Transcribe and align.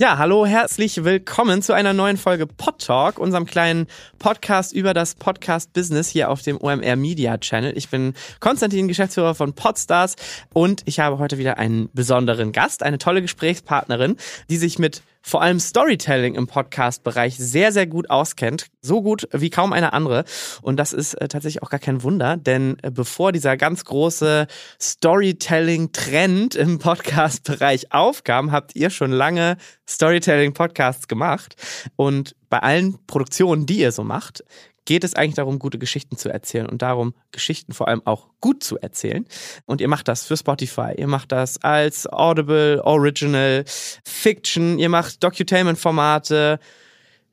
Ja, 0.00 0.16
hallo, 0.16 0.46
herzlich 0.46 1.04
willkommen 1.04 1.60
zu 1.60 1.74
einer 1.74 1.92
neuen 1.92 2.16
Folge 2.16 2.46
Pod 2.46 2.78
Talk, 2.78 3.18
unserem 3.18 3.44
kleinen 3.44 3.86
Podcast 4.18 4.72
über 4.72 4.94
das 4.94 5.14
Podcast-Business 5.14 6.08
hier 6.08 6.30
auf 6.30 6.40
dem 6.40 6.56
OMR 6.58 6.96
Media 6.96 7.36
Channel. 7.36 7.76
Ich 7.76 7.90
bin 7.90 8.14
Konstantin, 8.40 8.88
Geschäftsführer 8.88 9.34
von 9.34 9.52
Podstars 9.52 10.16
und 10.54 10.80
ich 10.86 11.00
habe 11.00 11.18
heute 11.18 11.36
wieder 11.36 11.58
einen 11.58 11.90
besonderen 11.92 12.52
Gast, 12.52 12.82
eine 12.82 12.96
tolle 12.96 13.20
Gesprächspartnerin, 13.20 14.16
die 14.48 14.56
sich 14.56 14.78
mit 14.78 15.02
vor 15.22 15.42
allem 15.42 15.60
Storytelling 15.60 16.34
im 16.34 16.46
Podcast-Bereich 16.46 17.36
sehr, 17.36 17.72
sehr 17.72 17.86
gut 17.86 18.10
auskennt. 18.10 18.66
So 18.80 19.02
gut 19.02 19.28
wie 19.32 19.50
kaum 19.50 19.72
eine 19.72 19.92
andere. 19.92 20.24
Und 20.62 20.76
das 20.76 20.92
ist 20.92 21.14
äh, 21.14 21.28
tatsächlich 21.28 21.62
auch 21.62 21.70
gar 21.70 21.80
kein 21.80 22.02
Wunder, 22.02 22.36
denn 22.36 22.78
äh, 22.82 22.90
bevor 22.90 23.32
dieser 23.32 23.56
ganz 23.56 23.84
große 23.84 24.46
Storytelling-Trend 24.80 26.54
im 26.54 26.78
Podcast-Bereich 26.78 27.92
aufkam, 27.92 28.52
habt 28.52 28.74
ihr 28.76 28.90
schon 28.90 29.12
lange 29.12 29.56
Storytelling-Podcasts 29.88 31.08
gemacht. 31.08 31.56
Und 31.96 32.34
bei 32.48 32.58
allen 32.58 32.98
Produktionen, 33.06 33.66
die 33.66 33.80
ihr 33.80 33.92
so 33.92 34.04
macht, 34.04 34.44
geht 34.84 35.04
es 35.04 35.14
eigentlich 35.14 35.36
darum, 35.36 35.58
gute 35.58 35.78
Geschichten 35.78 36.16
zu 36.16 36.28
erzählen 36.28 36.66
und 36.66 36.82
darum, 36.82 37.14
Geschichten 37.32 37.72
vor 37.72 37.88
allem 37.88 38.02
auch 38.06 38.28
gut 38.40 38.64
zu 38.64 38.78
erzählen. 38.78 39.24
Und 39.66 39.80
ihr 39.80 39.88
macht 39.88 40.08
das 40.08 40.26
für 40.26 40.36
Spotify, 40.36 40.92
ihr 40.96 41.06
macht 41.06 41.32
das 41.32 41.62
als 41.62 42.06
Audible, 42.06 42.82
Original, 42.84 43.64
Fiction, 44.04 44.78
ihr 44.78 44.88
macht 44.88 45.22
Docutainment-Formate, 45.22 46.58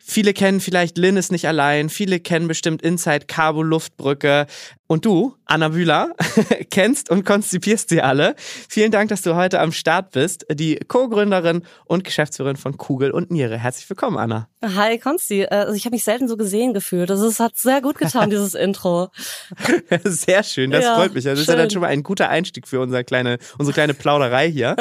Viele 0.09 0.33
kennen 0.33 0.61
vielleicht 0.61 0.97
Lynn 0.97 1.17
ist 1.17 1.33
nicht 1.33 1.49
allein, 1.49 1.89
viele 1.89 2.21
kennen 2.21 2.47
bestimmt 2.47 2.81
Inside 2.81 3.25
Cabo 3.27 3.61
Luftbrücke. 3.61 4.47
Und 4.87 5.03
du, 5.03 5.35
Anna 5.43 5.67
Bühler, 5.67 6.15
kennst 6.71 7.09
und 7.09 7.25
konzipierst 7.25 7.89
sie 7.89 8.01
alle. 8.01 8.35
Vielen 8.69 8.89
Dank, 8.89 9.09
dass 9.09 9.21
du 9.21 9.35
heute 9.35 9.59
am 9.59 9.73
Start 9.73 10.11
bist. 10.11 10.45
Die 10.49 10.77
Co-Gründerin 10.77 11.63
und 11.83 12.05
Geschäftsführerin 12.05 12.55
von 12.55 12.77
Kugel 12.77 13.11
und 13.11 13.31
Niere. 13.31 13.57
Herzlich 13.57 13.89
willkommen, 13.89 14.17
Anna. 14.17 14.47
Hi, 14.63 14.97
Konsti. 14.97 15.45
Also 15.45 15.73
ich 15.73 15.83
habe 15.83 15.93
mich 15.93 16.05
selten 16.05 16.29
so 16.29 16.37
gesehen 16.37 16.73
gefühlt. 16.73 17.11
Also 17.11 17.27
es 17.27 17.41
hat 17.41 17.57
sehr 17.57 17.81
gut 17.81 17.97
getan, 17.97 18.29
dieses 18.29 18.53
Intro. 18.53 19.09
Sehr 20.05 20.43
schön, 20.43 20.71
das 20.71 20.85
ja, 20.85 20.95
freut 20.95 21.13
mich. 21.15 21.25
Das 21.25 21.33
schön. 21.33 21.41
ist 21.41 21.49
ja 21.49 21.55
dann 21.57 21.69
schon 21.69 21.81
mal 21.81 21.87
ein 21.87 22.03
guter 22.03 22.29
Einstieg 22.29 22.65
für 22.65 22.79
unsere 22.79 23.03
kleine, 23.03 23.39
unsere 23.57 23.73
kleine 23.73 23.93
Plauderei 23.93 24.49
hier. 24.49 24.77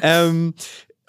ähm, 0.00 0.54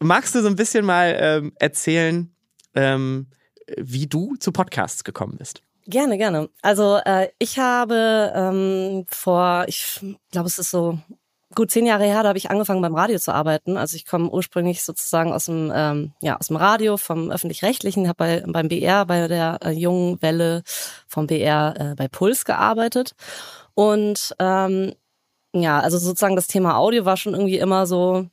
magst 0.02 0.36
du 0.36 0.42
so 0.42 0.50
ein 0.50 0.58
bisschen 0.58 0.84
mal 0.84 1.16
ähm, 1.18 1.54
erzählen, 1.58 2.36
ähm, 2.76 3.28
wie 3.78 4.08
du 4.08 4.36
zu 4.36 4.52
Podcasts 4.52 5.04
gekommen 5.04 5.36
bist. 5.38 5.62
Gerne, 5.86 6.18
gerne. 6.18 6.50
Also 6.62 7.00
äh, 7.06 7.30
ich 7.40 7.58
habe 7.58 8.32
ähm, 8.36 9.06
vor, 9.10 9.66
ich 9.68 10.00
glaube, 10.32 10.48
es 10.48 10.60
ist 10.60 10.70
so 10.70 11.00
gut 11.56 11.72
zehn 11.72 11.86
Jahre 11.86 12.06
her, 12.06 12.24
da 12.24 12.30
habe 12.30 12.38
ich 12.38 12.50
angefangen 12.50 12.82
beim 12.82 12.96
Radio 12.96 13.18
zu 13.20 13.34
arbeiten. 13.34 13.78
Also 13.78 13.96
ich 13.96 14.06
komme 14.06 14.30
ursprünglich 14.30 14.84
sozusagen 14.84 15.34
aus 15.34 15.46
dem, 15.46 15.72
ähm, 15.74 16.14
ja, 16.22 16.38
aus 16.38 16.48
dem 16.48 16.56
Radio, 16.56 16.98
vom 16.98 17.32
öffentlich-rechtlichen, 17.32 18.08
habe 18.08 18.18
bei, 18.18 18.44
beim 18.48 18.68
BR, 18.68 19.06
bei 19.06 19.28
der 19.28 19.60
äh, 19.64 19.72
jungen 19.72 20.22
Welle 20.22 20.64
vom 21.08 21.28
BR 21.28 21.74
äh, 21.78 21.96
bei 21.96 22.08
Puls 22.08 22.46
gearbeitet. 22.46 23.14
Und 23.74 24.36
ähm, 24.40 24.94
ja, 25.54 25.80
also 25.80 25.98
sozusagen 25.98 26.36
das 26.36 26.48
Thema 26.48 26.78
Audio 26.78 27.06
war 27.06 27.18
schon 27.18 27.34
irgendwie 27.34 27.58
immer 27.58 27.86
so 27.86 28.28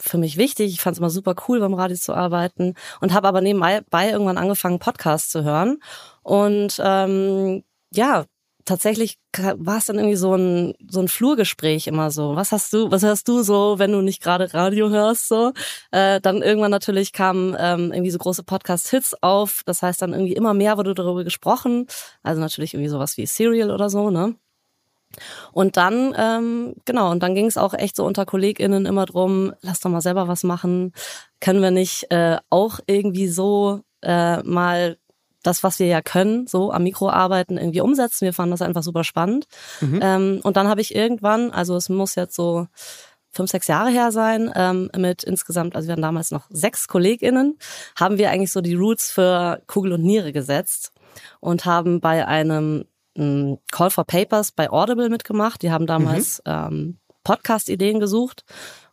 für 0.00 0.18
mich 0.18 0.36
wichtig. 0.36 0.72
Ich 0.72 0.80
fand 0.80 0.94
es 0.94 0.98
immer 0.98 1.10
super 1.10 1.34
cool, 1.48 1.60
beim 1.60 1.74
Radio 1.74 1.96
zu 1.96 2.14
arbeiten 2.14 2.74
und 3.00 3.12
habe 3.12 3.28
aber 3.28 3.40
nebenbei 3.40 3.82
irgendwann 4.10 4.38
angefangen, 4.38 4.78
Podcasts 4.78 5.30
zu 5.30 5.44
hören. 5.44 5.78
Und 6.22 6.80
ähm, 6.84 7.64
ja, 7.92 8.24
tatsächlich 8.64 9.18
war 9.36 9.78
es 9.78 9.86
dann 9.86 9.96
irgendwie 9.96 10.16
so 10.16 10.34
ein 10.34 10.74
so 10.88 11.00
ein 11.00 11.08
Flurgespräch 11.08 11.86
immer 11.86 12.10
so. 12.10 12.36
Was 12.36 12.52
hast 12.52 12.72
du, 12.72 12.90
was 12.90 13.02
hörst 13.02 13.28
du 13.28 13.42
so, 13.42 13.78
wenn 13.78 13.92
du 13.92 14.00
nicht 14.00 14.22
gerade 14.22 14.52
Radio 14.54 14.88
hörst 14.90 15.28
so? 15.28 15.52
Äh, 15.90 16.20
dann 16.20 16.42
irgendwann 16.42 16.70
natürlich 16.70 17.12
kamen 17.12 17.56
ähm, 17.58 17.92
irgendwie 17.92 18.10
so 18.10 18.18
große 18.18 18.44
Podcast-Hits 18.44 19.22
auf. 19.22 19.62
Das 19.66 19.82
heißt 19.82 20.02
dann 20.02 20.12
irgendwie 20.12 20.34
immer 20.34 20.54
mehr 20.54 20.76
wurde 20.78 20.94
darüber 20.94 21.24
gesprochen. 21.24 21.86
Also 22.22 22.40
natürlich 22.40 22.74
irgendwie 22.74 22.90
sowas 22.90 23.16
wie 23.16 23.26
Serial 23.26 23.70
oder 23.70 23.90
so, 23.90 24.10
ne? 24.10 24.36
Und 25.52 25.76
dann, 25.76 26.14
ähm, 26.16 26.74
genau, 26.84 27.10
und 27.10 27.22
dann 27.22 27.34
ging 27.34 27.46
es 27.46 27.56
auch 27.56 27.74
echt 27.74 27.96
so 27.96 28.04
unter 28.04 28.26
KollegInnen 28.26 28.86
immer 28.86 29.06
drum, 29.06 29.52
lass 29.60 29.80
doch 29.80 29.90
mal 29.90 30.00
selber 30.00 30.28
was 30.28 30.44
machen. 30.44 30.92
Können 31.40 31.62
wir 31.62 31.70
nicht 31.70 32.10
äh, 32.10 32.38
auch 32.50 32.80
irgendwie 32.86 33.28
so 33.28 33.80
äh, 34.02 34.42
mal 34.42 34.96
das, 35.42 35.62
was 35.62 35.78
wir 35.78 35.86
ja 35.86 36.02
können, 36.02 36.46
so 36.46 36.72
am 36.72 36.82
Mikro 36.82 37.10
arbeiten, 37.10 37.58
irgendwie 37.58 37.82
umsetzen. 37.82 38.24
Wir 38.24 38.32
fanden 38.32 38.52
das 38.52 38.62
einfach 38.62 38.82
super 38.82 39.04
spannend. 39.04 39.46
Mhm. 39.80 40.00
Ähm, 40.02 40.40
und 40.42 40.56
dann 40.56 40.68
habe 40.68 40.80
ich 40.80 40.94
irgendwann, 40.94 41.50
also 41.50 41.76
es 41.76 41.88
muss 41.88 42.14
jetzt 42.14 42.34
so 42.34 42.66
fünf, 43.30 43.50
sechs 43.50 43.66
Jahre 43.66 43.90
her 43.90 44.10
sein, 44.12 44.50
ähm, 44.54 44.90
mit 44.96 45.24
insgesamt, 45.24 45.76
also 45.76 45.88
wir 45.88 45.92
hatten 45.92 46.02
damals 46.02 46.30
noch 46.30 46.46
sechs 46.50 46.88
KollegInnen, 46.88 47.58
haben 47.98 48.16
wir 48.16 48.30
eigentlich 48.30 48.52
so 48.52 48.60
die 48.60 48.74
Roots 48.74 49.10
für 49.10 49.60
Kugel 49.66 49.92
und 49.92 50.02
Niere 50.02 50.32
gesetzt 50.32 50.92
und 51.40 51.64
haben 51.64 52.00
bei 52.00 52.26
einem 52.26 52.86
Call 53.16 53.90
for 53.90 54.04
Papers 54.04 54.52
bei 54.52 54.70
Audible 54.70 55.08
mitgemacht. 55.08 55.62
Die 55.62 55.70
haben 55.70 55.86
damals 55.86 56.42
mhm. 56.44 56.52
ähm, 56.52 56.98
Podcast-Ideen 57.24 57.98
gesucht. 57.98 58.44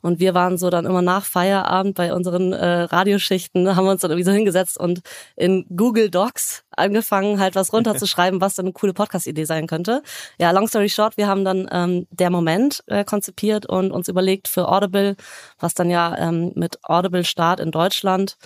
Und 0.02 0.20
wir 0.20 0.34
waren 0.34 0.58
so 0.58 0.72
dann 0.72 0.86
immer 0.86 1.04
nach 1.04 1.26
Feierabend 1.26 1.96
bei 1.96 2.12
unseren 2.12 2.54
äh, 2.54 2.82
Radioschichten, 2.84 3.76
haben 3.76 3.86
wir 3.86 3.92
uns 3.92 4.02
dann 4.02 4.10
irgendwie 4.10 4.26
so 4.26 4.32
hingesetzt 4.32 4.80
und 4.80 5.02
in 5.36 5.66
Google 5.76 6.10
Docs 6.10 6.64
angefangen, 6.72 7.40
halt 7.40 7.54
was 7.54 7.72
runterzuschreiben, 7.72 8.42
was 8.42 8.56
dann 8.56 8.66
eine 8.66 8.74
coole 8.74 8.94
Podcast-Idee 8.94 9.46
sein 9.46 9.68
könnte. 9.68 10.02
Ja, 10.40 10.50
long 10.52 10.68
story 10.68 10.90
short, 10.90 11.18
wir 11.18 11.28
haben 11.28 11.46
dann 11.46 11.68
ähm, 11.72 12.08
der 12.10 12.32
Moment 12.32 12.84
äh, 12.88 13.04
konzipiert 13.04 13.68
und 13.68 13.92
uns 13.92 14.08
überlegt 14.08 14.48
für 14.48 14.70
Audible, 14.70 15.16
was 15.60 15.76
dann 15.76 15.92
ja 15.92 16.18
ähm, 16.18 16.52
mit 16.56 16.80
Audible 16.84 17.24
Start 17.24 17.60
in 17.60 17.70
Deutschland, 17.70 18.38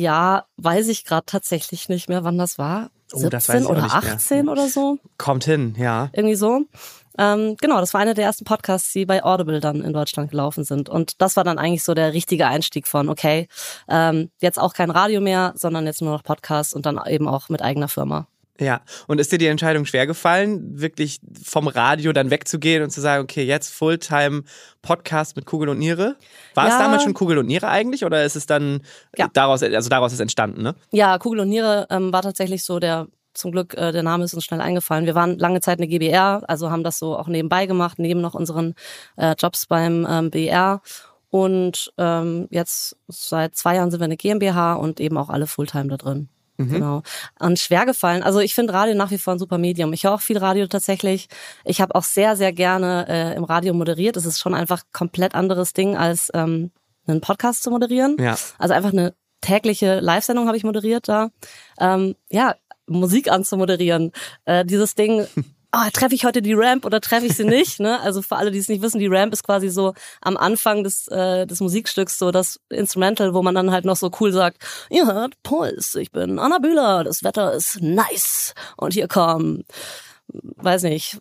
ja, 0.00 0.44
weiß 0.56 0.88
ich 0.88 1.04
gerade 1.04 1.26
tatsächlich 1.26 1.88
nicht 1.88 2.08
mehr, 2.08 2.24
wann 2.24 2.38
das 2.38 2.58
war. 2.58 2.90
17 3.12 3.66
oh, 3.66 3.70
oder 3.70 3.84
18 3.84 4.44
mehr. 4.44 4.52
oder 4.52 4.68
so. 4.68 4.98
Kommt 5.18 5.44
hin, 5.44 5.74
ja. 5.76 6.10
Irgendwie 6.12 6.36
so. 6.36 6.62
Ähm, 7.18 7.56
genau, 7.60 7.80
das 7.80 7.92
war 7.92 8.00
einer 8.00 8.14
der 8.14 8.24
ersten 8.24 8.44
Podcasts, 8.44 8.92
die 8.92 9.04
bei 9.04 9.24
Audible 9.24 9.60
dann 9.60 9.82
in 9.82 9.92
Deutschland 9.92 10.30
gelaufen 10.30 10.64
sind. 10.64 10.88
Und 10.88 11.20
das 11.20 11.36
war 11.36 11.44
dann 11.44 11.58
eigentlich 11.58 11.82
so 11.82 11.92
der 11.92 12.12
richtige 12.12 12.46
Einstieg 12.46 12.86
von, 12.86 13.08
okay, 13.08 13.48
ähm, 13.88 14.30
jetzt 14.40 14.60
auch 14.60 14.74
kein 14.74 14.90
Radio 14.90 15.20
mehr, 15.20 15.52
sondern 15.56 15.86
jetzt 15.86 16.02
nur 16.02 16.12
noch 16.12 16.22
Podcast 16.22 16.74
und 16.74 16.86
dann 16.86 17.00
eben 17.06 17.26
auch 17.26 17.48
mit 17.48 17.62
eigener 17.62 17.88
Firma. 17.88 18.26
Ja, 18.60 18.82
und 19.06 19.20
ist 19.20 19.32
dir 19.32 19.38
die 19.38 19.46
Entscheidung 19.46 19.86
schwer 19.86 20.06
gefallen, 20.06 20.78
wirklich 20.78 21.20
vom 21.42 21.66
Radio 21.66 22.12
dann 22.12 22.30
wegzugehen 22.30 22.82
und 22.82 22.90
zu 22.90 23.00
sagen, 23.00 23.24
okay, 23.24 23.42
jetzt 23.42 23.72
Fulltime 23.72 24.42
Podcast 24.82 25.34
mit 25.34 25.46
Kugel 25.46 25.70
und 25.70 25.78
Niere? 25.78 26.16
War 26.54 26.68
ja. 26.68 26.74
es 26.74 26.78
damals 26.78 27.02
schon 27.02 27.14
Kugel 27.14 27.38
und 27.38 27.46
Niere 27.46 27.68
eigentlich 27.68 28.04
oder 28.04 28.22
ist 28.24 28.36
es 28.36 28.44
dann 28.44 28.82
ja. 29.16 29.28
daraus, 29.32 29.62
also 29.62 29.88
daraus 29.88 30.12
ist 30.12 30.20
entstanden, 30.20 30.62
ne? 30.62 30.74
Ja, 30.90 31.18
Kugel 31.18 31.40
und 31.40 31.48
Niere 31.48 31.86
ähm, 31.90 32.12
war 32.12 32.22
tatsächlich 32.22 32.62
so 32.62 32.78
der 32.78 33.08
zum 33.32 33.52
Glück, 33.52 33.74
äh, 33.74 33.92
der 33.92 34.02
Name 34.02 34.24
ist 34.24 34.34
uns 34.34 34.44
schnell 34.44 34.60
eingefallen. 34.60 35.06
Wir 35.06 35.14
waren 35.14 35.38
lange 35.38 35.60
Zeit 35.60 35.78
eine 35.78 35.88
GBR, 35.88 36.42
also 36.48 36.70
haben 36.70 36.84
das 36.84 36.98
so 36.98 37.16
auch 37.16 37.28
nebenbei 37.28 37.66
gemacht, 37.66 37.98
neben 37.98 38.20
noch 38.20 38.34
unseren 38.34 38.74
äh, 39.16 39.34
Jobs 39.38 39.66
beim 39.66 40.06
ähm, 40.08 40.30
BR. 40.30 40.82
Und 41.30 41.92
ähm, 41.96 42.48
jetzt 42.50 42.96
seit 43.06 43.54
zwei 43.54 43.76
Jahren 43.76 43.90
sind 43.90 44.00
wir 44.00 44.06
eine 44.06 44.16
GmbH 44.16 44.74
und 44.74 44.98
eben 44.98 45.16
auch 45.16 45.30
alle 45.30 45.46
Fulltime 45.46 45.88
da 45.88 45.96
drin. 45.96 46.28
Mhm. 46.60 46.72
Genau. 46.72 47.02
Und 47.38 47.58
schwer 47.58 47.86
gefallen. 47.86 48.22
Also 48.22 48.40
ich 48.40 48.54
finde 48.54 48.72
Radio 48.72 48.94
nach 48.94 49.10
wie 49.10 49.18
vor 49.18 49.34
ein 49.34 49.38
super 49.38 49.58
Medium. 49.58 49.92
Ich 49.92 50.04
höre 50.04 50.14
auch 50.14 50.20
viel 50.20 50.38
Radio 50.38 50.66
tatsächlich. 50.66 51.28
Ich 51.64 51.80
habe 51.80 51.94
auch 51.94 52.04
sehr, 52.04 52.36
sehr 52.36 52.52
gerne 52.52 53.06
äh, 53.08 53.34
im 53.34 53.44
Radio 53.44 53.72
moderiert. 53.72 54.16
Es 54.16 54.26
ist 54.26 54.38
schon 54.38 54.54
einfach 54.54 54.82
komplett 54.92 55.34
anderes 55.34 55.72
Ding, 55.72 55.96
als 55.96 56.30
ähm, 56.34 56.70
einen 57.06 57.20
Podcast 57.20 57.62
zu 57.62 57.70
moderieren. 57.70 58.16
Ja. 58.18 58.36
Also 58.58 58.74
einfach 58.74 58.92
eine 58.92 59.14
tägliche 59.40 60.00
Live-Sendung 60.00 60.46
habe 60.46 60.56
ich 60.56 60.64
moderiert 60.64 61.08
da. 61.08 61.30
Ähm, 61.78 62.14
ja, 62.28 62.54
Musik 62.86 63.30
anzumoderieren. 63.30 64.12
Äh, 64.44 64.64
dieses 64.66 64.94
Ding 64.94 65.26
oh, 65.72 65.88
treffe 65.92 66.14
ich 66.14 66.24
heute 66.24 66.42
die 66.42 66.54
Ramp 66.54 66.84
oder 66.84 67.00
treffe 67.00 67.26
ich 67.26 67.36
sie 67.36 67.44
nicht? 67.44 67.80
Ne? 67.80 68.00
Also 68.00 68.22
für 68.22 68.36
alle, 68.36 68.50
die 68.50 68.58
es 68.58 68.68
nicht 68.68 68.82
wissen, 68.82 68.98
die 68.98 69.06
Ramp 69.06 69.32
ist 69.32 69.44
quasi 69.44 69.68
so 69.68 69.94
am 70.20 70.36
Anfang 70.36 70.84
des, 70.84 71.08
äh, 71.08 71.46
des 71.46 71.60
Musikstücks 71.60 72.18
so 72.18 72.30
das 72.30 72.60
Instrumental, 72.68 73.34
wo 73.34 73.42
man 73.42 73.54
dann 73.54 73.70
halt 73.70 73.84
noch 73.84 73.96
so 73.96 74.10
cool 74.20 74.32
sagt, 74.32 74.58
ihr 74.90 75.06
hört 75.06 75.34
Puls, 75.42 75.94
ich 75.94 76.12
bin 76.12 76.38
Anna 76.38 76.58
Bühler, 76.58 77.04
das 77.04 77.22
Wetter 77.22 77.52
ist 77.52 77.80
nice 77.80 78.54
und 78.76 78.94
hier 78.94 79.08
kommen, 79.08 79.64
weiß 80.28 80.84
nicht, 80.84 81.20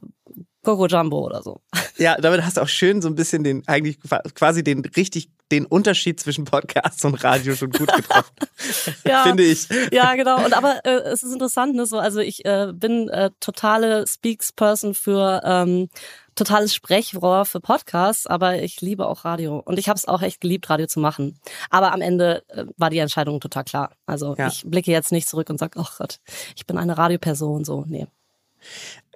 Coco 0.63 0.87
Jumbo 0.87 1.25
oder 1.25 1.41
so. 1.41 1.61
Ja, 1.97 2.15
damit 2.15 2.43
hast 2.43 2.57
du 2.57 2.61
auch 2.61 2.67
schön 2.67 3.01
so 3.01 3.07
ein 3.07 3.15
bisschen 3.15 3.43
den, 3.43 3.67
eigentlich 3.67 3.99
quasi 4.35 4.63
den 4.63 4.85
richtig, 4.85 5.29
den 5.51 5.65
Unterschied 5.65 6.19
zwischen 6.19 6.45
Podcast 6.45 7.03
und 7.05 7.23
Radio 7.23 7.55
schon 7.55 7.71
gut 7.71 7.93
getroffen. 7.93 8.33
ja, 9.05 9.23
Finde 9.23 9.43
ich. 9.43 9.67
Ja, 9.91 10.15
genau. 10.15 10.43
Und 10.43 10.53
aber 10.53 10.85
äh, 10.85 11.01
es 11.09 11.23
ist 11.23 11.33
interessant, 11.33 11.75
ne, 11.75 11.85
so, 11.85 11.97
also 11.97 12.19
ich 12.19 12.45
äh, 12.45 12.71
bin 12.73 13.09
äh, 13.09 13.31
totale 13.39 14.05
Speaksperson 14.07 14.93
für 14.93 15.41
ähm, 15.43 15.89
totales 16.35 16.73
Sprechrohr 16.73 17.45
für 17.45 17.59
Podcasts, 17.59 18.27
aber 18.27 18.61
ich 18.61 18.79
liebe 18.81 19.07
auch 19.07 19.25
Radio. 19.25 19.59
Und 19.59 19.79
ich 19.79 19.89
habe 19.89 19.97
es 19.97 20.07
auch 20.07 20.21
echt 20.21 20.41
geliebt, 20.41 20.69
Radio 20.69 20.87
zu 20.87 20.99
machen. 20.99 21.39
Aber 21.69 21.93
am 21.93 22.01
Ende 22.01 22.43
äh, 22.49 22.65
war 22.77 22.89
die 22.89 22.99
Entscheidung 22.99 23.39
total 23.39 23.63
klar. 23.63 23.91
Also 24.05 24.35
ja. 24.37 24.47
ich 24.47 24.63
blicke 24.65 24.91
jetzt 24.91 25.11
nicht 25.11 25.27
zurück 25.27 25.49
und 25.49 25.57
sage, 25.57 25.79
ach 25.79 25.97
Gott, 25.97 26.19
ich 26.55 26.65
bin 26.65 26.77
eine 26.77 26.97
Radioperson, 26.97 27.65
so, 27.65 27.83
nee. 27.87 28.07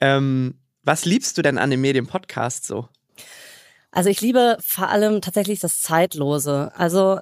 Ähm 0.02 0.56
was 0.86 1.06
liebst 1.06 1.38
du 1.38 1.42
denn 1.42 1.58
an 1.58 1.72
dem 1.72 1.80
Medium-Podcast 1.80 2.66
so? 2.66 2.90
Also 3.94 4.10
ich 4.10 4.22
liebe 4.22 4.58
vor 4.60 4.90
allem 4.90 5.22
tatsächlich 5.22 5.60
das 5.60 5.82
Zeitlose. 5.82 6.72
Also 6.76 7.20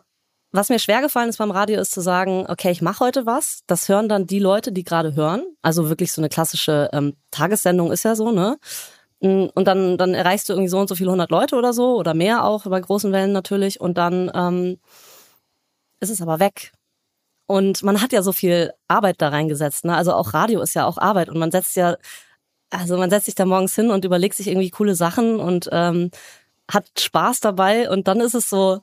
was 0.53 0.69
mir 0.69 0.79
schwer 0.79 1.01
gefallen 1.01 1.29
ist 1.29 1.37
beim 1.37 1.51
Radio, 1.51 1.79
ist 1.79 1.91
zu 1.91 2.01
sagen, 2.01 2.45
okay, 2.47 2.71
ich 2.71 2.81
mache 2.81 3.01
heute 3.01 3.25
was. 3.25 3.61
Das 3.67 3.89
hören 3.89 4.07
dann 4.09 4.25
die 4.25 4.39
Leute, 4.39 4.71
die 4.71 4.83
gerade 4.83 5.13
hören. 5.15 5.43
Also 5.61 5.89
wirklich 5.89 6.13
so 6.13 6.21
eine 6.21 6.29
klassische 6.29 6.89
ähm, 6.93 7.15
Tagessendung 7.29 7.91
ist 7.91 8.03
ja 8.03 8.15
so, 8.15 8.31
ne? 8.31 8.57
Mm, 9.21 9.47
und 9.53 9.65
dann, 9.67 9.97
dann 9.97 10.13
erreichst 10.13 10.47
du 10.49 10.53
irgendwie 10.53 10.69
so 10.69 10.79
und 10.79 10.87
so 10.87 10.95
viele 10.95 11.11
hundert 11.11 11.29
Leute 11.29 11.55
oder 11.57 11.73
so 11.73 11.95
oder 11.97 12.13
mehr 12.13 12.45
auch 12.45 12.65
bei 12.65 12.79
großen 12.79 13.11
Wellen 13.11 13.33
natürlich. 13.33 13.81
Und 13.81 13.97
dann 13.97 14.31
ähm, 14.33 14.77
ist 15.99 16.09
es 16.09 16.21
aber 16.21 16.39
weg. 16.39 16.71
Und 17.47 17.83
man 17.83 18.01
hat 18.01 18.13
ja 18.13 18.21
so 18.23 18.31
viel 18.31 18.71
Arbeit 18.87 19.21
da 19.21 19.29
reingesetzt. 19.29 19.85
Ne? 19.85 19.95
Also 19.95 20.13
auch 20.13 20.33
Radio 20.33 20.61
ist 20.61 20.73
ja 20.73 20.85
auch 20.85 20.97
Arbeit 20.97 21.29
und 21.29 21.37
man 21.37 21.51
setzt 21.51 21.75
ja, 21.75 21.97
also 22.69 22.97
man 22.97 23.09
setzt 23.09 23.25
sich 23.25 23.35
da 23.35 23.45
morgens 23.45 23.75
hin 23.75 23.91
und 23.91 24.05
überlegt 24.05 24.35
sich 24.35 24.47
irgendwie 24.47 24.69
coole 24.69 24.95
Sachen 24.95 25.39
und 25.39 25.69
ähm, 25.71 26.11
hat 26.71 26.87
Spaß 26.99 27.39
dabei 27.39 27.89
und 27.89 28.07
dann 28.07 28.19
ist 28.19 28.33
es 28.33 28.49
so 28.49 28.81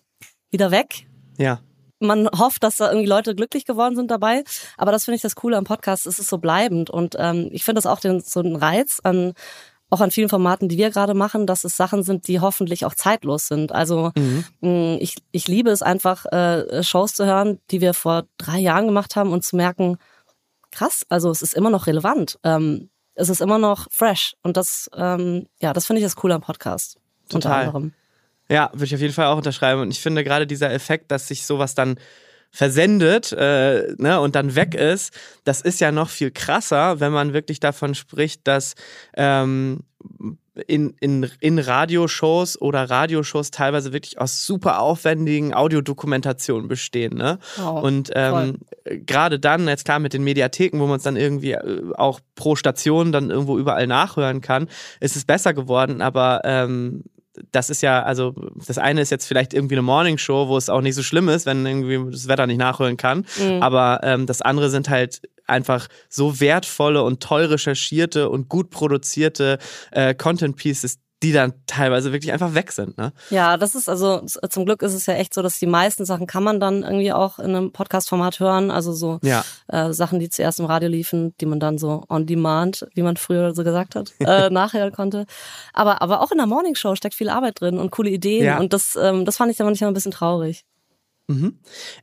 wieder 0.51 0.71
weg 0.71 1.09
ja. 1.39 1.61
Man 2.01 2.29
hofft, 2.29 2.63
dass 2.63 2.77
da 2.77 2.91
irgendwie 2.91 3.09
Leute 3.09 3.35
glücklich 3.35 3.65
geworden 3.65 3.97
sind 3.97 4.11
dabei. 4.11 4.45
Aber 4.77 4.93
das 4.93 5.05
finde 5.05 5.17
ich 5.17 5.23
das 5.23 5.35
Coole 5.35 5.57
am 5.57 5.65
Podcast. 5.65 6.07
Es 6.07 6.19
ist 6.19 6.29
so 6.29 6.39
bleibend. 6.39 6.91
Und 6.91 7.17
ähm, 7.19 7.49
ich 7.51 7.65
finde 7.65 7.79
das 7.79 7.87
auch 7.87 7.99
den, 7.99 8.21
so 8.21 8.41
einen 8.41 8.55
Reiz 8.55 9.01
an, 9.03 9.33
auch 9.91 10.01
an 10.01 10.13
vielen 10.13 10.29
Formaten, 10.29 10.69
die 10.69 10.79
wir 10.79 10.91
gerade 10.91 11.15
machen, 11.15 11.47
dass 11.47 11.65
es 11.65 11.77
Sachen 11.77 12.05
sind, 12.05 12.29
die 12.29 12.39
hoffentlich 12.39 12.85
auch 12.85 12.95
zeitlos 12.95 13.49
sind. 13.49 13.73
Also 13.73 14.13
mhm. 14.17 14.45
Mm, 14.61 14.97
ich, 15.01 15.17
ich 15.33 15.49
liebe 15.49 15.71
es 15.71 15.83
einfach, 15.83 16.27
äh, 16.27 16.85
Shows 16.85 17.15
zu 17.15 17.25
hören, 17.25 17.59
die 17.71 17.81
wir 17.81 17.95
vor 17.95 18.25
drei 18.37 18.59
Jahren 18.59 18.87
gemacht 18.87 19.17
haben 19.17 19.33
und 19.33 19.45
zu 19.45 19.57
merken, 19.57 19.97
krass, 20.71 21.05
also 21.09 21.31
es 21.31 21.43
ist 21.43 21.55
immer 21.55 21.71
noch 21.71 21.89
relevant. 21.89 22.39
Ähm, 22.45 22.91
es 23.15 23.29
ist 23.29 23.41
immer 23.41 23.59
noch 23.59 23.89
fresh. 23.91 24.37
Und 24.45 24.57
das, 24.57 24.89
ähm, 24.95 25.49
ja, 25.61 25.73
das 25.73 25.87
finde 25.87 25.99
ich 25.99 26.07
das 26.07 26.15
Coole 26.15 26.37
am 26.37 26.43
Podcast. 26.43 26.99
Total. 27.29 27.67
Unter 27.67 27.77
anderem. 27.77 27.93
Ja, 28.51 28.71
würde 28.73 28.87
ich 28.87 28.95
auf 28.95 29.01
jeden 29.01 29.13
Fall 29.13 29.27
auch 29.27 29.37
unterschreiben. 29.37 29.83
Und 29.83 29.91
ich 29.91 30.01
finde 30.01 30.25
gerade 30.25 30.47
dieser 30.47 30.73
Effekt, 30.73 31.11
dass 31.11 31.29
sich 31.29 31.45
sowas 31.45 31.75
dann 31.75 31.99
versendet 32.51 33.33
äh, 33.33 33.95
ne, 33.99 34.21
und 34.21 34.35
dann 34.35 34.55
weg 34.55 34.75
ist, 34.75 35.13
das 35.45 35.61
ist 35.61 35.81
ja 35.81 35.93
noch 35.93 36.09
viel 36.09 36.31
krasser, 36.31 36.99
wenn 36.99 37.13
man 37.13 37.35
wirklich 37.35 37.61
davon 37.61 37.95
spricht, 37.95 38.47
dass 38.49 38.75
ähm, 39.17 39.81
in, 40.67 40.95
in, 41.01 41.31
in 41.41 41.59
Radioshows 41.59 42.61
oder 42.61 42.89
Radioshows 42.89 43.51
teilweise 43.51 43.93
wirklich 43.93 44.19
aus 44.19 44.45
super 44.45 44.81
aufwendigen 44.81 45.55
Audiodokumentationen 45.55 46.69
bestehen. 46.69 47.17
Ne? 47.17 47.39
Oh, 47.63 47.81
und 47.81 48.11
ähm, 48.15 48.59
gerade 48.85 49.39
dann, 49.39 49.69
jetzt 49.69 49.85
klar 49.85 49.99
mit 49.99 50.15
den 50.15 50.25
Mediatheken, 50.25 50.81
wo 50.81 50.87
man 50.87 50.97
es 50.97 51.05
dann 51.05 51.17
irgendwie 51.17 51.53
äh, 51.53 51.93
auch 51.95 52.21
pro 52.35 52.57
Station 52.57 53.13
dann 53.13 53.31
irgendwo 53.31 53.59
überall 53.59 53.87
nachhören 53.87 54.41
kann, 54.41 54.69
ist 55.01 55.17
es 55.17 55.25
besser 55.25 55.55
geworden, 55.55 56.01
aber 56.01 56.41
ähm, 56.45 57.05
das 57.53 57.71
ist 57.71 57.83
ja, 57.83 58.03
also 58.03 58.35
das 58.67 58.79
eine 58.79 59.01
ist 59.01 59.11
jetzt 59.11 59.27
vielleicht 59.27 59.55
irgendwie 59.55 59.75
eine 59.75 59.83
Morningshow, 59.83 60.49
wo 60.49 60.57
es 60.57 60.69
auch 60.69 60.81
nicht 60.81 60.95
so 60.95 61.03
schlimm 61.03 61.29
ist, 61.29 61.47
wenn 61.47 61.65
irgendwie 61.65 62.11
das 62.11 62.29
Wetter 62.29 62.47
nicht 62.47 62.59
nachholen 62.59 62.97
kann. 62.97 63.27
Mhm. 63.39 63.63
Aber 63.63 64.01
ähm, 64.03 64.27
das 64.27 64.43
andere 64.43 64.71
sind 64.71 64.89
halt 64.89 65.23
einfach 65.47 65.89
so 66.09 66.41
wertvolle 66.41 67.03
und 67.03 67.23
toll 67.23 67.45
recherchierte 67.47 68.29
und 68.29 68.49
gut 68.49 68.71
produzierte 68.71 69.59
äh, 69.91 70.15
Content 70.15 70.57
Pieces, 70.57 70.99
die 71.23 71.33
dann 71.33 71.53
teilweise 71.67 72.13
wirklich 72.13 72.33
einfach 72.33 72.55
weg 72.55 72.71
sind. 72.71 72.97
Ne? 72.97 73.13
Ja, 73.31 73.57
das 73.57 73.75
ist 73.75 73.89
also 73.89 74.23
zum 74.49 74.65
Glück 74.65 74.83
ist 74.83 74.95
es 74.95 75.07
ja 75.07 75.15
echt 75.15 75.35
so, 75.35 75.43
dass 75.43 75.59
die 75.59 75.67
meisten 75.67 76.05
Sachen 76.05 76.27
kann 76.27 76.45
man 76.45 76.61
dann 76.61 76.83
irgendwie 76.83 77.13
auch 77.13 77.39
in 77.39 77.57
einem 77.57 77.73
Podcast-Format 77.73 78.39
hören. 78.39 78.71
Also 78.71 78.93
so 78.93 79.19
ja. 79.23 79.45
äh, 79.67 79.93
Sachen, 79.93 80.21
die 80.21 80.31
zuerst 80.31 80.61
im 80.61 80.67
Radio 80.67 80.89
liefen, 80.89 81.35
die 81.41 81.47
man 81.47 81.59
dann 81.59 81.79
so 81.79 82.05
on 82.09 82.27
demand, 82.27 82.87
wie 82.95 83.03
man 83.03 83.17
früher 83.17 83.55
so 83.55 83.65
gesagt 83.65 83.97
hat, 83.97 84.13
äh, 84.21 84.49
nachhören 84.51 84.93
konnte. 84.93 85.27
Aber 85.73 86.03
aber 86.03 86.21
auch 86.21 86.31
in 86.31 86.39
der 86.39 86.47
Morning 86.47 86.77
Show 86.77 86.95
steckt 86.95 87.15
viel 87.15 87.31
Arbeit 87.31 87.61
drin 87.61 87.79
und 87.79 87.91
coole 87.91 88.11
Ideen 88.11 88.45
ja. 88.45 88.59
und 88.59 88.73
das 88.73 88.97
ähm, 89.01 89.25
das 89.25 89.37
fand 89.37 89.51
ich 89.51 89.57
dann 89.57 89.67
manchmal 89.67 89.91
ein 89.91 89.95
bisschen 89.95 90.13
traurig. 90.13 90.65
Mhm. 91.29 91.59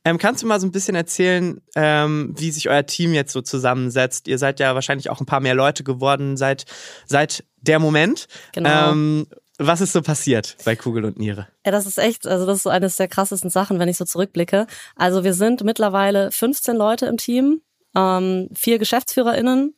Ähm, 0.06 0.18
kannst 0.20 0.44
du 0.44 0.48
mal 0.48 0.60
so 0.60 0.68
ein 0.68 0.72
bisschen 0.72 0.96
erzählen, 0.96 1.60
ähm, 1.76 2.34
wie 2.38 2.52
sich 2.52 2.70
euer 2.70 2.86
Team 2.86 3.14
jetzt 3.14 3.34
so 3.34 3.42
zusammensetzt? 3.42 4.28
Ihr 4.28 4.38
seid 4.38 4.60
ja 4.60 4.76
wahrscheinlich 4.76 5.10
auch 5.10 5.20
ein 5.20 5.26
paar 5.26 5.40
mehr 5.40 5.56
Leute 5.56 5.84
geworden 5.84 6.38
seit, 6.38 6.66
seit 7.08 7.44
der 7.58 7.80
Moment. 7.80 8.28
Genau. 8.54 8.92
Ähm, 8.92 9.28
was 9.58 9.82
ist 9.82 9.94
so 9.94 10.02
passiert 10.02 10.58
bei 10.64 10.76
Kugel 10.76 11.06
und 11.06 11.18
Niere? 11.18 11.48
Ja, 11.66 11.72
das 11.72 11.86
ist 11.86 11.98
echt, 11.98 12.28
also 12.28 12.46
das 12.46 12.58
ist 12.58 12.64
so 12.64 12.70
eines 12.70 12.98
der 12.98 13.08
krassesten 13.08 13.50
Sachen, 13.50 13.80
wenn 13.80 13.90
ich 13.90 13.98
so 13.98 14.06
zurückblicke. 14.06 14.68
Also 14.96 15.24
wir 15.24 15.34
sind 15.34 15.64
mittlerweile 15.64 16.32
15 16.32 16.76
Leute 16.76 17.06
im 17.08 17.18
Team, 17.18 17.62
ähm, 17.96 18.50
vier 18.54 18.78
GeschäftsführerInnen 18.78 19.76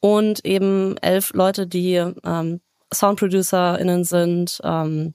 und 0.00 0.44
eben 0.44 0.96
elf 0.98 1.32
Leute, 1.34 1.66
die 1.66 1.94
ähm, 1.94 2.60
SoundproducerInnen 2.94 4.04
sind, 4.04 4.60
ähm, 4.62 5.14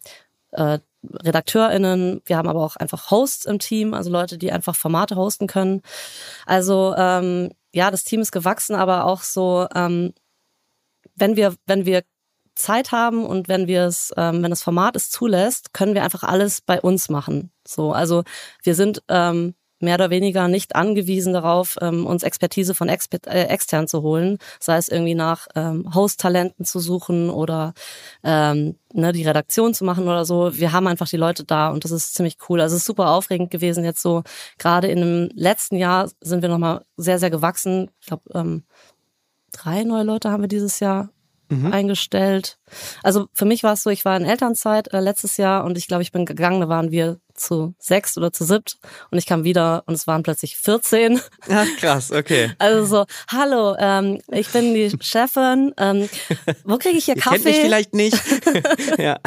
äh, 0.51 0.79
RedakteurInnen, 1.03 2.21
wir 2.25 2.37
haben 2.37 2.47
aber 2.47 2.63
auch 2.63 2.75
einfach 2.75 3.11
Hosts 3.11 3.45
im 3.45 3.59
Team, 3.59 3.93
also 3.93 4.09
Leute, 4.09 4.37
die 4.37 4.51
einfach 4.51 4.75
Formate 4.75 5.15
hosten 5.15 5.47
können. 5.47 5.81
Also 6.45 6.93
ähm, 6.97 7.51
ja, 7.73 7.89
das 7.91 8.03
Team 8.03 8.21
ist 8.21 8.31
gewachsen, 8.31 8.75
aber 8.75 9.05
auch 9.05 9.21
so, 9.23 9.67
ähm, 9.73 10.13
wenn 11.15 11.35
wir, 11.35 11.55
wenn 11.65 11.85
wir 11.85 12.03
Zeit 12.55 12.91
haben 12.91 13.25
und 13.25 13.47
wenn 13.47 13.67
wir 13.67 13.85
es, 13.85 14.13
ähm, 14.17 14.43
wenn 14.43 14.49
das 14.49 14.63
Format 14.63 14.95
es 14.95 15.09
zulässt, 15.09 15.73
können 15.73 15.95
wir 15.95 16.03
einfach 16.03 16.23
alles 16.23 16.61
bei 16.61 16.79
uns 16.81 17.09
machen. 17.09 17.51
So, 17.65 17.93
also 17.93 18.23
wir 18.63 18.75
sind 18.75 19.01
ähm, 19.07 19.55
mehr 19.81 19.95
oder 19.95 20.09
weniger 20.09 20.47
nicht 20.47 20.75
angewiesen 20.75 21.33
darauf, 21.33 21.77
ähm, 21.81 22.05
uns 22.05 22.23
Expertise 22.23 22.73
von 22.75 22.89
exper 22.89 23.19
äh, 23.27 23.45
extern 23.45 23.87
zu 23.87 24.01
holen, 24.01 24.37
sei 24.59 24.77
es 24.77 24.89
irgendwie 24.89 25.15
nach 25.15 25.47
ähm, 25.55 25.93
Host-Talenten 25.93 26.65
zu 26.65 26.79
suchen 26.79 27.29
oder 27.29 27.73
ähm, 28.23 28.75
ne, 28.93 29.11
die 29.11 29.23
Redaktion 29.23 29.73
zu 29.73 29.83
machen 29.85 30.05
oder 30.05 30.25
so. 30.25 30.57
Wir 30.57 30.71
haben 30.71 30.87
einfach 30.87 31.07
die 31.07 31.17
Leute 31.17 31.43
da 31.43 31.69
und 31.69 31.83
das 31.83 31.91
ist 31.91 32.13
ziemlich 32.15 32.37
cool. 32.49 32.61
Also 32.61 32.75
es 32.75 32.81
ist 32.81 32.87
super 32.87 33.09
aufregend 33.09 33.51
gewesen 33.51 33.83
jetzt 33.83 34.01
so. 34.01 34.23
Gerade 34.57 34.87
in 34.87 34.99
dem 34.99 35.29
letzten 35.33 35.75
Jahr 35.75 36.09
sind 36.21 36.41
wir 36.41 36.49
nochmal 36.49 36.85
sehr, 36.97 37.19
sehr 37.19 37.29
gewachsen. 37.29 37.89
Ich 37.99 38.07
glaube, 38.07 38.23
ähm, 38.33 38.63
drei 39.51 39.83
neue 39.83 40.03
Leute 40.03 40.31
haben 40.31 40.43
wir 40.43 40.47
dieses 40.47 40.79
Jahr 40.79 41.09
mhm. 41.51 41.71
eingestellt. 41.71 42.57
Also 43.03 43.27
für 43.33 43.45
mich 43.45 43.63
war 43.63 43.73
es 43.73 43.83
so, 43.83 43.89
ich 43.89 44.05
war 44.05 44.17
in 44.17 44.25
Elternzeit 44.25 44.93
äh, 44.93 44.99
letztes 44.99 45.37
Jahr 45.37 45.65
und 45.65 45.77
ich 45.77 45.87
glaube, 45.87 46.03
ich 46.03 46.11
bin 46.11 46.25
gegangen, 46.25 46.61
da 46.61 46.69
waren 46.69 46.91
wir 46.91 47.19
zu 47.33 47.73
sechs 47.79 48.17
oder 48.17 48.31
zu 48.31 48.45
siebt 48.45 48.77
und 49.09 49.17
ich 49.17 49.25
kam 49.25 49.43
wieder 49.43 49.83
und 49.85 49.93
es 49.93 50.07
waren 50.07 50.23
plötzlich 50.23 50.57
14. 50.57 51.19
Ach, 51.49 51.67
krass, 51.77 52.11
okay. 52.11 52.51
Also 52.59 52.85
so, 52.85 53.05
hallo, 53.29 53.75
ähm, 53.79 54.21
ich 54.31 54.49
bin 54.49 54.73
die 54.73 54.91
Chefin, 55.01 55.73
ähm, 55.77 56.09
wo 56.63 56.77
kriege 56.77 56.97
ich 56.97 57.05
hier 57.05 57.15
Kaffee? 57.15 57.35
Kennt 57.35 57.45
mich 57.45 57.59
vielleicht 57.59 57.93
nicht. 57.93 58.17
ja. 58.97 59.19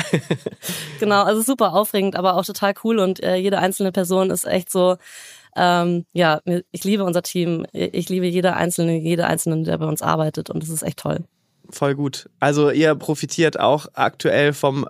Genau, 1.01 1.25
also 1.25 1.43
super 1.43 1.75
aufregend, 1.75 2.17
aber 2.17 2.37
auch 2.37 2.45
total 2.45 2.75
cool 2.85 2.99
und 2.99 3.23
äh, 3.23 3.37
jede 3.37 3.59
einzelne 3.59 3.93
Person 3.93 4.31
ist 4.31 4.47
echt 4.47 4.71
so, 4.71 4.97
ähm, 5.57 6.05
ja, 6.13 6.41
ich 6.73 6.83
liebe 6.83 7.05
unser 7.05 7.23
Team. 7.23 7.65
Ich 7.73 8.09
liebe 8.09 8.27
jede 8.27 8.55
einzelne, 8.55 8.99
jede 8.99 9.27
einzelne, 9.27 9.63
der 9.63 9.79
bei 9.79 9.87
uns 9.87 10.03
arbeitet 10.03 10.51
und 10.51 10.63
das 10.63 10.71
ist 10.71 10.83
echt 10.83 10.99
toll 10.99 11.25
voll 11.71 11.95
gut. 11.95 12.29
Also 12.41 12.71
ihr 12.71 12.95
profitiert 12.95 13.59
auch 13.59 13.87
aktuell 13.95 14.53
vom 14.53 14.87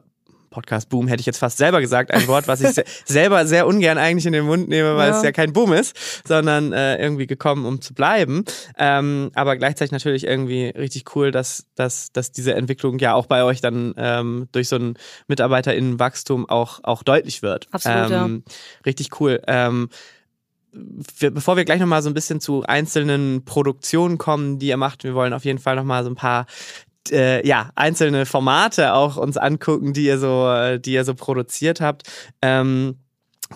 Podcast 0.54 0.88
Boom 0.88 1.08
hätte 1.08 1.20
ich 1.20 1.26
jetzt 1.26 1.38
fast 1.38 1.58
selber 1.58 1.80
gesagt, 1.80 2.12
ein 2.12 2.28
Wort, 2.28 2.46
was 2.46 2.60
ich 2.60 2.80
selber 3.04 3.44
sehr 3.44 3.66
ungern 3.66 3.98
eigentlich 3.98 4.24
in 4.24 4.32
den 4.32 4.46
Mund 4.46 4.68
nehme, 4.68 4.96
weil 4.96 5.10
ja. 5.10 5.16
es 5.16 5.24
ja 5.24 5.32
kein 5.32 5.52
Boom 5.52 5.72
ist, 5.72 5.96
sondern 6.26 6.72
äh, 6.72 6.96
irgendwie 6.96 7.26
gekommen, 7.26 7.66
um 7.66 7.80
zu 7.80 7.92
bleiben. 7.92 8.44
Ähm, 8.78 9.32
aber 9.34 9.56
gleichzeitig 9.56 9.90
natürlich 9.90 10.24
irgendwie 10.24 10.66
richtig 10.68 11.16
cool, 11.16 11.32
dass, 11.32 11.66
dass, 11.74 12.12
dass 12.12 12.30
diese 12.30 12.54
Entwicklung 12.54 13.00
ja 13.00 13.14
auch 13.14 13.26
bei 13.26 13.42
euch 13.42 13.60
dann 13.60 13.94
ähm, 13.96 14.48
durch 14.52 14.68
so 14.68 14.76
ein 14.76 14.94
MitarbeiterInnenwachstum 15.26 16.48
auch, 16.48 16.78
auch 16.84 17.02
deutlich 17.02 17.42
wird. 17.42 17.66
Absolut, 17.72 18.12
ähm, 18.12 18.44
ja. 18.46 18.54
Richtig 18.86 19.20
cool. 19.20 19.42
Wir, 20.74 21.30
bevor 21.30 21.56
wir 21.56 21.64
gleich 21.64 21.80
nochmal 21.80 22.02
so 22.02 22.10
ein 22.10 22.14
bisschen 22.14 22.40
zu 22.40 22.64
einzelnen 22.64 23.44
Produktionen 23.44 24.18
kommen, 24.18 24.58
die 24.58 24.68
ihr 24.68 24.76
macht, 24.76 25.04
wir 25.04 25.14
wollen 25.14 25.32
auf 25.32 25.44
jeden 25.44 25.58
Fall 25.58 25.76
nochmal 25.76 26.02
so 26.02 26.10
ein 26.10 26.16
paar 26.16 26.46
äh, 27.10 27.46
ja, 27.46 27.70
einzelne 27.74 28.26
Formate 28.26 28.94
auch 28.94 29.16
uns 29.16 29.36
angucken, 29.36 29.92
die 29.92 30.04
ihr 30.04 30.18
so, 30.18 30.48
äh, 30.50 30.80
die 30.80 30.94
ihr 30.94 31.04
so 31.04 31.14
produziert 31.14 31.80
habt. 31.80 32.10
Ähm, 32.42 32.96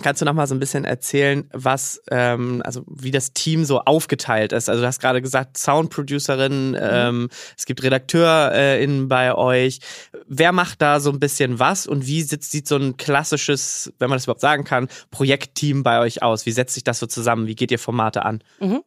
Kannst 0.02 0.20
du 0.20 0.26
noch 0.26 0.34
mal 0.34 0.46
so 0.46 0.54
ein 0.54 0.60
bisschen 0.60 0.84
erzählen, 0.84 1.48
was, 1.52 2.00
ähm, 2.10 2.62
also 2.64 2.84
wie 2.86 3.10
das 3.10 3.32
Team 3.32 3.64
so 3.64 3.80
aufgeteilt 3.80 4.52
ist? 4.52 4.68
Also 4.68 4.82
du 4.82 4.86
hast 4.86 5.00
gerade 5.00 5.22
gesagt, 5.22 5.56
Soundproducerin, 5.56 6.70
mhm. 6.70 6.78
ähm, 6.80 7.28
es 7.56 7.66
gibt 7.66 7.82
RedakteurInnen 7.82 9.04
äh, 9.04 9.06
bei 9.06 9.34
euch. 9.34 9.80
Wer 10.26 10.52
macht 10.52 10.82
da 10.82 11.00
so 11.00 11.10
ein 11.10 11.20
bisschen 11.20 11.58
was 11.58 11.86
und 11.86 12.06
wie 12.06 12.22
sitzt, 12.22 12.50
sieht 12.50 12.68
so 12.68 12.76
ein 12.76 12.96
klassisches, 12.96 13.92
wenn 13.98 14.10
man 14.10 14.16
das 14.16 14.24
überhaupt 14.24 14.40
sagen 14.40 14.64
kann, 14.64 14.88
Projektteam 15.10 15.82
bei 15.82 16.00
euch 16.00 16.22
aus? 16.22 16.46
Wie 16.46 16.52
setzt 16.52 16.74
sich 16.74 16.84
das 16.84 16.98
so 16.98 17.06
zusammen? 17.06 17.46
Wie 17.46 17.56
geht 17.56 17.70
ihr 17.70 17.78
Formate 17.78 18.24
an? 18.24 18.42
Mhm. 18.60 18.82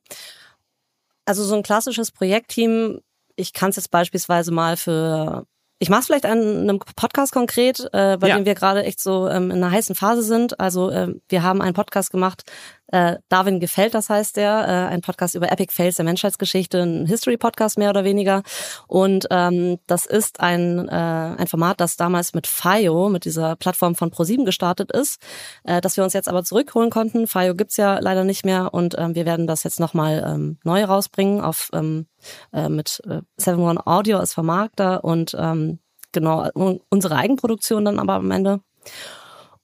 Also 1.26 1.44
so 1.44 1.56
ein 1.56 1.64
klassisches 1.64 2.12
Projektteam, 2.12 3.00
ich 3.36 3.54
kann 3.54 3.70
es 3.70 3.76
jetzt 3.76 3.92
beispielsweise 3.92 4.52
mal 4.52 4.78
für 4.78 5.46
ich 5.82 5.90
mache 5.90 6.02
es 6.02 6.06
vielleicht 6.06 6.28
an 6.28 6.38
einem 6.38 6.78
Podcast 6.78 7.34
konkret, 7.34 7.80
äh, 7.92 8.16
bei 8.18 8.28
ja. 8.28 8.36
dem 8.36 8.46
wir 8.46 8.54
gerade 8.54 8.84
echt 8.84 9.02
so 9.02 9.28
ähm, 9.28 9.50
in 9.50 9.64
einer 9.64 9.72
heißen 9.72 9.96
Phase 9.96 10.22
sind. 10.22 10.60
Also 10.60 10.92
äh, 10.92 11.16
wir 11.28 11.42
haben 11.42 11.60
einen 11.60 11.74
Podcast 11.74 12.12
gemacht, 12.12 12.44
Äh, 12.92 13.18
Darwin 13.30 13.60
gefällt, 13.60 13.94
das 13.94 14.10
heißt 14.10 14.38
der, 14.38 14.68
äh, 14.68 14.94
ein 14.94 15.02
Podcast 15.02 15.36
über 15.36 15.52
Epic 15.52 15.74
Fails 15.74 15.96
der 15.96 16.06
Menschheitsgeschichte, 16.06 16.82
ein 16.82 17.06
History-Podcast 17.06 17.78
mehr 17.78 17.90
oder 17.90 18.04
weniger. 18.04 18.44
Und 18.88 19.28
ähm, 19.32 19.80
das 19.88 20.06
ist 20.06 20.40
ein, 20.40 20.88
äh, 20.88 20.92
ein 20.92 21.48
Format, 21.48 21.82
das 21.82 21.96
damals 21.96 22.34
mit 22.34 22.48
FIO, 22.48 23.10
mit 23.10 23.26
dieser 23.26 23.56
Plattform 23.56 23.96
von 23.96 24.12
ProSieben 24.12 24.46
gestartet 24.46 24.92
ist, 24.92 25.22
äh, 25.64 25.82
dass 25.82 25.98
wir 25.98 26.04
uns 26.04 26.14
jetzt 26.14 26.30
aber 26.30 26.44
zurückholen 26.44 26.90
konnten. 26.90 27.28
FIO 27.28 27.56
gibt's 27.56 27.78
ja 27.78 28.00
leider 28.00 28.24
nicht 28.24 28.46
mehr 28.46 28.74
und 28.74 28.96
ähm, 28.98 29.16
wir 29.16 29.26
werden 29.26 29.48
das 29.48 29.64
jetzt 29.64 29.80
nochmal 29.80 30.24
ähm, 30.28 30.58
neu 30.64 30.84
rausbringen 30.84 31.42
auf 31.42 31.70
ähm, 31.74 32.08
äh, 32.54 32.70
mit 32.70 33.02
äh, 33.08 33.22
Seven 33.38 33.64
One 33.64 33.86
Audio 33.88 34.18
als 34.18 34.34
Vermarkter 34.34 35.04
und 35.04 35.36
ähm, 35.40 35.80
genau 36.12 36.50
unsere 36.90 37.16
Eigenproduktion 37.16 37.86
dann 37.86 38.00
aber 38.00 38.16
am 38.16 38.32
Ende. 38.32 38.60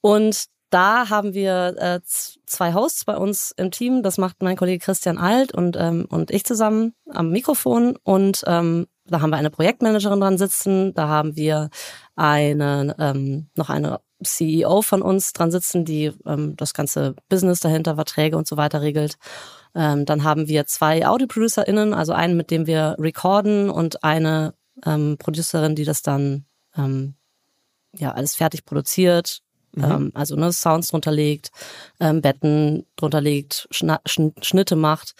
Und 0.00 0.46
da 0.70 1.08
haben 1.08 1.34
wir 1.34 1.74
äh, 1.78 2.00
zwei 2.04 2.74
Hosts 2.74 3.04
bei 3.04 3.16
uns 3.16 3.52
im 3.56 3.70
Team. 3.70 4.02
Das 4.02 4.18
macht 4.18 4.42
mein 4.42 4.56
Kollege 4.56 4.84
Christian 4.84 5.18
Alt 5.18 5.52
und, 5.52 5.76
ähm, 5.78 6.06
und 6.08 6.30
ich 6.30 6.44
zusammen 6.44 6.94
am 7.08 7.30
Mikrofon. 7.30 7.96
Und 8.02 8.44
ähm, 8.46 8.86
da 9.06 9.20
haben 9.20 9.30
wir 9.30 9.36
eine 9.36 9.50
Projektmanagerin 9.50 10.20
dran 10.20 10.38
sitzen. 10.38 10.92
Da 10.94 11.08
haben 11.08 11.36
wir 11.36 11.70
eine, 12.16 12.94
ähm, 12.98 13.48
noch 13.54 13.70
eine 13.70 14.00
CEO 14.22 14.82
von 14.82 15.00
uns 15.00 15.32
dran 15.32 15.50
sitzen, 15.50 15.84
die 15.84 16.12
ähm, 16.26 16.56
das 16.56 16.74
ganze 16.74 17.14
Business 17.28 17.60
dahinter, 17.60 17.94
Verträge 17.94 18.36
und 18.36 18.46
so 18.46 18.56
weiter 18.56 18.82
regelt. 18.82 19.16
Ähm, 19.74 20.04
dann 20.04 20.24
haben 20.24 20.48
wir 20.48 20.66
zwei 20.66 21.06
Audio-ProducerInnen, 21.06 21.94
also 21.94 22.12
einen, 22.12 22.36
mit 22.36 22.50
dem 22.50 22.66
wir 22.66 22.96
recorden 22.98 23.70
und 23.70 24.04
eine 24.04 24.54
ähm, 24.84 25.16
Producerin, 25.18 25.76
die 25.76 25.84
das 25.84 26.02
dann 26.02 26.46
ähm, 26.76 27.14
ja 27.96 28.12
alles 28.12 28.34
fertig 28.34 28.64
produziert, 28.64 29.42
Mhm. 29.78 29.84
Ähm, 29.84 30.10
also 30.14 30.36
ne, 30.36 30.52
Sounds 30.52 30.88
drunter 30.88 31.12
legt, 31.12 31.50
ähm, 32.00 32.20
Betten 32.20 32.86
drunter 32.96 33.20
legt, 33.20 33.68
Schna 33.70 34.00
Schn 34.06 34.32
Schnitte 34.42 34.76
macht. 34.76 35.14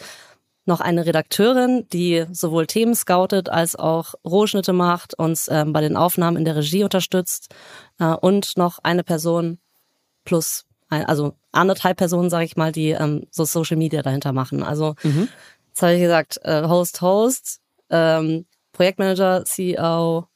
Noch 0.65 0.81
eine 0.83 1.07
Redakteurin, 1.07 1.87
die 1.95 2.27
sowohl 2.31 2.67
Themen 2.67 2.95
scoutet 2.95 3.49
als 3.49 3.75
auch 3.75 4.15
Rohschnitte 4.23 4.75
macht, 4.75 5.19
uns 5.19 5.49
ähm, 5.49 5.73
bei 5.73 5.81
den 5.81 5.97
Aufnahmen 5.97 6.37
in 6.37 6.45
der 6.45 6.57
Regie 6.57 6.85
unterstützt. 6.85 7.55
Äh, 7.99 8.12
und 8.15 8.59
noch 8.59 8.79
eine 8.83 9.03
Person 9.03 9.59
plus, 10.25 10.67
ein, 10.91 11.07
also 11.07 11.33
anderthalb 11.53 11.97
Personen, 11.97 12.29
sage 12.29 12.45
ich 12.45 12.57
mal, 12.57 12.71
die 12.71 12.91
ähm, 12.91 13.27
so 13.31 13.47
Social 13.47 13.79
Media 13.79 14.03
dahinter 14.03 14.33
machen. 14.33 14.62
Also 14.62 14.95
mhm. 15.03 15.29
jetzt 15.69 15.81
habe 15.81 15.95
ich 15.95 16.03
gesagt, 16.03 16.38
äh, 16.43 16.69
Host, 16.69 17.00
Host, 17.00 17.61
ähm, 17.88 18.45
Projektmanager, 18.73 19.45
CEO, 19.47 20.29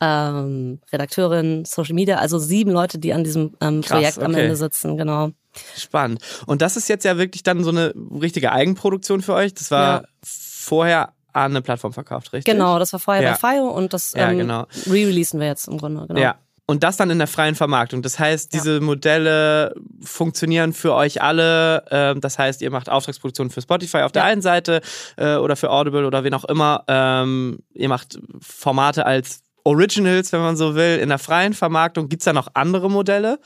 ähm, 0.00 0.80
Redakteurin, 0.92 1.64
Social 1.64 1.94
Media, 1.94 2.16
also 2.16 2.38
sieben 2.38 2.70
Leute, 2.70 2.98
die 2.98 3.12
an 3.12 3.24
diesem 3.24 3.54
ähm, 3.60 3.82
Krass, 3.82 3.90
Projekt 3.90 4.16
okay. 4.18 4.26
am 4.26 4.34
Ende 4.34 4.56
sitzen, 4.56 4.96
genau. 4.96 5.30
Spannend. 5.76 6.22
Und 6.46 6.62
das 6.62 6.76
ist 6.76 6.88
jetzt 6.88 7.04
ja 7.04 7.18
wirklich 7.18 7.42
dann 7.42 7.64
so 7.64 7.70
eine 7.70 7.92
richtige 8.20 8.52
Eigenproduktion 8.52 9.20
für 9.20 9.34
euch. 9.34 9.52
Das 9.54 9.70
war 9.70 10.02
ja. 10.02 10.08
vorher 10.22 11.12
an 11.32 11.52
eine 11.52 11.62
Plattform 11.62 11.92
verkauft, 11.92 12.32
richtig? 12.32 12.52
Genau, 12.52 12.78
das 12.78 12.92
war 12.92 13.00
vorher 13.00 13.22
ja. 13.22 13.36
bei 13.40 13.56
FIO 13.56 13.68
und 13.68 13.92
das 13.92 14.12
ähm, 14.14 14.20
ja, 14.20 14.32
genau. 14.32 14.66
re-releasen 14.86 15.38
wir 15.40 15.46
jetzt 15.46 15.68
im 15.68 15.78
Grunde. 15.78 16.06
Genau. 16.06 16.20
Ja, 16.20 16.36
und 16.70 16.84
das 16.84 16.96
dann 16.96 17.10
in 17.10 17.18
der 17.18 17.26
freien 17.26 17.56
Vermarktung. 17.56 18.00
Das 18.00 18.20
heißt, 18.20 18.52
diese 18.52 18.74
ja. 18.74 18.80
Modelle 18.80 19.74
funktionieren 20.02 20.72
für 20.72 20.94
euch 20.94 21.20
alle. 21.20 21.84
Ähm, 21.90 22.20
das 22.20 22.38
heißt, 22.38 22.62
ihr 22.62 22.70
macht 22.70 22.88
Auftragsproduktion 22.88 23.50
für 23.50 23.60
Spotify 23.60 24.02
auf 24.02 24.12
der 24.12 24.22
einen 24.22 24.40
Seite 24.40 24.80
äh, 25.16 25.34
oder 25.34 25.56
für 25.56 25.70
Audible 25.70 26.06
oder 26.06 26.22
wen 26.22 26.32
auch 26.32 26.44
immer. 26.44 26.84
Ähm, 26.86 27.58
ihr 27.74 27.88
macht 27.88 28.20
Formate 28.40 29.04
als 29.04 29.42
Originals, 29.64 30.32
wenn 30.32 30.40
man 30.40 30.56
so 30.56 30.74
will, 30.74 30.98
in 30.98 31.08
der 31.08 31.18
freien 31.18 31.54
Vermarktung. 31.54 32.08
Gibt 32.08 32.22
es 32.22 32.24
da 32.24 32.32
noch 32.32 32.48
andere 32.54 32.90
Modelle? 32.90 33.38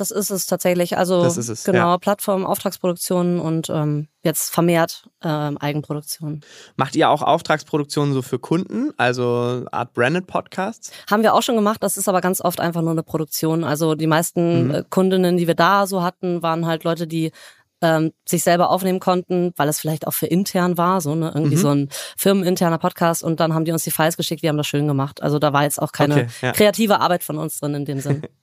Das 0.00 0.10
ist 0.10 0.30
es 0.30 0.46
tatsächlich. 0.46 0.96
Also 0.96 1.22
das 1.22 1.36
ist 1.36 1.50
es, 1.50 1.64
genau, 1.64 1.90
ja. 1.90 1.98
Plattform, 1.98 2.46
Auftragsproduktionen 2.46 3.38
und 3.38 3.68
ähm, 3.68 4.08
jetzt 4.22 4.50
vermehrt 4.50 5.10
ähm, 5.22 5.58
Eigenproduktionen. 5.58 6.40
Macht 6.76 6.96
ihr 6.96 7.10
auch 7.10 7.20
Auftragsproduktionen 7.20 8.14
so 8.14 8.22
für 8.22 8.38
Kunden, 8.38 8.92
also 8.96 9.66
Art 9.70 9.92
Branded 9.92 10.26
Podcasts? 10.26 10.90
Haben 11.10 11.22
wir 11.22 11.34
auch 11.34 11.42
schon 11.42 11.56
gemacht, 11.56 11.82
das 11.82 11.98
ist 11.98 12.08
aber 12.08 12.22
ganz 12.22 12.40
oft 12.40 12.60
einfach 12.60 12.80
nur 12.80 12.92
eine 12.92 13.02
Produktion. 13.02 13.62
Also 13.62 13.94
die 13.94 14.06
meisten 14.06 14.68
mhm. 14.68 14.74
Äh, 14.74 14.84
Kundinnen, 14.88 15.36
die 15.36 15.46
wir 15.46 15.54
da 15.54 15.86
so 15.86 16.02
hatten, 16.02 16.42
waren 16.42 16.64
halt 16.66 16.84
Leute, 16.84 17.06
die 17.06 17.32
ähm, 17.82 18.12
sich 18.26 18.42
selber 18.42 18.70
aufnehmen 18.70 19.00
konnten, 19.00 19.52
weil 19.56 19.68
es 19.68 19.80
vielleicht 19.80 20.06
auch 20.06 20.12
für 20.12 20.26
intern 20.26 20.78
war, 20.78 21.00
so 21.00 21.14
ne, 21.14 21.32
irgendwie 21.34 21.56
mhm. 21.56 21.60
so 21.60 21.68
ein 21.70 21.88
firmeninterner 22.16 22.78
Podcast 22.78 23.22
und 23.22 23.40
dann 23.40 23.54
haben 23.54 23.64
die 23.64 23.72
uns 23.72 23.84
die 23.84 23.90
Files 23.90 24.16
geschickt, 24.16 24.42
wir 24.42 24.48
haben 24.50 24.56
das 24.56 24.66
schön 24.66 24.86
gemacht. 24.86 25.22
Also 25.22 25.38
da 25.38 25.52
war 25.52 25.62
jetzt 25.62 25.80
auch 25.80 25.92
keine 25.92 26.14
okay, 26.14 26.26
ja. 26.42 26.52
kreative 26.52 27.00
Arbeit 27.00 27.24
von 27.24 27.38
uns 27.38 27.58
drin 27.58 27.74
in 27.74 27.84
dem 27.84 28.00
Sinn. 28.00 28.22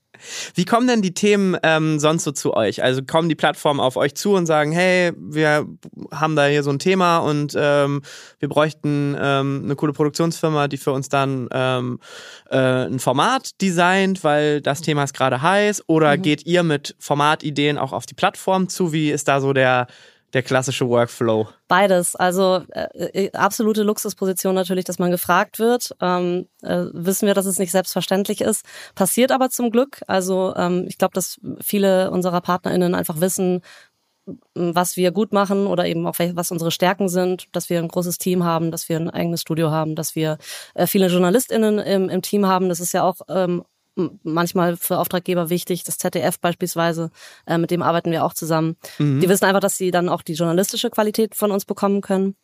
Wie 0.56 0.66
kommen 0.66 0.88
denn 0.88 1.02
die 1.02 1.14
Themen 1.14 1.58
ähm, 1.64 2.00
sonst 2.00 2.24
so 2.24 2.32
zu 2.32 2.54
euch? 2.54 2.84
Also 2.84 3.04
kommen 3.04 3.30
die 3.30 3.36
Plattformen 3.36 3.80
auf 3.80 3.98
euch 3.98 4.16
zu 4.16 4.34
und 4.34 4.46
sagen, 4.46 4.72
hey, 4.72 5.12
wir 5.18 5.68
haben 6.12 6.36
da 6.36 6.46
hier 6.48 6.64
so 6.64 6.72
ein 6.72 6.80
Thema 6.80 7.20
und 7.20 7.54
ähm, 7.58 8.02
wir 8.40 8.50
bräuchten 8.50 9.16
ähm, 9.20 9.62
eine 9.66 9.76
coole 9.76 9.94
Produktionsfirma, 9.94 10.68
die 10.68 10.78
für 10.78 10.92
uns 10.92 11.10
dann 11.10 11.48
ähm, 11.52 12.00
äh, 12.50 12.58
ein 12.58 13.00
Format 13.00 13.62
designt, 13.62 14.24
weil 14.24 14.62
das 14.62 14.82
Thema 14.82 15.04
ist 15.04 15.14
gerade 15.14 15.42
heiß? 15.42 15.84
Oder 15.88 16.18
mhm. 16.18 16.22
geht 16.22 16.46
ihr 16.46 16.64
mit 16.64 16.96
Formatideen 17.00 17.78
auch 17.78 17.94
auf 17.94 18.06
die 18.06 18.16
Plattform 18.16 18.70
zu? 18.70 18.94
Wie 18.94 19.12
ist 19.12 19.28
da 19.28 19.40
so 19.42 19.54
der 19.54 19.88
der 20.34 20.44
klassische 20.44 20.88
Workflow? 20.90 21.48
Beides. 21.68 22.16
Also 22.16 22.64
äh, 22.72 23.26
äh, 23.26 23.32
absolute 23.32 23.84
Luxusposition 23.84 24.56
natürlich, 24.56 24.86
dass 24.86 25.00
man 25.00 25.12
gefragt 25.12 25.60
wird. 25.60 25.96
Ähm, 26.02 26.48
äh, 26.62 26.86
wissen 26.92 27.28
wir, 27.28 27.34
dass 27.34 27.46
es 27.46 27.60
nicht 27.60 27.72
selbstverständlich 27.72 28.42
ist. 28.42 28.66
Passiert 28.96 29.32
aber 29.32 29.50
zum 29.50 29.72
Glück. 29.72 30.02
Also 30.08 30.54
ähm, 30.56 30.86
ich 30.88 30.98
glaube, 30.98 31.14
dass 31.14 31.40
viele 31.62 32.12
unserer 32.12 32.42
PartnerInnen 32.42 32.94
einfach 32.94 33.22
wissen, 33.22 33.62
was 34.54 34.98
wir 34.98 35.12
gut 35.12 35.32
machen 35.32 35.68
oder 35.68 35.86
eben 35.86 36.06
auch 36.06 36.20
was 36.20 36.52
unsere 36.52 36.72
Stärken 36.72 37.08
sind, 37.08 37.48
dass 37.54 37.70
wir 37.70 37.80
ein 37.80 37.88
großes 37.88 38.18
Team 38.18 38.44
haben, 38.44 38.72
dass 38.72 38.90
wir 38.90 38.98
ein 38.98 39.10
eigenes 39.10 39.42
Studio 39.42 39.72
haben, 39.72 39.96
dass 39.96 40.16
wir 40.16 40.38
äh, 40.74 40.88
viele 40.88 41.08
JournalistInnen 41.08 41.80
im, 41.80 42.10
im 42.10 42.22
Team 42.22 42.46
haben. 42.46 42.68
Das 42.68 42.82
ist 42.82 42.92
ja 42.92 43.04
auch 43.04 43.22
ähm, 43.30 43.64
manchmal 44.24 44.78
für 44.78 45.00
Auftraggeber 45.00 45.50
wichtig. 45.50 45.84
Das 45.84 45.98
ZDF 45.98 46.40
beispielsweise, 46.40 47.12
äh, 47.46 47.58
mit 47.58 47.72
dem 47.72 47.82
arbeiten 47.82 48.12
wir 48.12 48.24
auch 48.24 48.34
zusammen. 48.34 48.78
Mhm. 48.98 49.20
Die 49.20 49.30
wissen 49.30 49.46
einfach, 49.46 49.60
dass 49.60 49.78
sie 49.78 49.92
dann 49.92 50.10
auch 50.10 50.22
die 50.22 50.34
journalistische 50.34 50.90
Qualität 50.90 51.36
von 51.36 51.52
uns 51.52 51.66
bekommen 51.66 52.02
können. 52.02 52.36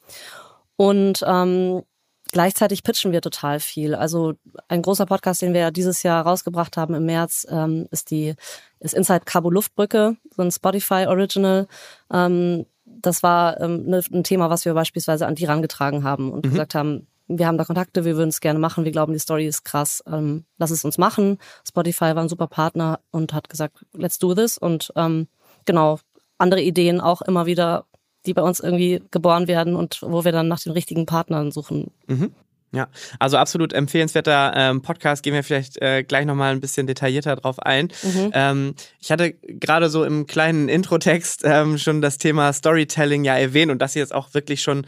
Und 0.76 1.24
ähm, 1.26 1.84
gleichzeitig 2.32 2.84
pitchen 2.84 3.12
wir 3.12 3.22
total 3.22 3.60
viel. 3.60 3.96
Also 3.96 4.34
ein 4.68 4.82
großer 4.82 5.06
Podcast, 5.06 5.42
den 5.42 5.54
wir 5.54 5.62
ja 5.62 5.72
dieses 5.72 6.04
Jahr 6.04 6.26
rausgebracht 6.26 6.78
haben 6.78 6.96
im 6.96 7.06
März, 7.06 7.48
ähm, 7.50 7.88
ist 7.92 8.12
die 8.12 8.36
ist 8.80 8.94
Inside 8.94 9.22
Cabo 9.26 9.50
Luftbrücke, 9.50 10.18
so 10.36 10.42
ein 10.42 10.52
Spotify 10.52 11.06
Original. 11.08 11.68
Ähm, 12.12 12.66
das 12.86 13.24
war 13.24 13.60
ähm, 13.62 13.86
ne, 13.86 14.02
ein 14.12 14.24
Thema, 14.24 14.50
was 14.50 14.66
wir 14.66 14.74
beispielsweise 14.74 15.26
an 15.26 15.36
die 15.36 15.46
rangetragen 15.46 16.04
haben 16.04 16.32
und 16.32 16.46
mhm. 16.46 16.52
gesagt 16.52 16.76
haben, 16.76 17.08
wir 17.38 17.48
haben 17.48 17.58
da 17.58 17.66
Kontakte, 17.66 18.06
wir 18.06 18.16
würden 18.16 18.30
es 18.30 18.42
gerne 18.42 18.60
machen, 18.60 18.86
wir 18.86 18.92
glauben, 18.92 19.14
die 19.14 19.20
Story 19.20 19.48
ist 19.48 19.64
krass, 19.64 20.04
ähm, 20.08 20.46
lass 20.58 20.72
es 20.72 20.86
uns 20.86 20.98
machen. 20.98 21.38
Spotify 21.68 22.16
war 22.16 22.20
ein 22.20 22.30
super 22.30 22.48
Partner 22.48 23.00
und 23.12 23.34
hat 23.34 23.50
gesagt, 23.50 23.86
let's 23.94 24.20
do 24.20 24.34
this. 24.34 24.58
Und 24.58 24.92
ähm, 24.96 25.28
genau, 25.66 26.00
andere 26.38 26.62
Ideen 26.62 27.02
auch 27.02 27.22
immer 27.22 27.46
wieder, 27.46 27.86
die 28.26 28.34
bei 28.34 28.42
uns 28.42 28.60
irgendwie 28.60 29.02
geboren 29.12 29.48
werden 29.48 29.76
und 29.76 30.02
wo 30.02 30.24
wir 30.24 30.32
dann 30.32 30.48
nach 30.48 30.60
den 30.60 30.72
richtigen 30.72 31.06
Partnern 31.06 31.52
suchen. 31.52 31.92
Mhm. 32.08 32.32
Ja, 32.74 32.88
also 33.20 33.38
absolut 33.38 33.72
empfehlenswerter 33.72 34.54
ähm, 34.56 34.82
Podcast. 34.82 35.22
Gehen 35.22 35.36
wir 35.36 35.44
vielleicht 35.44 35.80
äh, 35.80 36.04
gleich 36.04 36.26
nochmal 36.26 36.54
ein 36.54 36.60
bisschen 36.60 36.88
detaillierter 36.88 37.36
drauf 37.36 37.60
ein. 37.60 37.90
Mhm. 38.02 38.32
Ähm, 38.34 38.76
ich 39.00 39.12
hatte 39.12 39.34
gerade 39.34 39.90
so 39.90 40.04
im 40.04 40.26
kleinen 40.26 40.70
Introtext 40.70 41.42
ähm, 41.44 41.78
schon 41.78 42.02
das 42.02 42.18
Thema 42.18 42.52
Storytelling 42.52 43.26
ja 43.26 43.38
erwähnt 43.38 43.72
und 43.72 43.80
das 43.80 43.94
jetzt 43.94 44.14
auch 44.14 44.34
wirklich 44.34 44.64
schon 44.64 44.88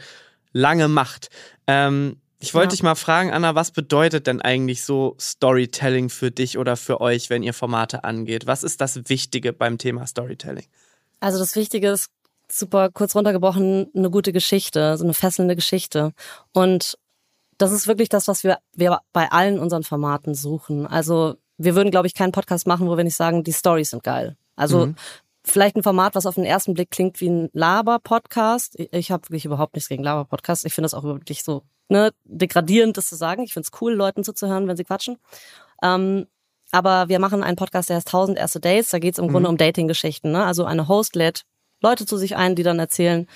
lange 0.52 0.88
macht. 0.88 1.30
Ähm, 1.68 2.16
ich 2.38 2.54
wollte 2.54 2.66
ja. 2.66 2.70
dich 2.70 2.82
mal 2.82 2.94
fragen, 2.94 3.32
Anna, 3.32 3.54
was 3.54 3.70
bedeutet 3.70 4.26
denn 4.26 4.42
eigentlich 4.42 4.84
so 4.84 5.16
Storytelling 5.18 6.10
für 6.10 6.30
dich 6.30 6.58
oder 6.58 6.76
für 6.76 7.00
euch, 7.00 7.30
wenn 7.30 7.42
ihr 7.42 7.54
Formate 7.54 8.04
angeht? 8.04 8.46
Was 8.46 8.62
ist 8.62 8.80
das 8.80 9.08
Wichtige 9.08 9.52
beim 9.52 9.78
Thema 9.78 10.06
Storytelling? 10.06 10.66
Also 11.20 11.38
das 11.38 11.56
Wichtige 11.56 11.88
ist 11.88 12.10
super 12.50 12.90
kurz 12.90 13.14
runtergebrochen 13.14 13.90
eine 13.94 14.10
gute 14.10 14.32
Geschichte, 14.32 14.96
so 14.98 15.04
eine 15.04 15.14
fesselnde 15.14 15.56
Geschichte. 15.56 16.12
Und 16.52 16.98
das 17.58 17.72
ist 17.72 17.86
wirklich 17.86 18.10
das, 18.10 18.28
was 18.28 18.44
wir, 18.44 18.58
wir 18.74 19.00
bei 19.12 19.30
allen 19.32 19.58
unseren 19.58 19.82
Formaten 19.82 20.34
suchen. 20.34 20.86
Also 20.86 21.36
wir 21.56 21.74
würden, 21.74 21.90
glaube 21.90 22.06
ich, 22.06 22.14
keinen 22.14 22.32
Podcast 22.32 22.66
machen, 22.66 22.86
wo 22.86 22.96
wir 22.98 23.04
nicht 23.04 23.16
sagen, 23.16 23.44
die 23.44 23.52
Stories 23.54 23.90
sind 23.90 24.04
geil. 24.04 24.36
Also 24.56 24.86
mhm. 24.86 24.96
vielleicht 25.42 25.76
ein 25.76 25.82
Format, 25.82 26.14
was 26.14 26.26
auf 26.26 26.34
den 26.34 26.44
ersten 26.44 26.74
Blick 26.74 26.90
klingt 26.90 27.20
wie 27.20 27.30
ein 27.30 27.48
Laber-Podcast. 27.54 28.78
Ich, 28.78 28.92
ich 28.92 29.10
habe 29.10 29.24
wirklich 29.24 29.46
überhaupt 29.46 29.74
nichts 29.74 29.88
gegen 29.88 30.02
Laber-Podcasts. 30.02 30.66
Ich 30.66 30.74
finde 30.74 30.86
das 30.86 30.94
auch 30.94 31.04
wirklich 31.04 31.42
so 31.42 31.62
ne, 31.88 32.12
degradierend, 32.24 32.96
das 32.96 33.06
zu 33.06 33.16
sagen. 33.16 33.42
Ich 33.42 33.52
finde 33.52 33.68
es 33.72 33.80
cool, 33.80 33.92
Leuten 33.92 34.24
zuzuhören, 34.24 34.68
wenn 34.68 34.76
sie 34.76 34.84
quatschen. 34.84 35.18
Ähm, 35.82 36.26
aber 36.72 37.08
wir 37.08 37.18
machen 37.18 37.42
einen 37.42 37.56
Podcast, 37.56 37.88
der 37.88 37.96
heißt 37.96 38.08
1000 38.08 38.38
erste 38.38 38.60
Dates. 38.60 38.90
Da 38.90 38.98
geht 38.98 39.14
es 39.14 39.18
im 39.18 39.26
mhm. 39.26 39.32
Grunde 39.32 39.48
um 39.48 39.56
Dating-Geschichten. 39.56 40.32
Ne? 40.32 40.44
Also 40.44 40.64
eine 40.64 40.88
Host 40.88 41.16
lädt 41.16 41.42
Leute 41.80 42.06
zu 42.06 42.16
sich 42.16 42.36
ein, 42.36 42.54
die 42.54 42.62
dann 42.62 42.78
erzählen, 42.78 43.28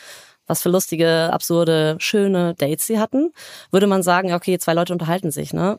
was 0.47 0.63
für 0.63 0.71
lustige, 0.71 1.33
absurde, 1.33 1.97
schöne 2.01 2.55
Dates 2.55 2.87
sie 2.87 2.99
hatten. 2.99 3.33
Würde 3.71 3.87
man 3.87 4.03
sagen, 4.03 4.33
okay, 4.33 4.59
zwei 4.59 4.75
Leute 4.75 4.93
unterhalten 4.93 5.31
sich. 5.31 5.53
Ne? 5.53 5.79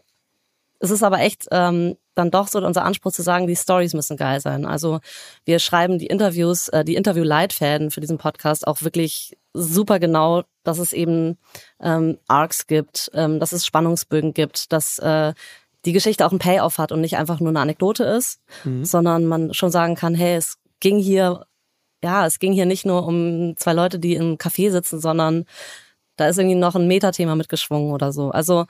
es 0.81 0.89
ist 0.89 1.03
aber 1.03 1.19
echt 1.19 1.47
ähm, 1.51 1.95
dann 2.15 2.31
doch 2.31 2.47
so 2.47 2.59
unser 2.59 2.83
Anspruch 2.83 3.11
zu 3.11 3.21
sagen, 3.21 3.47
die 3.47 3.55
Stories 3.55 3.93
müssen 3.93 4.17
geil 4.17 4.41
sein. 4.41 4.65
Also 4.65 4.99
wir 5.45 5.59
schreiben 5.59 5.99
die 5.99 6.07
Interviews, 6.07 6.67
äh, 6.69 6.83
die 6.83 6.95
Interview-Leitfäden 6.95 7.91
für 7.91 8.01
diesen 8.01 8.17
Podcast 8.17 8.67
auch 8.67 8.81
wirklich 8.81 9.37
super 9.53 9.99
genau, 9.99 10.43
dass 10.63 10.79
es 10.79 10.93
eben 10.93 11.37
ähm, 11.81 12.17
Arcs 12.27 12.67
gibt, 12.67 13.11
ähm, 13.13 13.39
dass 13.39 13.51
es 13.51 13.65
Spannungsbögen 13.65 14.33
gibt, 14.33 14.71
dass 14.71 14.99
äh, 14.99 15.33
die 15.85 15.93
Geschichte 15.93 16.25
auch 16.25 16.31
einen 16.31 16.39
Payoff 16.39 16.77
hat 16.77 16.91
und 16.91 17.01
nicht 17.01 17.17
einfach 17.17 17.39
nur 17.39 17.49
eine 17.49 17.59
Anekdote 17.59 18.03
ist, 18.03 18.39
mhm. 18.63 18.85
sondern 18.85 19.25
man 19.25 19.53
schon 19.53 19.71
sagen 19.71 19.95
kann, 19.95 20.13
hey, 20.13 20.35
es 20.35 20.57
ging 20.79 20.99
hier, 20.99 21.45
ja, 22.03 22.25
es 22.25 22.39
ging 22.39 22.53
hier 22.53 22.65
nicht 22.65 22.85
nur 22.85 23.05
um 23.05 23.55
zwei 23.57 23.73
Leute, 23.73 23.99
die 23.99 24.15
im 24.15 24.37
Café 24.37 24.71
sitzen, 24.71 24.99
sondern 24.99 25.45
da 26.17 26.27
ist 26.27 26.37
irgendwie 26.37 26.55
noch 26.55 26.75
ein 26.75 26.87
Metathema 26.87 27.35
mitgeschwungen 27.35 27.91
oder 27.91 28.11
so. 28.11 28.29
Also 28.29 28.65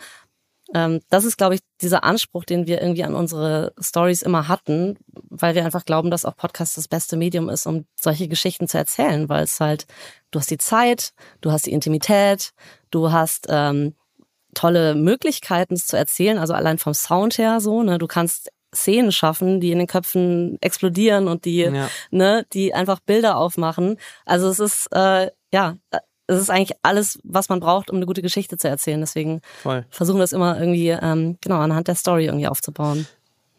ähm, 0.74 1.01
das 1.10 1.25
ist, 1.25 1.38
glaube 1.38 1.56
ich, 1.56 1.62
dieser 1.82 2.04
Anspruch, 2.04 2.46
den 2.46 2.68
wir 2.68 2.82
irgendwie 2.82 3.04
an 3.04 3.16
unsere 3.16 3.74
Stories 3.80 4.22
immer 4.22 4.48
hatten, 4.48 4.98
weil 5.30 5.56
wir 5.56 5.66
einfach 5.66 5.86
glauben, 5.86 6.12
dass 6.12 6.25
auch 6.25 6.36
Podcast 6.36 6.78
das 6.78 6.88
beste 6.88 7.18
Medium 7.18 7.50
ist, 7.50 7.66
um 7.66 7.86
solche 8.00 8.28
Geschichten 8.28 8.68
zu 8.68 8.78
erzählen, 8.78 9.28
weil 9.30 9.44
es 9.44 9.60
halt, 9.60 9.86
du 10.32 10.40
hast 10.40 10.51
die 10.51 10.58
Zeit, 10.58 11.13
du 11.42 11.51
hast 11.51 11.66
die 11.66 11.74
Intimität, 11.74 12.51
du 12.90 13.12
hast 13.12 13.48
ähm, 13.50 13.96
tolle 14.54 14.96
Möglichkeiten, 14.96 15.74
es 15.74 15.88
zu 15.88 15.98
erzählen, 15.98 16.38
also 16.38 16.54
allein 16.54 16.78
vom 16.78 16.94
Sound 16.94 17.38
her 17.38 17.60
so, 17.60 17.84
ne, 17.84 17.98
du 17.98 18.08
kannst 18.08 18.51
Szenen 18.74 19.12
schaffen, 19.12 19.60
die 19.60 19.72
in 19.72 19.80
den 19.80 19.88
Köpfen 19.88 20.58
explodieren 20.62 21.28
und 21.28 21.44
die, 21.44 21.63
ja. 21.63 21.90
ne, 22.10 22.46
die 22.54 22.74
einfach 22.74 23.01
Bilder 23.01 23.36
aufmachen. 23.38 23.98
Also 24.25 24.48
es 24.48 24.60
ist 24.60 24.88
äh, 24.94 25.30
ja 25.51 25.78
es 26.36 26.42
ist 26.42 26.50
eigentlich 26.50 26.78
alles, 26.84 27.20
was 27.24 27.50
man 27.50 27.60
braucht, 27.60 27.90
um 27.90 27.98
eine 27.98 28.06
gute 28.06 28.22
Geschichte 28.22 28.58
zu 28.58 28.68
erzählen. 28.68 29.00
Deswegen 29.00 29.42
Voll. 29.62 29.86
versuchen 29.90 30.18
wir 30.18 30.24
es 30.24 30.34
immer 30.34 30.60
irgendwie, 30.60 30.90
ähm, 30.90 31.38
genau, 31.42 31.60
anhand 31.60 31.88
der 31.88 31.96
Story 31.96 32.26
irgendwie 32.26 32.48
aufzubauen. 32.48 33.08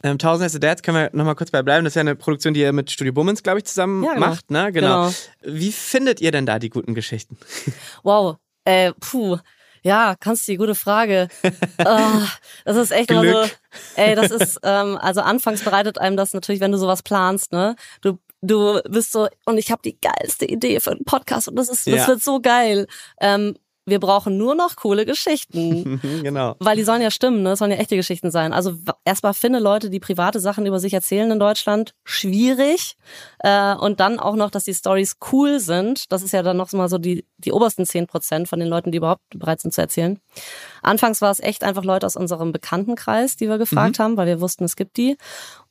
Ähm, 0.04 0.18
Tausend 0.18 0.42
erste 0.42 0.58
Dads 0.58 0.82
können 0.82 0.96
wir 0.96 1.10
nochmal 1.12 1.36
kurz 1.36 1.50
bei 1.50 1.62
bleiben. 1.62 1.84
Das 1.84 1.92
ist 1.92 1.96
ja 1.96 2.00
eine 2.00 2.16
Produktion, 2.16 2.54
die 2.54 2.60
ihr 2.60 2.72
mit 2.72 2.90
Studio 2.90 3.12
Bummens, 3.12 3.42
glaube 3.42 3.58
ich, 3.58 3.64
zusammen 3.64 4.02
ja, 4.02 4.14
genau. 4.14 4.26
macht. 4.26 4.50
Ne? 4.50 4.72
Genau. 4.72 5.06
genau. 5.06 5.14
Wie 5.42 5.72
findet 5.72 6.20
ihr 6.20 6.32
denn 6.32 6.46
da 6.46 6.58
die 6.58 6.70
guten 6.70 6.94
Geschichten? 6.94 7.36
Wow, 8.02 8.36
äh, 8.64 8.92
puh. 8.98 9.38
Ja, 9.84 10.14
kannst 10.18 10.46
du 10.46 10.52
die 10.52 10.58
gute 10.58 10.74
Frage. 10.74 11.28
oh, 11.44 12.22
das 12.64 12.76
ist 12.76 12.92
echt 12.92 13.08
Glück. 13.08 13.24
immer 13.24 13.44
so. 13.44 13.50
Ey, 13.96 14.14
das 14.14 14.30
ist, 14.30 14.60
ähm, 14.62 14.96
also 15.00 15.20
anfangs 15.20 15.62
bereitet 15.62 15.98
einem 15.98 16.16
das 16.16 16.34
natürlich, 16.34 16.60
wenn 16.60 16.72
du 16.72 16.78
sowas 16.78 17.02
planst, 17.02 17.52
ne? 17.52 17.74
Du 18.00 18.18
du 18.42 18.80
bist 18.88 19.12
so, 19.12 19.28
und 19.46 19.56
ich 19.56 19.70
habe 19.70 19.82
die 19.82 19.98
geilste 19.98 20.44
Idee 20.44 20.80
für 20.80 20.90
einen 20.90 21.04
Podcast 21.04 21.48
und 21.48 21.56
das 21.56 21.68
ist, 21.68 21.86
das 21.86 21.94
ja. 21.94 22.06
wird 22.08 22.22
so 22.22 22.40
geil. 22.40 22.86
Ähm, 23.20 23.54
wir 23.84 23.98
brauchen 23.98 24.36
nur 24.36 24.54
noch 24.54 24.76
coole 24.76 25.04
Geschichten. 25.04 26.00
genau. 26.22 26.54
Weil 26.60 26.76
die 26.76 26.84
sollen 26.84 27.02
ja 27.02 27.10
stimmen, 27.10 27.42
ne? 27.42 27.50
Das 27.50 27.58
sollen 27.58 27.72
ja 27.72 27.78
echte 27.78 27.96
Geschichten 27.96 28.30
sein. 28.30 28.52
Also 28.52 28.74
erstmal 29.04 29.34
finde 29.34 29.58
Leute, 29.58 29.90
die 29.90 29.98
private 29.98 30.38
Sachen 30.38 30.66
über 30.66 30.78
sich 30.78 30.94
erzählen 30.94 31.30
in 31.32 31.40
Deutschland, 31.40 31.92
schwierig. 32.04 32.94
Äh, 33.40 33.74
und 33.74 33.98
dann 33.98 34.20
auch 34.20 34.36
noch, 34.36 34.50
dass 34.50 34.64
die 34.64 34.74
Stories 34.74 35.16
cool 35.32 35.58
sind. 35.58 36.12
Das 36.12 36.22
ist 36.22 36.32
ja 36.32 36.44
dann 36.44 36.56
noch 36.56 36.70
mal 36.72 36.88
so 36.88 36.98
die, 36.98 37.26
die 37.38 37.50
obersten 37.50 37.84
zehn 37.84 38.06
Prozent 38.06 38.48
von 38.48 38.60
den 38.60 38.68
Leuten, 38.68 38.92
die 38.92 38.98
überhaupt 38.98 39.22
bereit 39.30 39.60
sind 39.60 39.74
zu 39.74 39.80
erzählen. 39.80 40.20
Anfangs 40.82 41.20
war 41.20 41.32
es 41.32 41.40
echt 41.40 41.64
einfach 41.64 41.84
Leute 41.84 42.06
aus 42.06 42.14
unserem 42.14 42.52
Bekanntenkreis, 42.52 43.36
die 43.36 43.48
wir 43.48 43.58
gefragt 43.58 43.98
mhm. 43.98 44.02
haben, 44.02 44.16
weil 44.16 44.28
wir 44.28 44.40
wussten, 44.40 44.62
es 44.62 44.76
gibt 44.76 44.96
die. 44.96 45.16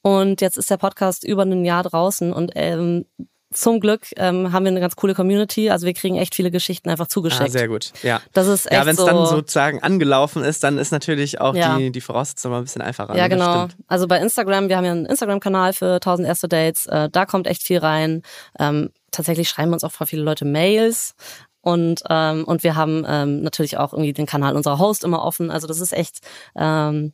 Und 0.01 0.41
jetzt 0.41 0.57
ist 0.57 0.69
der 0.69 0.77
Podcast 0.77 1.23
über 1.23 1.43
ein 1.43 1.65
Jahr 1.65 1.83
draußen 1.83 2.33
und 2.33 2.51
ähm, 2.55 3.05
zum 3.53 3.81
Glück 3.81 4.07
ähm, 4.15 4.53
haben 4.53 4.63
wir 4.63 4.71
eine 4.71 4.79
ganz 4.79 4.95
coole 4.95 5.13
Community. 5.13 5.69
Also 5.69 5.85
wir 5.85 5.93
kriegen 5.93 6.15
echt 6.15 6.35
viele 6.35 6.51
Geschichten 6.51 6.89
einfach 6.89 7.07
zugeschickt. 7.07 7.49
Ah, 7.49 7.51
sehr 7.51 7.67
gut. 7.67 7.91
Ja. 8.01 8.21
Das 8.33 8.47
ist 8.47 8.65
echt 8.65 8.73
Ja, 8.73 8.85
wenn 8.85 8.95
es 8.95 9.01
so, 9.01 9.05
dann 9.05 9.25
sozusagen 9.25 9.83
angelaufen 9.83 10.43
ist, 10.43 10.63
dann 10.63 10.77
ist 10.77 10.91
natürlich 10.91 11.41
auch 11.41 11.53
ja. 11.53 11.77
die, 11.77 11.91
die 11.91 12.01
Voraussetzung 12.01 12.51
mal 12.51 12.59
ein 12.59 12.63
bisschen 12.63 12.81
einfacher. 12.81 13.15
Ja, 13.15 13.27
genau. 13.27 13.67
Also 13.87 14.07
bei 14.07 14.19
Instagram, 14.19 14.69
wir 14.69 14.77
haben 14.77 14.85
ja 14.85 14.91
einen 14.91 15.05
Instagram-Kanal 15.05 15.73
für 15.73 15.95
1000 15.95 16.27
erste 16.27 16.47
Dates. 16.47 16.85
Äh, 16.85 17.09
da 17.11 17.25
kommt 17.25 17.45
echt 17.45 17.63
viel 17.63 17.79
rein. 17.79 18.21
Ähm, 18.57 18.91
tatsächlich 19.11 19.49
schreiben 19.49 19.73
uns 19.73 19.83
auch 19.83 19.91
viele 20.05 20.23
Leute 20.23 20.45
Mails. 20.45 21.15
Und, 21.59 22.03
ähm, 22.09 22.45
und 22.45 22.63
wir 22.63 22.75
haben 22.75 23.05
ähm, 23.07 23.41
natürlich 23.41 23.77
auch 23.77 23.93
irgendwie 23.93 24.13
den 24.13 24.25
Kanal 24.25 24.55
unserer 24.55 24.79
Host 24.79 25.03
immer 25.03 25.23
offen. 25.23 25.51
Also 25.51 25.67
das 25.67 25.79
ist 25.79 25.93
echt 25.93 26.19
ähm, 26.55 27.13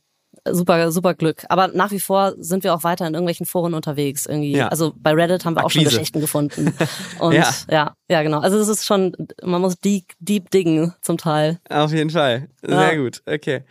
super, 0.54 0.90
super 0.92 1.14
Glück. 1.14 1.44
Aber 1.48 1.68
nach 1.68 1.90
wie 1.90 2.00
vor 2.00 2.34
sind 2.38 2.64
wir 2.64 2.74
auch 2.74 2.84
weiter 2.84 3.06
in 3.06 3.14
irgendwelchen 3.14 3.46
Foren 3.46 3.74
unterwegs 3.74 4.26
irgendwie. 4.26 4.52
Ja. 4.52 4.68
Also 4.68 4.94
bei 4.96 5.12
Reddit 5.12 5.44
haben 5.44 5.54
wir 5.54 5.64
Akquise. 5.64 5.66
auch 5.66 5.70
schon 5.70 5.84
Geschichten 5.84 6.20
gefunden. 6.20 6.74
Und 7.18 7.34
ja. 7.34 7.50
ja, 7.70 7.94
ja, 8.08 8.22
genau. 8.22 8.40
Also 8.40 8.58
es 8.58 8.68
ist 8.68 8.86
schon, 8.86 9.14
man 9.42 9.60
muss 9.60 9.78
deep, 9.78 10.12
deep 10.20 10.50
diggen 10.50 10.94
zum 11.02 11.18
Teil. 11.18 11.58
Auf 11.68 11.92
jeden 11.92 12.10
Fall. 12.10 12.48
Sehr 12.62 12.94
ja. 12.94 12.94
gut. 12.94 13.22
Okay. 13.26 13.62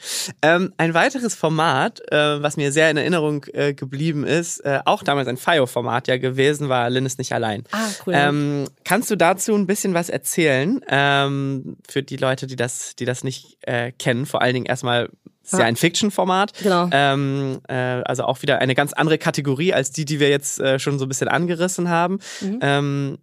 Ähm, 0.41 0.73
ein 0.77 0.93
weiteres 0.93 1.35
Format, 1.35 2.01
äh, 2.11 2.41
was 2.41 2.57
mir 2.57 2.71
sehr 2.71 2.91
in 2.91 2.97
Erinnerung 2.97 3.45
äh, 3.53 3.73
geblieben 3.73 4.25
ist, 4.25 4.59
äh, 4.59 4.79
auch 4.85 5.03
damals 5.03 5.27
ein 5.27 5.37
FIO-Format 5.37 6.07
ja 6.07 6.17
gewesen, 6.17 6.69
war 6.69 6.89
Lynn 6.89 7.05
ist 7.05 7.17
nicht 7.17 7.33
allein. 7.33 7.63
Ah, 7.71 7.87
cool. 8.05 8.13
Ähm, 8.15 8.67
kannst 8.83 9.09
du 9.11 9.15
dazu 9.15 9.55
ein 9.55 9.67
bisschen 9.67 9.93
was 9.93 10.09
erzählen? 10.09 10.81
Ähm, 10.87 11.77
für 11.87 12.03
die 12.03 12.17
Leute, 12.17 12.47
die 12.47 12.55
das, 12.55 12.95
die 12.95 13.05
das 13.05 13.23
nicht 13.23 13.57
äh, 13.61 13.91
kennen, 13.91 14.25
vor 14.25 14.41
allen 14.41 14.53
Dingen 14.53 14.65
erstmal 14.65 15.09
ist 15.47 15.53
ja, 15.53 15.59
ja 15.59 15.65
ein 15.65 15.75
Fiction-Format. 15.75 16.53
Genau. 16.61 16.89
Ähm, 16.91 17.59
äh, 17.67 17.73
also 17.73 18.23
auch 18.23 18.41
wieder 18.41 18.59
eine 18.59 18.75
ganz 18.75 18.93
andere 18.93 19.17
Kategorie 19.17 19.73
als 19.73 19.91
die, 19.91 20.05
die 20.05 20.19
wir 20.19 20.29
jetzt 20.29 20.59
äh, 20.59 20.79
schon 20.79 20.99
so 20.99 21.05
ein 21.05 21.09
bisschen 21.09 21.27
angerissen 21.27 21.89
haben. 21.89 22.19
Mhm. 22.41 22.59
Ähm, 22.61 23.17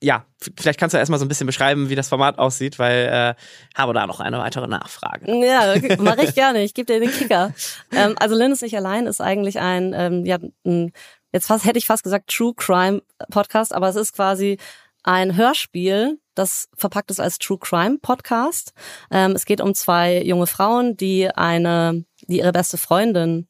ja, 0.00 0.24
vielleicht 0.56 0.78
kannst 0.78 0.94
du 0.94 0.98
erstmal 0.98 1.18
so 1.18 1.24
ein 1.24 1.28
bisschen 1.28 1.46
beschreiben, 1.46 1.88
wie 1.88 1.96
das 1.96 2.08
Format 2.08 2.38
aussieht, 2.38 2.78
weil 2.78 3.06
äh, 3.06 3.34
habe 3.76 3.94
da 3.94 4.06
noch 4.06 4.20
eine 4.20 4.38
weitere 4.38 4.68
Nachfrage. 4.68 5.26
Ja, 5.44 5.74
mache 5.98 6.24
ich 6.24 6.34
gerne. 6.34 6.62
Ich 6.62 6.72
gebe 6.72 6.86
dir 6.86 7.00
den 7.00 7.10
Kicker. 7.10 7.52
ähm, 7.92 8.14
also 8.18 8.36
Lynn 8.36 8.52
ist 8.52 8.62
nicht 8.62 8.76
allein 8.76 9.06
ist 9.06 9.20
eigentlich 9.20 9.58
ein, 9.58 9.92
ähm, 9.96 10.24
ja, 10.24 10.38
ein, 10.64 10.92
jetzt 11.32 11.46
fast 11.46 11.64
hätte 11.64 11.78
ich 11.78 11.86
fast 11.86 12.04
gesagt 12.04 12.30
True 12.30 12.54
Crime 12.56 13.02
Podcast, 13.30 13.74
aber 13.74 13.88
es 13.88 13.96
ist 13.96 14.12
quasi 14.12 14.58
ein 15.02 15.36
Hörspiel, 15.36 16.18
das 16.38 16.68
verpackt 16.76 17.10
ist 17.10 17.20
als 17.20 17.38
True 17.38 17.58
Crime 17.58 17.98
Podcast. 17.98 18.72
Ähm, 19.10 19.32
es 19.32 19.44
geht 19.44 19.60
um 19.60 19.74
zwei 19.74 20.22
junge 20.22 20.46
Frauen, 20.46 20.96
die 20.96 21.28
eine, 21.28 22.04
die 22.28 22.38
ihre 22.38 22.52
beste 22.52 22.78
Freundin 22.78 23.48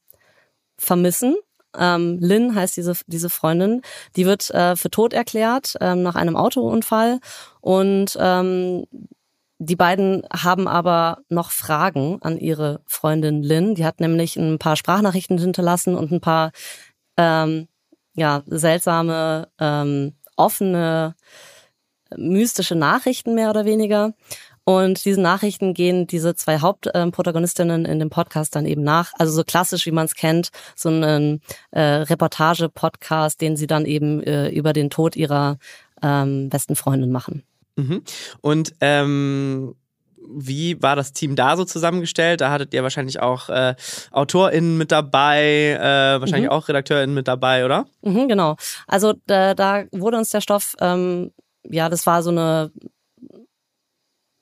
vermissen. 0.79 1.37
Ähm, 1.77 2.18
Lynn 2.20 2.55
heißt 2.55 2.77
diese, 2.77 2.94
diese 3.07 3.31
Freundin. 3.31 3.83
Die 4.16 4.27
wird 4.27 4.51
äh, 4.51 4.74
für 4.77 4.90
tot 4.90 5.12
erklärt 5.12 5.77
ähm, 5.81 6.03
nach 6.03 6.16
einem 6.16 6.37
Autounfall. 6.37 7.20
Und 7.61 8.16
ähm, 8.18 8.87
die 9.59 9.77
beiden 9.77 10.22
haben 10.33 10.68
aber 10.68 11.18
noch 11.29 11.51
Fragen 11.51 12.18
an 12.22 12.38
ihre 12.38 12.81
Freundin 12.87 13.42
Lynn. 13.42 13.74
Die 13.74 13.85
hat 13.85 14.01
nämlich 14.01 14.37
ein 14.37 14.59
paar 14.59 14.77
Sprachnachrichten 14.77 15.38
hinterlassen 15.38 15.94
und 15.94 16.12
ein 16.12 16.20
paar 16.20 16.53
ähm, 17.16 17.68
ja, 18.14 18.42
seltsame, 18.46 19.48
ähm, 19.61 20.14
offene 20.37 21.14
mystische 22.16 22.75
Nachrichten 22.75 23.35
mehr 23.35 23.51
oder 23.51 23.64
weniger. 23.64 24.12
Und 24.64 25.07
diesen 25.07 25.23
Nachrichten 25.23 25.73
gehen 25.73 26.07
diese 26.07 26.35
zwei 26.35 26.59
Hauptprotagonistinnen 26.61 27.87
in 27.87 27.99
dem 27.99 28.11
Podcast 28.11 28.55
dann 28.55 28.66
eben 28.66 28.83
nach. 28.83 29.12
Also 29.18 29.33
so 29.33 29.42
klassisch, 29.42 29.87
wie 29.87 29.92
man 29.92 30.05
es 30.05 30.14
kennt, 30.14 30.51
so 30.77 30.90
einen 30.90 31.40
äh, 31.71 31.81
Reportage-Podcast, 31.81 33.40
den 33.40 33.57
sie 33.57 33.66
dann 33.66 33.87
eben 33.87 34.23
äh, 34.23 34.51
über 34.51 34.75
den 34.75 34.90
Tod 34.90 35.16
ihrer 35.16 35.57
ähm, 36.03 36.51
besten 36.51 36.77
Freundin 36.77 37.11
machen. 37.11 37.44
Mhm. 37.77 38.03
Und 38.42 38.75
ähm 38.81 39.75
wie 40.31 40.81
war 40.83 40.97
das 40.97 41.12
Team 41.12 41.37
da 41.37 41.57
so 41.57 41.64
zusammengestellt? 41.64 42.40
Da 42.40 42.51
hattet 42.51 42.75
ihr 42.75 42.83
wahrscheinlich 42.83 43.21
auch 43.21 43.49
äh, 43.49 43.75
AutorInnen 44.11 44.77
mit 44.77 44.92
dabei, 44.92 45.79
äh, 45.81 46.21
wahrscheinlich 46.21 46.51
mhm. 46.51 46.57
auch 46.57 46.68
RedakteurInnen 46.68 47.14
mit 47.14 47.29
dabei, 47.29 47.64
oder? 47.64 47.87
Mhm, 48.03 48.29
genau. 48.29 48.57
Also 48.87 49.14
da, 49.27 49.55
da 49.55 49.85
wurde 49.90 50.18
uns 50.18 50.31
der 50.31 50.40
Stoff 50.40 50.75
ähm, 50.81 51.33
ja, 51.71 51.89
das 51.89 52.07
war 52.07 52.23
so 52.23 52.31
eine 52.31 52.73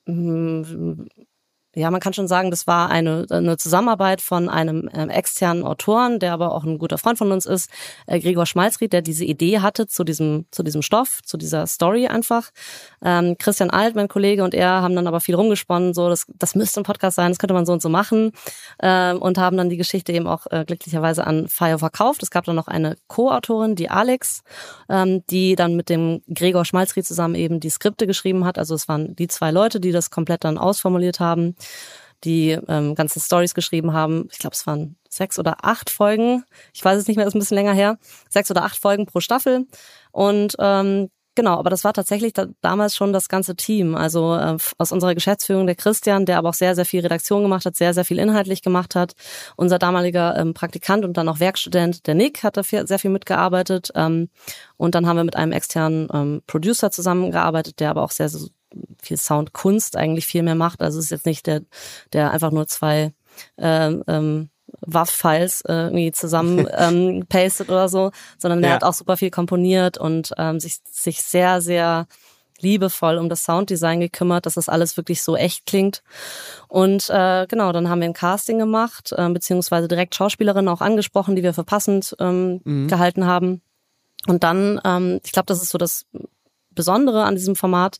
hm, 0.07 1.07
ja, 1.77 1.91
man 1.91 2.01
kann 2.01 2.13
schon 2.13 2.27
sagen, 2.27 2.49
das 2.49 2.65
war 2.65 2.89
eine, 2.89 3.27
eine 3.29 3.55
Zusammenarbeit 3.57 4.21
von 4.21 4.49
einem 4.49 4.89
ähm, 4.93 5.11
externen 5.11 5.63
Autoren, 5.63 6.19
der 6.19 6.33
aber 6.33 6.51
auch 6.51 6.63
ein 6.63 6.79
guter 6.79 6.97
Freund 6.97 7.19
von 7.19 7.31
uns 7.31 7.45
ist, 7.45 7.69
äh, 8.07 8.19
Gregor 8.19 8.47
Schmalzried, 8.47 8.93
der 8.93 9.03
diese 9.03 9.25
Idee 9.25 9.59
hatte 9.59 9.85
zu 9.85 10.03
diesem, 10.03 10.47
zu 10.49 10.63
diesem 10.63 10.81
Stoff, 10.81 11.21
zu 11.23 11.37
dieser 11.37 11.67
Story 11.67 12.07
einfach. 12.07 12.49
Ähm, 13.03 13.37
Christian 13.37 13.69
Alt, 13.69 13.95
mein 13.95 14.07
Kollege, 14.07 14.43
und 14.43 14.55
er 14.55 14.81
haben 14.81 14.95
dann 14.95 15.05
aber 15.05 15.19
viel 15.19 15.35
rumgesponnen, 15.35 15.93
so, 15.93 16.09
das, 16.09 16.25
das 16.39 16.55
müsste 16.55 16.81
ein 16.81 16.83
Podcast 16.83 17.15
sein, 17.15 17.29
das 17.29 17.37
könnte 17.37 17.53
man 17.53 17.67
so 17.67 17.73
und 17.73 17.81
so 17.81 17.89
machen, 17.89 18.31
äh, 18.79 19.13
und 19.13 19.37
haben 19.37 19.55
dann 19.55 19.69
die 19.69 19.77
Geschichte 19.77 20.11
eben 20.11 20.25
auch 20.25 20.47
äh, 20.49 20.65
glücklicherweise 20.65 21.27
an 21.27 21.47
Fire 21.47 21.77
verkauft. 21.77 22.23
Es 22.23 22.31
gab 22.31 22.45
dann 22.45 22.55
noch 22.55 22.67
eine 22.67 22.97
Co-Autorin, 23.07 23.75
die 23.75 23.91
Alex, 23.91 24.41
ähm, 24.89 25.23
die 25.29 25.55
dann 25.55 25.75
mit 25.75 25.89
dem 25.89 26.23
Gregor 26.33 26.65
Schmalzried 26.65 27.05
zusammen 27.05 27.35
eben 27.35 27.59
die 27.59 27.69
Skripte 27.69 28.07
geschrieben 28.07 28.45
hat. 28.45 28.57
Also 28.57 28.73
es 28.73 28.87
waren 28.87 29.15
die 29.15 29.27
zwei 29.27 29.51
Leute, 29.51 29.79
die 29.79 29.91
das 29.91 30.09
komplett 30.09 30.43
dann 30.43 30.57
ausformuliert 30.57 31.19
haben 31.19 31.55
die 32.23 32.57
ähm, 32.67 32.95
ganzen 32.95 33.21
Stories 33.21 33.53
geschrieben 33.53 33.93
haben. 33.93 34.27
Ich 34.31 34.39
glaube, 34.39 34.55
es 34.55 34.65
waren 34.65 34.97
sechs 35.09 35.37
oder 35.39 35.63
acht 35.63 35.89
Folgen. 35.89 36.43
Ich 36.73 36.83
weiß 36.83 36.97
es 36.97 37.07
nicht 37.07 37.17
mehr, 37.17 37.27
ist 37.27 37.35
ein 37.35 37.39
bisschen 37.39 37.55
länger 37.55 37.73
her. 37.73 37.97
Sechs 38.29 38.49
oder 38.49 38.63
acht 38.63 38.77
Folgen 38.77 39.05
pro 39.05 39.19
Staffel. 39.19 39.67
Und 40.11 40.55
ähm, 40.59 41.09
genau, 41.35 41.57
aber 41.57 41.69
das 41.69 41.83
war 41.83 41.93
tatsächlich 41.93 42.33
da, 42.33 42.47
damals 42.61 42.95
schon 42.95 43.13
das 43.13 43.29
ganze 43.29 43.55
Team. 43.55 43.95
Also 43.95 44.35
äh, 44.35 44.57
aus 44.79 44.91
unserer 44.91 45.13
Geschäftsführung 45.13 45.67
der 45.67 45.75
Christian, 45.75 46.25
der 46.25 46.39
aber 46.39 46.49
auch 46.49 46.53
sehr, 46.55 46.75
sehr 46.75 46.85
viel 46.85 47.01
Redaktion 47.01 47.43
gemacht 47.43 47.65
hat, 47.65 47.75
sehr, 47.75 47.93
sehr 47.93 48.05
viel 48.05 48.19
inhaltlich 48.19 48.63
gemacht 48.63 48.95
hat. 48.95 49.13
Unser 49.55 49.77
damaliger 49.77 50.35
ähm, 50.37 50.53
Praktikant 50.55 51.05
und 51.05 51.17
dann 51.17 51.29
auch 51.29 51.39
Werkstudent, 51.39 52.07
der 52.07 52.15
Nick, 52.15 52.43
hat 52.43 52.57
da 52.57 52.63
viel, 52.63 52.87
sehr 52.87 52.99
viel 52.99 53.11
mitgearbeitet. 53.11 53.91
Ähm, 53.95 54.29
und 54.75 54.95
dann 54.95 55.05
haben 55.07 55.17
wir 55.17 55.23
mit 55.23 55.35
einem 55.35 55.51
externen 55.51 56.07
ähm, 56.11 56.41
Producer 56.47 56.89
zusammengearbeitet, 56.89 57.79
der 57.79 57.91
aber 57.91 58.03
auch 58.03 58.11
sehr, 58.11 58.29
sehr 58.29 58.49
viel 59.01 59.17
Soundkunst 59.17 59.95
eigentlich 59.95 60.25
viel 60.25 60.43
mehr 60.43 60.55
macht. 60.55 60.81
Also 60.81 60.99
es 60.99 61.05
ist 61.05 61.11
jetzt 61.11 61.25
nicht 61.25 61.47
der, 61.47 61.61
der 62.13 62.31
einfach 62.31 62.51
nur 62.51 62.67
zwei 62.67 63.13
ähm, 63.57 64.03
ähm, 64.07 64.49
WAV-Files 64.81 65.61
äh, 65.61 65.73
irgendwie 65.73 66.11
zusammen 66.11 66.67
ähm, 66.77 67.25
pastet 67.29 67.69
oder 67.69 67.89
so, 67.89 68.11
sondern 68.37 68.61
der 68.61 68.69
Ja. 68.71 68.75
hat 68.75 68.83
auch 68.83 68.93
super 68.93 69.17
viel 69.17 69.31
komponiert 69.31 69.97
und 69.97 70.33
ähm, 70.37 70.59
sich, 70.59 70.79
sich 70.89 71.21
sehr, 71.21 71.61
sehr 71.61 72.07
liebevoll 72.59 73.17
um 73.19 73.29
das 73.29 73.43
Sounddesign 73.43 73.99
gekümmert, 73.99 74.45
dass 74.47 74.55
das 74.55 74.67
alles 74.67 74.97
wirklich 74.97 75.21
so 75.21 75.35
echt 75.35 75.67
klingt. 75.67 76.01
Und 76.67 77.07
äh, 77.09 77.45
genau, 77.47 77.71
dann 77.71 77.87
haben 77.87 78.01
wir 78.01 78.07
ein 78.07 78.13
Casting 78.13 78.57
gemacht, 78.57 79.13
äh, 79.15 79.29
beziehungsweise 79.29 79.87
direkt 79.87 80.15
Schauspielerinnen 80.15 80.67
auch 80.67 80.81
angesprochen, 80.81 81.35
die 81.35 81.43
wir 81.43 81.53
für 81.53 81.63
passend 81.63 82.15
ähm, 82.19 82.61
Mhm. 82.63 82.87
gehalten 82.87 83.25
haben. 83.25 83.61
Und 84.27 84.43
dann, 84.43 84.81
ähm, 84.83 85.19
ich 85.23 85.31
glaube, 85.31 85.45
das 85.45 85.61
ist 85.61 85.69
so 85.69 85.77
das 85.77 86.05
Besondere 86.71 87.23
an 87.23 87.35
diesem 87.35 87.55
Format, 87.55 87.97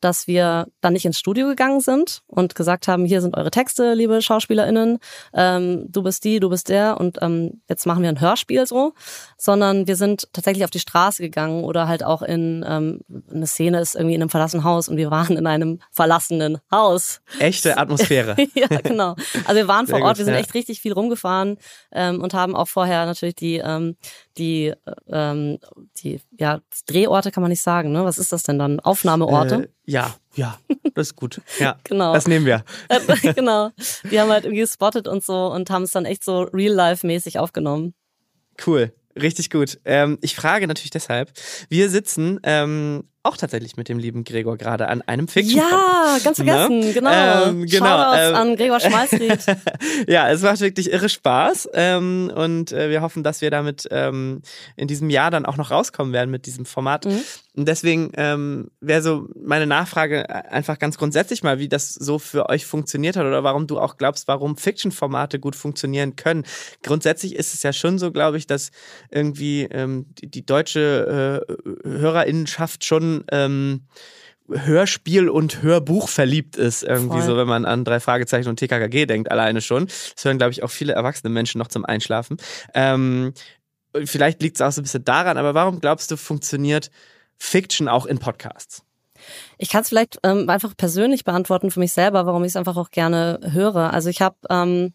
dass 0.00 0.26
wir 0.26 0.68
dann 0.80 0.92
nicht 0.92 1.04
ins 1.04 1.18
Studio 1.18 1.48
gegangen 1.48 1.80
sind 1.80 2.22
und 2.26 2.54
gesagt 2.54 2.88
haben, 2.88 3.04
hier 3.04 3.20
sind 3.20 3.36
eure 3.36 3.50
Texte, 3.50 3.94
liebe 3.94 4.22
SchauspielerInnen, 4.22 4.98
ähm, 5.34 5.86
du 5.88 6.02
bist 6.02 6.24
die, 6.24 6.40
du 6.40 6.48
bist 6.48 6.68
der 6.68 6.98
und 7.00 7.18
ähm, 7.22 7.60
jetzt 7.68 7.86
machen 7.86 8.02
wir 8.02 8.08
ein 8.08 8.20
Hörspiel 8.20 8.66
so, 8.66 8.94
sondern 9.36 9.86
wir 9.86 9.96
sind 9.96 10.28
tatsächlich 10.32 10.64
auf 10.64 10.70
die 10.70 10.78
Straße 10.78 11.22
gegangen 11.22 11.64
oder 11.64 11.88
halt 11.88 12.04
auch 12.04 12.22
in 12.22 12.64
ähm, 12.66 13.00
eine 13.30 13.46
Szene 13.46 13.80
ist 13.80 13.94
irgendwie 13.94 14.14
in 14.14 14.22
einem 14.22 14.30
verlassenen 14.30 14.64
Haus 14.64 14.88
und 14.88 14.96
wir 14.96 15.10
waren 15.10 15.36
in 15.36 15.46
einem 15.46 15.80
verlassenen 15.90 16.58
Haus. 16.70 17.20
Echte 17.38 17.78
Atmosphäre. 17.78 18.36
ja, 18.54 18.68
genau. 18.82 19.14
Also 19.44 19.54
wir 19.54 19.68
waren 19.68 19.86
Sehr 19.86 19.96
vor 19.96 20.04
Ort, 20.04 20.14
gut, 20.14 20.18
wir 20.18 20.24
sind 20.24 20.34
ja. 20.34 20.40
echt 20.40 20.54
richtig 20.54 20.80
viel 20.80 20.92
rumgefahren 20.92 21.58
ähm, 21.92 22.22
und 22.22 22.34
haben 22.34 22.54
auch 22.54 22.68
vorher 22.68 23.06
natürlich 23.06 23.34
die 23.34 23.56
ähm, 23.56 23.96
die 24.36 24.68
äh, 24.68 24.74
ähm, 25.10 25.58
die 26.02 26.20
ja 26.38 26.60
Drehorte 26.86 27.30
kann 27.30 27.42
man 27.42 27.50
nicht 27.50 27.62
sagen, 27.62 27.92
ne? 27.92 28.04
Was 28.04 28.18
ist 28.18 28.32
das 28.32 28.42
denn 28.42 28.58
dann? 28.58 28.80
Aufnahmeorte? 28.80 29.54
Äh, 29.64 29.68
ja, 29.88 30.14
ja, 30.34 30.58
das 30.94 31.08
ist 31.08 31.16
gut. 31.16 31.40
Ja, 31.58 31.78
Genau. 31.84 32.12
das 32.12 32.26
nehmen 32.28 32.44
wir. 32.44 32.62
Äh, 32.88 33.32
genau. 33.32 33.70
Die 34.10 34.20
haben 34.20 34.30
halt 34.30 34.44
irgendwie 34.44 34.60
gespottet 34.60 35.08
und 35.08 35.24
so 35.24 35.46
und 35.50 35.70
haben 35.70 35.84
es 35.84 35.92
dann 35.92 36.04
echt 36.04 36.22
so 36.24 36.42
real-life-mäßig 36.42 37.38
aufgenommen. 37.38 37.94
Cool, 38.66 38.92
richtig 39.20 39.48
gut. 39.50 39.80
Ähm, 39.86 40.18
ich 40.20 40.34
frage 40.36 40.66
natürlich 40.66 40.90
deshalb, 40.90 41.32
wir 41.70 41.88
sitzen 41.88 42.38
ähm, 42.42 43.08
auch 43.28 43.36
tatsächlich 43.36 43.76
mit 43.76 43.88
dem 43.88 43.98
lieben 43.98 44.24
Gregor 44.24 44.56
gerade 44.56 44.88
an 44.88 45.02
einem 45.02 45.28
fiction 45.28 45.58
Ja, 45.58 46.18
ganz 46.24 46.36
vergessen, 46.36 46.80
Ne? 46.80 46.92
genau. 46.92 47.10
Ähm, 47.10 47.66
genau, 47.66 47.86
Shoutouts 47.86 48.28
ähm, 48.28 48.34
an 48.34 48.56
Gregor 48.56 48.80
Schmalzried. 48.80 49.38
ja, 50.08 50.30
es 50.30 50.42
macht 50.42 50.60
wirklich 50.60 50.90
irre 50.90 51.08
Spaß 51.08 51.70
ähm, 51.74 52.32
und 52.34 52.72
äh, 52.72 52.90
wir 52.90 53.02
hoffen, 53.02 53.22
dass 53.22 53.40
wir 53.40 53.50
damit 53.50 53.86
ähm, 53.90 54.42
in 54.76 54.88
diesem 54.88 55.10
Jahr 55.10 55.30
dann 55.30 55.46
auch 55.46 55.56
noch 55.56 55.70
rauskommen 55.70 56.12
werden 56.12 56.30
mit 56.30 56.46
diesem 56.46 56.64
Format. 56.64 57.04
Mhm. 57.04 57.20
Und 57.56 57.66
deswegen 57.66 58.12
ähm, 58.16 58.70
wäre 58.80 59.02
so 59.02 59.28
meine 59.34 59.66
Nachfrage 59.66 60.28
einfach 60.30 60.78
ganz 60.78 60.96
grundsätzlich 60.96 61.42
mal, 61.42 61.58
wie 61.58 61.68
das 61.68 61.92
so 61.92 62.20
für 62.20 62.48
euch 62.48 62.64
funktioniert 62.64 63.16
hat 63.16 63.26
oder 63.26 63.42
warum 63.42 63.66
du 63.66 63.80
auch 63.80 63.96
glaubst, 63.96 64.28
warum 64.28 64.56
Fiction-Formate 64.56 65.40
gut 65.40 65.56
funktionieren 65.56 66.14
können. 66.14 66.44
Grundsätzlich 66.84 67.34
ist 67.34 67.54
es 67.54 67.64
ja 67.64 67.72
schon 67.72 67.98
so, 67.98 68.12
glaube 68.12 68.38
ich, 68.38 68.46
dass 68.46 68.70
irgendwie 69.10 69.62
ähm, 69.72 70.06
die, 70.20 70.30
die 70.30 70.46
deutsche 70.46 71.44
äh, 71.44 71.88
Hörerinnenschaft 71.88 72.84
schon 72.84 73.17
ähm, 73.30 73.82
Hörspiel 74.50 75.28
und 75.28 75.62
Hörbuch 75.62 76.08
verliebt 76.08 76.56
ist. 76.56 76.82
Irgendwie 76.82 77.18
Voll. 77.18 77.26
so, 77.26 77.36
wenn 77.36 77.48
man 77.48 77.64
an 77.64 77.84
drei 77.84 78.00
Fragezeichen 78.00 78.48
und 78.48 78.56
TKKG 78.56 79.06
denkt, 79.06 79.30
alleine 79.30 79.60
schon. 79.60 79.86
Das 79.86 80.24
hören, 80.24 80.38
glaube 80.38 80.52
ich, 80.52 80.62
auch 80.62 80.70
viele 80.70 80.94
erwachsene 80.94 81.30
Menschen 81.30 81.58
noch 81.58 81.68
zum 81.68 81.84
Einschlafen. 81.84 82.38
Ähm, 82.74 83.34
vielleicht 84.04 84.42
liegt 84.42 84.56
es 84.56 84.62
auch 84.62 84.72
so 84.72 84.80
ein 84.80 84.84
bisschen 84.84 85.04
daran, 85.04 85.36
aber 85.36 85.54
warum 85.54 85.80
glaubst 85.80 86.10
du, 86.10 86.16
funktioniert 86.16 86.90
Fiction 87.36 87.88
auch 87.88 88.06
in 88.06 88.18
Podcasts? 88.18 88.82
Ich 89.58 89.68
kann 89.68 89.82
es 89.82 89.88
vielleicht 89.88 90.18
ähm, 90.22 90.48
einfach 90.48 90.76
persönlich 90.76 91.24
beantworten 91.24 91.70
für 91.70 91.80
mich 91.80 91.92
selber, 91.92 92.24
warum 92.24 92.44
ich 92.44 92.50
es 92.50 92.56
einfach 92.56 92.76
auch 92.76 92.90
gerne 92.90 93.40
höre. 93.52 93.92
Also 93.92 94.08
ich 94.08 94.22
habe 94.22 94.36
ähm, 94.48 94.94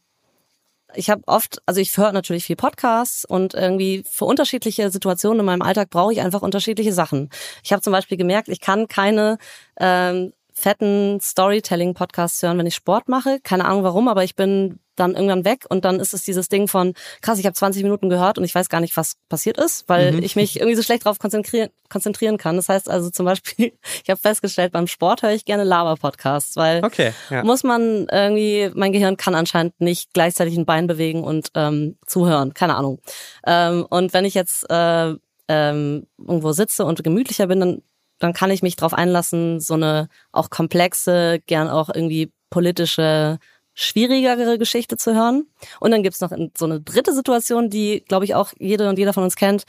ich 0.96 1.10
habe 1.10 1.22
oft, 1.28 1.62
also 1.66 1.80
ich 1.82 1.96
höre 1.98 2.12
natürlich 2.12 2.46
viel 2.46 2.56
Podcasts 2.56 3.26
und 3.26 3.54
irgendwie 3.54 4.04
für 4.10 4.26
unterschiedliche 4.26 4.90
Situationen 4.90 5.42
in 5.42 5.46
meinem 5.46 5.62
Alltag 5.62 5.90
brauche 5.90 6.14
ich 6.14 6.22
einfach 6.22 6.42
unterschiedliche 6.42 6.94
Sachen. 6.94 7.30
Ich 7.64 7.72
habe 7.72 7.82
zum 7.82 7.94
Beispiel 7.94 8.18
gemerkt, 8.18 8.50
ich 8.50 8.62
kann 8.62 8.88
keine 8.88 9.38
ähm, 9.80 10.34
fetten 10.54 11.20
Storytelling-Podcasts 11.22 12.42
hören, 12.44 12.58
wenn 12.58 12.66
ich 12.66 12.76
Sport 12.76 13.10
mache. 13.10 13.40
Keine 13.44 13.66
Ahnung 13.66 13.84
warum, 13.84 14.08
aber 14.08 14.24
ich 14.24 14.36
bin 14.36 14.80
dann 14.96 15.16
irgendwann 15.16 15.44
weg 15.44 15.66
und 15.70 15.86
dann 15.86 16.00
ist 16.00 16.14
es 16.14 16.22
dieses 16.22 16.50
Ding 16.50 16.68
von, 16.68 16.94
krass, 17.22 17.40
ich 17.40 17.46
habe 17.48 17.56
20 17.56 17.82
Minuten 17.82 18.10
gehört 18.10 18.38
und 18.38 18.44
ich 18.44 18.54
weiß 18.54 18.70
gar 18.70 18.80
nicht, 18.80 18.96
was 18.96 19.16
passiert 19.28 19.58
ist, 19.58 19.90
weil 19.90 20.12
Mhm. 20.14 20.22
ich 20.24 20.36
mich 20.36 20.58
irgendwie 20.58 20.76
so 20.76 20.84
schlecht 20.84 21.06
darauf 21.08 21.18
konzentrieren, 21.18 21.70
konzentrieren 21.90 22.38
kann. 22.38 22.58
Das 22.58 22.70
heißt 22.70 22.88
also 22.92 23.10
zum 23.10 23.26
Beispiel, 23.26 23.74
ich 24.04 24.10
habe 24.12 24.20
festgestellt, 24.20 24.72
beim 24.72 24.86
Sport 24.86 25.24
höre 25.24 25.32
ich 25.32 25.46
gerne 25.46 25.64
Laber-Podcasts, 25.64 26.56
weil 26.58 26.86
Okay, 26.86 27.12
ja. 27.32 27.44
muss 27.44 27.64
man 27.64 28.08
irgendwie, 28.12 28.70
mein 28.76 28.92
Gehirn 28.92 29.18
kann 29.18 29.34
anscheinend 29.34 29.82
nicht 29.82 30.14
gleichzeitig 30.14 30.56
ein 30.58 30.66
Bein 30.68 30.86
bewegen 30.86 31.24
und 31.24 31.50
ähm, 31.56 31.98
zuhören, 32.06 32.54
keine 32.54 32.76
Ahnung. 32.76 33.00
Ähm, 33.48 33.88
und 33.90 34.14
wenn 34.14 34.26
ich 34.26 34.36
jetzt 34.36 34.70
äh, 34.70 35.16
ähm, 35.48 36.06
irgendwo 36.20 36.52
sitze 36.52 36.86
und 36.86 37.04
gemütlicher 37.04 37.48
bin, 37.48 37.60
dann, 37.60 37.82
dann 38.20 38.34
kann 38.34 38.52
ich 38.52 38.62
mich 38.62 38.76
drauf 38.76 38.94
einlassen, 38.94 39.60
so 39.60 39.74
eine 39.74 40.08
auch 40.32 40.50
komplexe, 40.50 41.40
gern 41.48 41.70
auch 41.70 41.90
irgendwie 41.94 42.32
politische, 42.50 43.40
schwierigere 43.74 44.58
Geschichte 44.58 44.98
zu 44.98 45.14
hören. 45.16 45.48
Und 45.80 45.92
dann 45.92 46.04
gibt's 46.04 46.22
noch 46.22 46.32
so 46.58 46.66
eine 46.66 46.80
dritte 46.80 47.14
Situation, 47.14 47.70
die, 47.70 48.04
glaube 48.08 48.26
ich, 48.26 48.36
auch 48.36 48.52
jede 48.60 48.88
und 48.90 49.00
jeder 49.00 49.14
von 49.14 49.24
uns 49.24 49.36
kennt. 49.36 49.64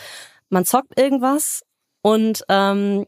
Man 0.51 0.65
zockt 0.65 0.99
irgendwas 0.99 1.63
und 2.03 2.45
ähm, 2.49 3.07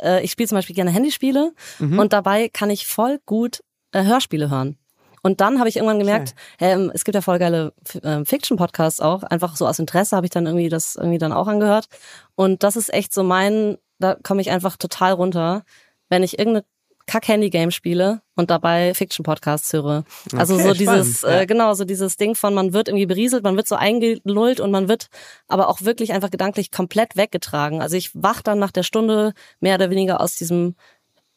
äh, 0.00 0.24
ich 0.24 0.30
spiele 0.32 0.48
zum 0.48 0.56
Beispiel 0.56 0.74
gerne 0.74 0.90
Handyspiele 0.90 1.52
Mhm. 1.78 1.98
und 1.98 2.12
dabei 2.12 2.48
kann 2.48 2.70
ich 2.70 2.86
voll 2.86 3.20
gut 3.26 3.60
äh, 3.92 4.04
Hörspiele 4.04 4.50
hören. 4.50 4.78
Und 5.24 5.40
dann 5.40 5.60
habe 5.60 5.68
ich 5.68 5.76
irgendwann 5.76 6.00
gemerkt, 6.00 6.34
ähm, 6.58 6.90
es 6.94 7.04
gibt 7.04 7.14
ja 7.14 7.20
voll 7.20 7.38
geile 7.38 7.72
ähm, 8.02 8.26
Fiction-Podcasts 8.26 8.98
auch. 9.00 9.22
Einfach 9.22 9.54
so 9.54 9.68
aus 9.68 9.78
Interesse 9.78 10.16
habe 10.16 10.26
ich 10.26 10.30
dann 10.32 10.46
irgendwie 10.46 10.68
das 10.68 10.96
irgendwie 10.96 11.18
dann 11.18 11.32
auch 11.32 11.46
angehört. 11.46 11.86
Und 12.34 12.64
das 12.64 12.74
ist 12.74 12.92
echt 12.92 13.14
so 13.14 13.22
mein, 13.22 13.78
da 14.02 14.16
komme 14.22 14.40
ich 14.40 14.50
einfach 14.50 14.76
total 14.76 15.12
runter, 15.12 15.62
wenn 16.08 16.22
ich 16.22 16.38
irgendeine 16.38 16.64
Kack-Handy-Game 17.06 17.70
spiele 17.70 18.22
und 18.36 18.50
dabei 18.50 18.94
Fiction-Podcasts 18.94 19.72
höre. 19.72 20.04
Also 20.36 20.54
Okay, 20.54 20.62
so 20.62 20.72
dieses, 20.72 21.18
spannend, 21.18 21.42
äh, 21.42 21.46
genau, 21.46 21.74
so 21.74 21.84
dieses 21.84 22.16
Ding 22.16 22.34
von, 22.34 22.54
man 22.54 22.72
wird 22.72 22.88
irgendwie 22.88 23.06
berieselt, 23.06 23.42
man 23.42 23.56
wird 23.56 23.66
so 23.66 23.74
eingelullt 23.74 24.60
und 24.60 24.70
man 24.70 24.88
wird 24.88 25.08
aber 25.48 25.68
auch 25.68 25.82
wirklich 25.82 26.12
einfach 26.12 26.30
gedanklich 26.30 26.70
komplett 26.70 27.16
weggetragen. 27.16 27.82
Also 27.82 27.96
ich 27.96 28.10
wach 28.14 28.42
dann 28.42 28.58
nach 28.58 28.70
der 28.70 28.82
Stunde 28.82 29.32
mehr 29.60 29.74
oder 29.74 29.90
weniger 29.90 30.20
aus 30.20 30.36
diesem 30.36 30.76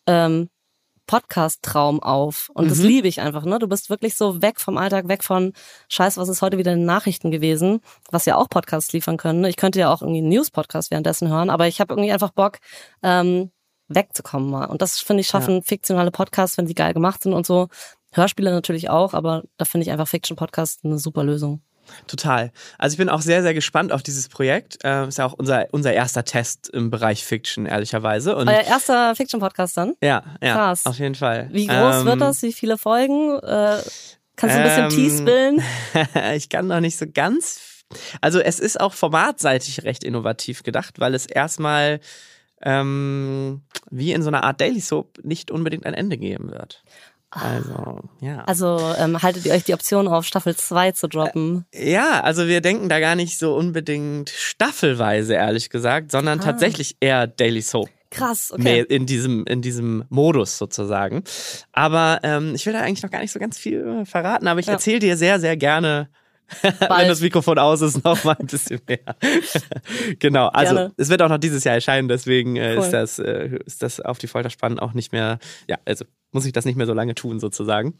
ähm, 0.07 0.49
Podcast-Traum 1.07 2.01
auf. 2.01 2.49
Und 2.53 2.69
das 2.69 2.79
Mhm. 2.79 2.85
liebe 2.85 3.07
ich 3.07 3.21
einfach, 3.21 3.45
ne? 3.45 3.59
Du 3.59 3.67
bist 3.67 3.89
wirklich 3.89 4.15
so 4.15 4.41
weg 4.41 4.59
vom 4.59 4.77
Alltag, 4.77 5.07
weg 5.07 5.23
von 5.23 5.53
Scheiß, 5.89 6.17
was 6.17 6.29
ist 6.29 6.41
heute 6.41 6.57
wieder 6.57 6.73
in 6.73 6.79
den 6.79 6.85
Nachrichten 6.85 7.31
gewesen, 7.31 7.81
was 8.11 8.25
ja 8.25 8.35
auch 8.37 8.49
Podcasts 8.49 8.91
liefern 8.93 9.17
können. 9.17 9.41
Ne? 9.41 9.49
Ich 9.49 9.57
könnte 9.57 9.79
ja 9.79 9.93
auch 9.93 10.01
irgendwie 10.01 10.19
einen 10.19 10.29
News-Podcast 10.29 10.91
währenddessen 10.91 11.29
hören, 11.29 11.49
aber 11.49 11.67
ich 11.67 11.79
habe 11.79 11.93
irgendwie 11.93 12.11
einfach 12.11 12.31
Bock, 12.31 12.57
ähm, 13.03 13.51
wegzukommen 13.87 14.49
mal. 14.49 14.65
Und 14.65 14.81
das 14.81 14.99
finde 14.99 15.21
ich 15.21 15.27
schaffen 15.27 15.61
fiktionale 15.61 16.11
Podcasts, 16.11 16.57
wenn 16.57 16.65
sie 16.67 16.73
geil 16.73 16.93
gemacht 16.93 17.21
sind 17.23 17.33
und 17.33 17.45
so. 17.45 17.67
Hörspiele 18.13 18.51
natürlich 18.51 18.89
auch, 18.89 19.13
aber 19.13 19.43
da 19.57 19.65
finde 19.65 19.83
ich 19.83 19.91
einfach 19.91 20.07
Fiction-Podcasts 20.07 20.83
eine 20.83 20.97
super 20.97 21.23
Lösung. 21.23 21.61
Total. 22.07 22.51
Also 22.77 22.93
ich 22.93 22.97
bin 22.97 23.09
auch 23.09 23.21
sehr, 23.21 23.41
sehr 23.41 23.53
gespannt 23.53 23.91
auf 23.91 24.03
dieses 24.03 24.29
Projekt. 24.29 24.79
Ähm, 24.83 25.09
ist 25.09 25.17
ja 25.17 25.25
auch 25.25 25.33
unser, 25.33 25.67
unser 25.71 25.93
erster 25.93 26.23
Test 26.25 26.69
im 26.69 26.89
Bereich 26.91 27.23
Fiction, 27.23 27.65
ehrlicherweise. 27.65 28.35
Und 28.35 28.47
Euer 28.49 28.61
erster 28.61 29.15
Fiction-Podcast 29.15 29.77
dann? 29.77 29.93
ja, 30.01 30.23
ja, 30.41 30.53
Krass. 30.55 30.85
auf 30.85 30.97
jeden 30.99 31.15
Fall. 31.15 31.49
Wie 31.51 31.67
groß 31.67 32.01
Ähm, 32.01 32.05
wird 32.05 32.21
das? 32.21 32.41
Wie 32.41 32.53
viele 32.53 32.77
Folgen? 32.77 33.37
Äh, 33.39 33.77
kannst 34.35 34.55
du 34.55 34.59
ein 34.59 34.63
bisschen 34.63 34.83
Ähm, 34.83 34.89
teaspillen? 34.89 35.61
ich 36.35 36.49
kann 36.49 36.67
noch 36.67 36.79
nicht 36.79 36.97
so 36.97 37.05
ganz. 37.11 37.83
Also 38.21 38.39
es 38.39 38.59
ist 38.59 38.79
auch 38.79 38.93
formatseitig 38.93 39.83
recht 39.83 40.03
innovativ 40.03 40.63
gedacht, 40.63 40.99
weil 40.99 41.13
es 41.13 41.25
erstmal 41.27 41.99
ähm, 42.61 43.61
wie 43.91 44.11
in 44.11 44.21
so 44.23 44.29
einer 44.29 44.43
Art 44.43 44.59
Daily 44.61 44.79
Soap 44.79 45.19
nicht 45.23 45.51
unbedingt 45.51 45.85
ein 45.85 45.93
Ende 45.93 46.17
geben 46.17 46.51
wird. 46.51 46.83
Also, 47.35 47.99
ja. 48.21 48.43
Also 48.45 48.79
ähm, 48.97 49.21
haltet 49.21 49.45
ihr 49.45 49.53
euch 49.53 49.63
die 49.65 49.73
Option 49.73 50.07
auf, 50.07 50.25
Staffel 50.25 50.55
2 50.55 50.91
zu 50.93 51.07
droppen? 51.07 51.65
Ja, 51.73 52.21
also 52.21 52.47
wir 52.47 52.61
denken 52.61 52.87
da 52.89 52.99
gar 52.99 53.15
nicht 53.15 53.37
so 53.37 53.55
unbedingt 53.55 54.29
staffelweise, 54.29 55.33
ehrlich 55.35 55.69
gesagt, 55.69 56.11
sondern 56.11 56.39
Ah. 56.39 56.43
tatsächlich 56.43 56.95
eher 56.99 57.27
Daily 57.27 57.61
Soap. 57.61 57.89
Krass, 58.11 58.53
Nee, 58.57 58.81
okay. 58.83 58.95
in 58.95 59.05
diesem, 59.05 59.45
in 59.45 59.61
diesem 59.61 60.05
Modus 60.09 60.57
sozusagen. 60.57 61.23
Aber 61.73 62.19
ähm, 62.23 62.55
ich 62.55 62.65
will 62.65 62.71
da 62.73 62.79
eigentlich 62.81 63.03
noch 63.03 63.11
gar 63.11 63.19
nicht 63.19 63.31
so 63.33 63.39
ganz 63.39 63.57
viel 63.57 63.85
äh, 64.01 64.05
verraten, 64.05 64.47
aber 64.47 64.59
ich 64.61 64.67
Ja. 64.67 64.73
erzähle 64.73 64.99
dir 64.99 65.17
sehr, 65.17 65.39
sehr 65.41 65.57
gerne 65.57 66.07
Wenn 66.61 67.07
das 67.07 67.21
Mikrofon 67.21 67.57
aus 67.57 67.81
ist, 67.81 68.03
noch 68.03 68.23
mal 68.23 68.35
ein 68.39 68.47
bisschen 68.47 68.81
mehr. 68.87 69.15
genau, 70.19 70.47
also 70.47 70.75
Gerne. 70.75 70.93
es 70.97 71.09
wird 71.09 71.21
auch 71.21 71.29
noch 71.29 71.37
dieses 71.37 71.63
Jahr 71.63 71.75
erscheinen, 71.75 72.07
deswegen 72.07 72.55
äh, 72.55 72.75
cool. 72.77 72.83
ist, 72.83 72.91
das, 72.91 73.19
äh, 73.19 73.59
ist 73.65 73.81
das 73.81 73.99
auf 73.99 74.17
die 74.17 74.27
Folter 74.27 74.49
spannen 74.49 74.79
auch 74.79 74.93
nicht 74.93 75.11
mehr, 75.11 75.39
ja, 75.67 75.77
also 75.85 76.05
muss 76.31 76.45
ich 76.45 76.53
das 76.53 76.65
nicht 76.65 76.75
mehr 76.75 76.87
so 76.87 76.93
lange 76.93 77.15
tun 77.15 77.39
sozusagen. 77.39 77.93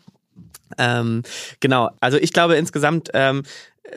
Ähm, 0.78 1.24
genau, 1.60 1.90
also 2.00 2.18
ich 2.18 2.34
glaube 2.34 2.56
insgesamt 2.56 3.10
ähm, 3.14 3.44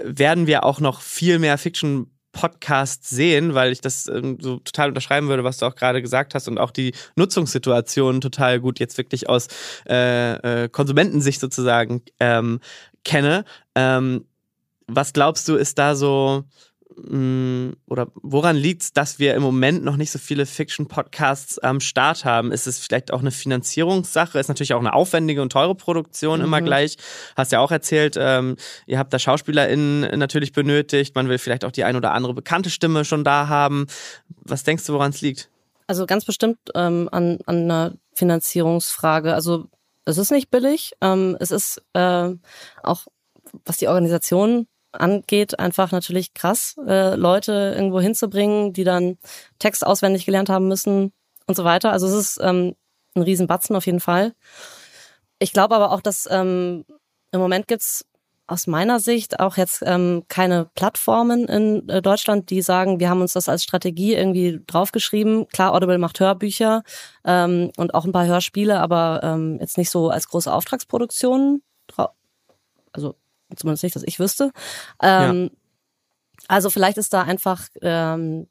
werden 0.05 0.47
wir 0.47 0.65
auch 0.65 0.81
noch 0.81 1.01
viel 1.01 1.39
mehr 1.39 1.59
Fiction 1.59 2.11
Podcast 2.33 3.09
sehen, 3.09 3.55
weil 3.55 3.73
ich 3.73 3.81
das 3.81 4.07
ähm, 4.07 4.39
so 4.41 4.59
total 4.59 4.91
unterschreiben 4.91 5.29
würde, 5.29 5.45
was 5.45 5.59
du 5.59 5.67
auch 5.67 5.75
gerade 5.75 6.03
gesagt 6.03 6.35
hast 6.35 6.47
und 6.47 6.59
auch 6.59 6.71
die 6.71 6.93
Nutzungssituation 7.17 8.21
total 8.21 8.61
gut 8.61 8.79
jetzt 8.79 8.99
wirklich 8.99 9.29
aus 9.29 9.49
äh, 9.89 10.65
äh, 10.65 10.69
Konsumentensicht 10.69 11.41
sozusagen 11.41 12.03
ähm, 12.21 12.61
kenne. 13.05 13.45
Ähm, 13.75 14.25
was 14.89 15.13
glaubst 15.13 15.49
du, 15.49 15.57
ist 15.57 15.79
da 15.79 15.95
so 15.95 16.45
Mm, 17.07 17.73
oder 17.87 18.09
woran 18.15 18.57
liegt 18.57 18.83
es, 18.83 18.93
dass 18.93 19.19
wir 19.19 19.35
im 19.35 19.43
Moment 19.43 19.85
noch 19.85 19.97
nicht 19.97 20.11
so 20.11 20.19
viele 20.19 20.47
Fiction-Podcasts 20.47 21.59
am 21.59 21.81
Start 21.81 22.25
haben? 22.25 22.51
Ist 22.51 22.67
es 22.67 22.79
vielleicht 22.79 23.13
auch 23.13 23.21
eine 23.21 23.31
Finanzierungssache? 23.31 24.39
Ist 24.39 24.49
natürlich 24.49 24.75
auch 24.75 24.81
eine 24.81 24.95
aufwendige 24.95 25.43
und 25.43 25.53
teure 25.53 25.75
Produktion 25.75 26.41
mhm. 26.41 26.47
immer 26.47 26.61
gleich. 26.61 26.97
Hast 27.37 27.53
ja 27.53 27.61
auch 27.61 27.71
erzählt, 27.71 28.17
ähm, 28.19 28.57
ihr 28.87 28.99
habt 28.99 29.13
da 29.13 29.19
SchauspielerInnen 29.19 30.19
natürlich 30.19 30.53
benötigt. 30.53 31.15
Man 31.15 31.29
will 31.29 31.39
vielleicht 31.39 31.65
auch 31.65 31.73
die 31.73 31.85
ein 31.85 31.97
oder 31.97 32.13
andere 32.13 32.35
bekannte 32.35 32.71
Stimme 32.71 33.05
schon 33.05 33.25
da 33.25 33.49
haben. 33.49 33.87
Was 34.43 34.65
denkst 34.65 34.87
du, 34.87 34.95
woran 34.95 35.11
es 35.11 35.21
liegt? 35.21 35.51
Also 35.87 36.07
ganz 36.07 36.25
bestimmt 36.25 36.59
ähm, 36.75 37.09
an, 37.13 37.39
an 37.47 37.65
einer 37.65 37.95
Finanzierungsfrage. 38.15 39.35
Also 39.35 39.67
es 40.05 40.19
ist 40.19 40.31
nicht 40.31 40.51
billig. 40.51 40.93
Ähm, 41.01 41.37
es 41.39 41.51
ist 41.51 41.83
äh, 41.93 42.31
auch, 42.83 43.07
was 43.65 43.77
die 43.77 43.89
Organisation 43.89 44.67
angeht, 44.93 45.59
einfach 45.59 45.93
natürlich 45.93 46.35
krass, 46.35 46.77
äh, 46.87 47.15
Leute 47.15 47.75
irgendwo 47.77 48.01
hinzubringen, 48.01 48.73
die 48.73 48.85
dann 48.85 49.19
Text 49.59 49.87
auswendig 49.87 50.27
gelernt 50.27 50.49
haben 50.49 50.69
müssen 50.69 51.13
und 51.47 51.57
so 51.57 51.65
weiter. 51.65 51.93
Also 51.93 52.07
es 52.07 52.15
ist 52.15 52.41
ähm, 52.43 52.75
ein 53.15 53.23
Riesenbatzen 53.23 53.77
auf 53.77 53.87
jeden 53.87 54.01
Fall. 54.01 54.35
Ich 55.39 55.53
glaube 55.53 55.75
aber 55.75 55.93
auch, 55.93 56.01
dass 56.01 56.29
ähm, 56.31 56.85
im 57.33 57.41
Moment 57.41 57.69
gibt's 57.69 58.05
aus 58.49 58.67
meiner 58.67 58.99
Sicht 58.99 59.41
auch 59.41 59.59
jetzt 59.59 59.83
ähm, 59.85 60.25
keine 60.29 60.71
Plattformen 60.75 61.47
in 61.47 61.87
äh, 61.89 62.01
Deutschland, 62.01 62.49
die 62.49 62.63
sagen, 62.63 62.99
wir 62.99 63.11
haben 63.11 63.21
uns 63.21 63.35
das 63.35 63.49
als 63.49 63.63
Strategie 63.63 64.15
irgendwie 64.15 64.61
draufgeschrieben. 64.67 65.47
Klar, 65.49 65.75
Audible 65.75 65.99
macht 65.99 66.19
Hörbücher 66.19 66.83
ähm, 67.25 67.71
und 67.77 67.93
auch 67.93 68.07
ein 68.07 68.13
paar 68.13 68.27
Hörspiele, 68.27 68.81
aber 68.81 69.21
ähm, 69.23 69.59
jetzt 69.61 69.77
nicht 69.77 69.91
so 69.91 70.09
als 70.09 70.29
große 70.29 70.53
Auftragsproduktionen. 70.53 71.63
Also 72.93 73.17
zumindest 73.57 73.83
nicht, 73.83 73.97
dass 73.97 74.03
ich 74.03 74.19
wüsste. 74.19 74.53
Ähm, 75.03 75.51
ja. 75.53 75.59
Also 76.49 76.71
vielleicht 76.71 76.99
ist 76.99 77.13
da 77.13 77.23
einfach 77.23 77.67
ähm, 77.83 78.49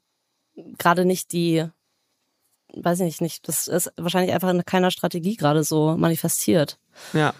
gerade 0.78 1.04
nicht 1.04 1.32
die, 1.32 1.66
weiß 2.74 3.00
ich 3.00 3.06
nicht, 3.06 3.20
nicht, 3.20 3.48
das 3.48 3.68
ist 3.68 3.92
wahrscheinlich 3.96 4.34
einfach 4.34 4.50
in 4.50 4.64
keiner 4.64 4.90
Strategie 4.90 5.36
gerade 5.36 5.64
so 5.64 5.96
manifestiert. 5.96 6.78
Ja. 7.12 7.34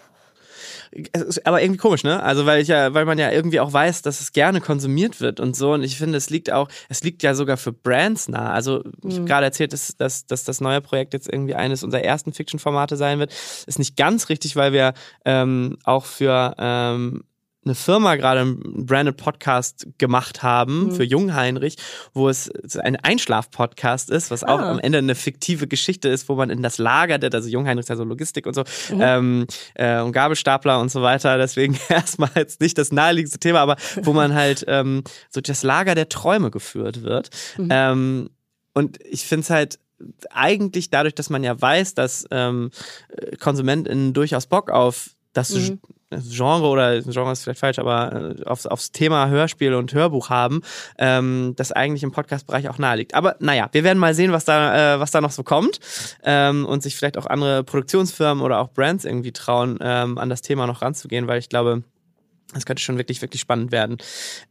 aber 1.44 1.62
irgendwie 1.62 1.78
komisch, 1.78 2.02
ne? 2.02 2.22
Also 2.22 2.46
weil 2.46 2.60
ich 2.60 2.68
ja, 2.68 2.94
weil 2.94 3.04
man 3.04 3.18
ja 3.18 3.30
irgendwie 3.30 3.60
auch 3.60 3.72
weiß, 3.72 4.02
dass 4.02 4.20
es 4.20 4.32
gerne 4.32 4.60
konsumiert 4.60 5.20
wird 5.20 5.38
und 5.38 5.54
so. 5.54 5.72
Und 5.72 5.82
ich 5.82 5.98
finde, 5.98 6.18
es 6.18 6.30
liegt 6.30 6.50
auch, 6.50 6.68
es 6.88 7.02
liegt 7.02 7.22
ja 7.22 7.34
sogar 7.34 7.56
für 7.56 7.72
Brands 7.72 8.28
nah. 8.28 8.52
Also 8.52 8.82
ich 9.04 9.14
habe 9.14 9.20
mhm. 9.20 9.26
gerade 9.26 9.46
erzählt, 9.46 9.72
dass, 9.72 9.96
dass, 9.96 10.26
dass 10.26 10.44
das 10.44 10.60
neue 10.60 10.80
Projekt 10.80 11.12
jetzt 11.12 11.30
irgendwie 11.30 11.54
eines 11.54 11.84
unserer 11.84 12.02
ersten 12.02 12.32
Fiction-Formate 12.32 12.96
sein 12.96 13.18
wird. 13.18 13.32
Ist 13.66 13.78
nicht 13.78 13.96
ganz 13.96 14.28
richtig, 14.28 14.56
weil 14.56 14.72
wir 14.72 14.94
ähm, 15.24 15.78
auch 15.84 16.04
für 16.04 16.54
ähm, 16.58 17.24
eine 17.64 17.74
Firma 17.74 18.16
gerade 18.16 18.40
einen 18.40 18.86
Branded 18.86 19.16
Podcast 19.16 19.86
gemacht 19.98 20.42
haben 20.42 20.86
mhm. 20.86 20.92
für 20.92 21.04
Jungheinrich, 21.04 21.76
wo 22.14 22.28
es 22.28 22.50
ein 22.78 22.96
Einschlaf-Podcast 22.96 24.10
ist, 24.10 24.30
was 24.30 24.44
ah. 24.44 24.54
auch 24.54 24.60
am 24.60 24.78
Ende 24.78 24.98
eine 24.98 25.14
fiktive 25.14 25.66
Geschichte 25.66 26.08
ist, 26.08 26.28
wo 26.28 26.34
man 26.36 26.50
in 26.50 26.62
das 26.62 26.78
Lager 26.78 27.18
der, 27.18 27.32
also 27.34 27.48
Jungheinrich 27.48 27.84
ist 27.84 27.88
ja 27.88 27.96
so 27.96 28.04
Logistik 28.04 28.46
und 28.46 28.54
so, 28.54 28.62
mhm. 28.92 29.00
ähm, 29.00 29.46
äh, 29.74 30.00
und 30.00 30.12
Gabelstapler 30.12 30.80
und 30.80 30.90
so 30.90 31.02
weiter, 31.02 31.36
deswegen 31.36 31.78
erstmal 31.88 32.30
jetzt 32.36 32.60
nicht 32.60 32.78
das 32.78 32.92
naheliegendste 32.92 33.38
Thema, 33.38 33.60
aber 33.60 33.76
wo 34.02 34.12
man 34.12 34.34
halt 34.34 34.64
ähm, 34.68 35.02
so 35.30 35.40
das 35.40 35.62
Lager 35.62 35.94
der 35.94 36.08
Träume 36.08 36.50
geführt 36.50 37.02
wird. 37.02 37.30
Mhm. 37.56 37.68
Ähm, 37.70 38.30
und 38.72 38.98
ich 39.04 39.26
finde 39.26 39.42
es 39.42 39.50
halt 39.50 39.78
eigentlich 40.30 40.90
dadurch, 40.90 41.14
dass 41.14 41.30
man 41.30 41.42
ja 41.42 41.60
weiß, 41.60 41.94
dass 41.94 42.26
ähm, 42.30 42.70
KonsumentInnen 43.40 44.14
durchaus 44.14 44.46
Bock 44.46 44.70
auf 44.70 45.10
das 45.32 45.50
mhm. 45.50 45.80
Genre 46.10 46.66
oder 46.66 47.02
Genre 47.02 47.32
ist 47.32 47.44
vielleicht 47.44 47.60
falsch, 47.60 47.78
aber 47.78 48.34
äh, 48.38 48.44
aufs, 48.44 48.66
aufs 48.66 48.92
Thema 48.92 49.28
Hörspiel 49.28 49.74
und 49.74 49.92
Hörbuch 49.92 50.30
haben, 50.30 50.62
ähm, 50.98 51.54
das 51.56 51.72
eigentlich 51.72 52.02
im 52.02 52.12
Podcast-Bereich 52.12 52.68
auch 52.68 52.78
naheliegt. 52.78 53.14
Aber 53.14 53.36
naja, 53.40 53.68
wir 53.72 53.84
werden 53.84 53.98
mal 53.98 54.14
sehen, 54.14 54.32
was 54.32 54.44
da, 54.44 54.94
äh, 54.94 55.00
was 55.00 55.10
da 55.10 55.20
noch 55.20 55.30
so 55.30 55.42
kommt 55.42 55.80
ähm, 56.24 56.64
und 56.64 56.82
sich 56.82 56.96
vielleicht 56.96 57.18
auch 57.18 57.26
andere 57.26 57.62
Produktionsfirmen 57.64 58.42
oder 58.42 58.60
auch 58.60 58.70
Brands 58.70 59.04
irgendwie 59.04 59.32
trauen, 59.32 59.78
ähm, 59.80 60.18
an 60.18 60.30
das 60.30 60.42
Thema 60.42 60.66
noch 60.66 60.82
ranzugehen, 60.82 61.26
weil 61.26 61.38
ich 61.38 61.48
glaube, 61.48 61.82
das 62.54 62.64
könnte 62.64 62.82
schon 62.82 62.96
wirklich, 62.96 63.20
wirklich 63.20 63.42
spannend 63.42 63.72
werden. 63.72 63.98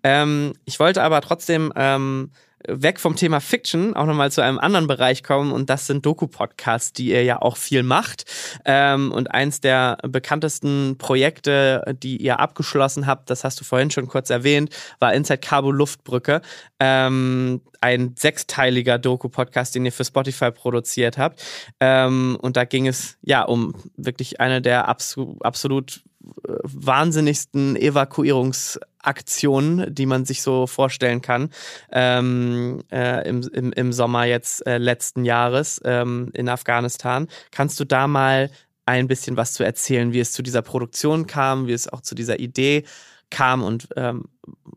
Ähm, 0.03 0.53
ich 0.65 0.79
wollte 0.79 1.01
aber 1.01 1.21
trotzdem 1.21 1.73
ähm, 1.75 2.31
weg 2.67 2.99
vom 2.99 3.15
Thema 3.15 3.39
Fiction 3.39 3.95
auch 3.95 4.05
nochmal 4.05 4.31
zu 4.31 4.41
einem 4.41 4.59
anderen 4.59 4.87
Bereich 4.87 5.23
kommen 5.23 5.51
und 5.51 5.69
das 5.69 5.87
sind 5.87 6.05
Doku-Podcasts, 6.05 6.93
die 6.93 7.09
ihr 7.09 7.23
ja 7.23 7.41
auch 7.41 7.57
viel 7.57 7.83
macht. 7.83 8.25
Ähm, 8.65 9.11
und 9.11 9.31
eins 9.31 9.61
der 9.61 9.97
bekanntesten 10.03 10.97
Projekte, 10.97 11.95
die 12.01 12.17
ihr 12.17 12.39
abgeschlossen 12.39 13.07
habt, 13.07 13.29
das 13.29 13.43
hast 13.43 13.59
du 13.59 13.63
vorhin 13.63 13.91
schon 13.91 14.07
kurz 14.07 14.29
erwähnt, 14.29 14.75
war 14.99 15.13
Inside 15.13 15.39
Cabo 15.39 15.71
Luftbrücke. 15.71 16.41
Ähm, 16.79 17.61
ein 17.79 18.15
sechsteiliger 18.17 18.97
Doku-Podcast, 18.97 19.75
den 19.75 19.85
ihr 19.85 19.91
für 19.91 20.05
Spotify 20.05 20.51
produziert 20.51 21.17
habt. 21.17 21.43
Ähm, 21.79 22.37
und 22.41 22.57
da 22.57 22.65
ging 22.65 22.87
es 22.87 23.17
ja 23.21 23.43
um 23.43 23.75
wirklich 23.95 24.39
eine 24.39 24.61
der 24.61 24.87
absolut, 24.87 25.43
absolut 25.43 26.01
wahnsinnigsten 26.43 27.75
Evakuierungsaktionen, 27.75 29.93
die 29.93 30.05
man 30.05 30.25
sich 30.25 30.41
so 30.41 30.67
vorstellen 30.67 31.21
kann, 31.21 31.49
ähm, 31.91 32.81
äh, 32.91 33.27
im, 33.27 33.41
im, 33.53 33.73
im 33.73 33.93
Sommer 33.93 34.25
jetzt 34.25 34.65
äh, 34.67 34.77
letzten 34.77 35.25
Jahres 35.25 35.81
ähm, 35.85 36.29
in 36.33 36.49
Afghanistan. 36.49 37.27
Kannst 37.51 37.79
du 37.79 37.85
da 37.85 38.07
mal 38.07 38.51
ein 38.85 39.07
bisschen 39.07 39.37
was 39.37 39.53
zu 39.53 39.63
erzählen, 39.63 40.13
wie 40.13 40.19
es 40.19 40.31
zu 40.31 40.41
dieser 40.41 40.61
Produktion 40.61 41.27
kam, 41.27 41.67
wie 41.67 41.73
es 41.73 41.87
auch 41.87 42.01
zu 42.01 42.15
dieser 42.15 42.39
Idee 42.39 42.85
kam 43.29 43.63
und 43.63 43.89
ähm, 43.97 44.25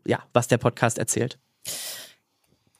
ja, 0.05 0.19
was 0.33 0.47
der 0.47 0.57
Podcast 0.57 0.97
erzählt? 0.97 1.39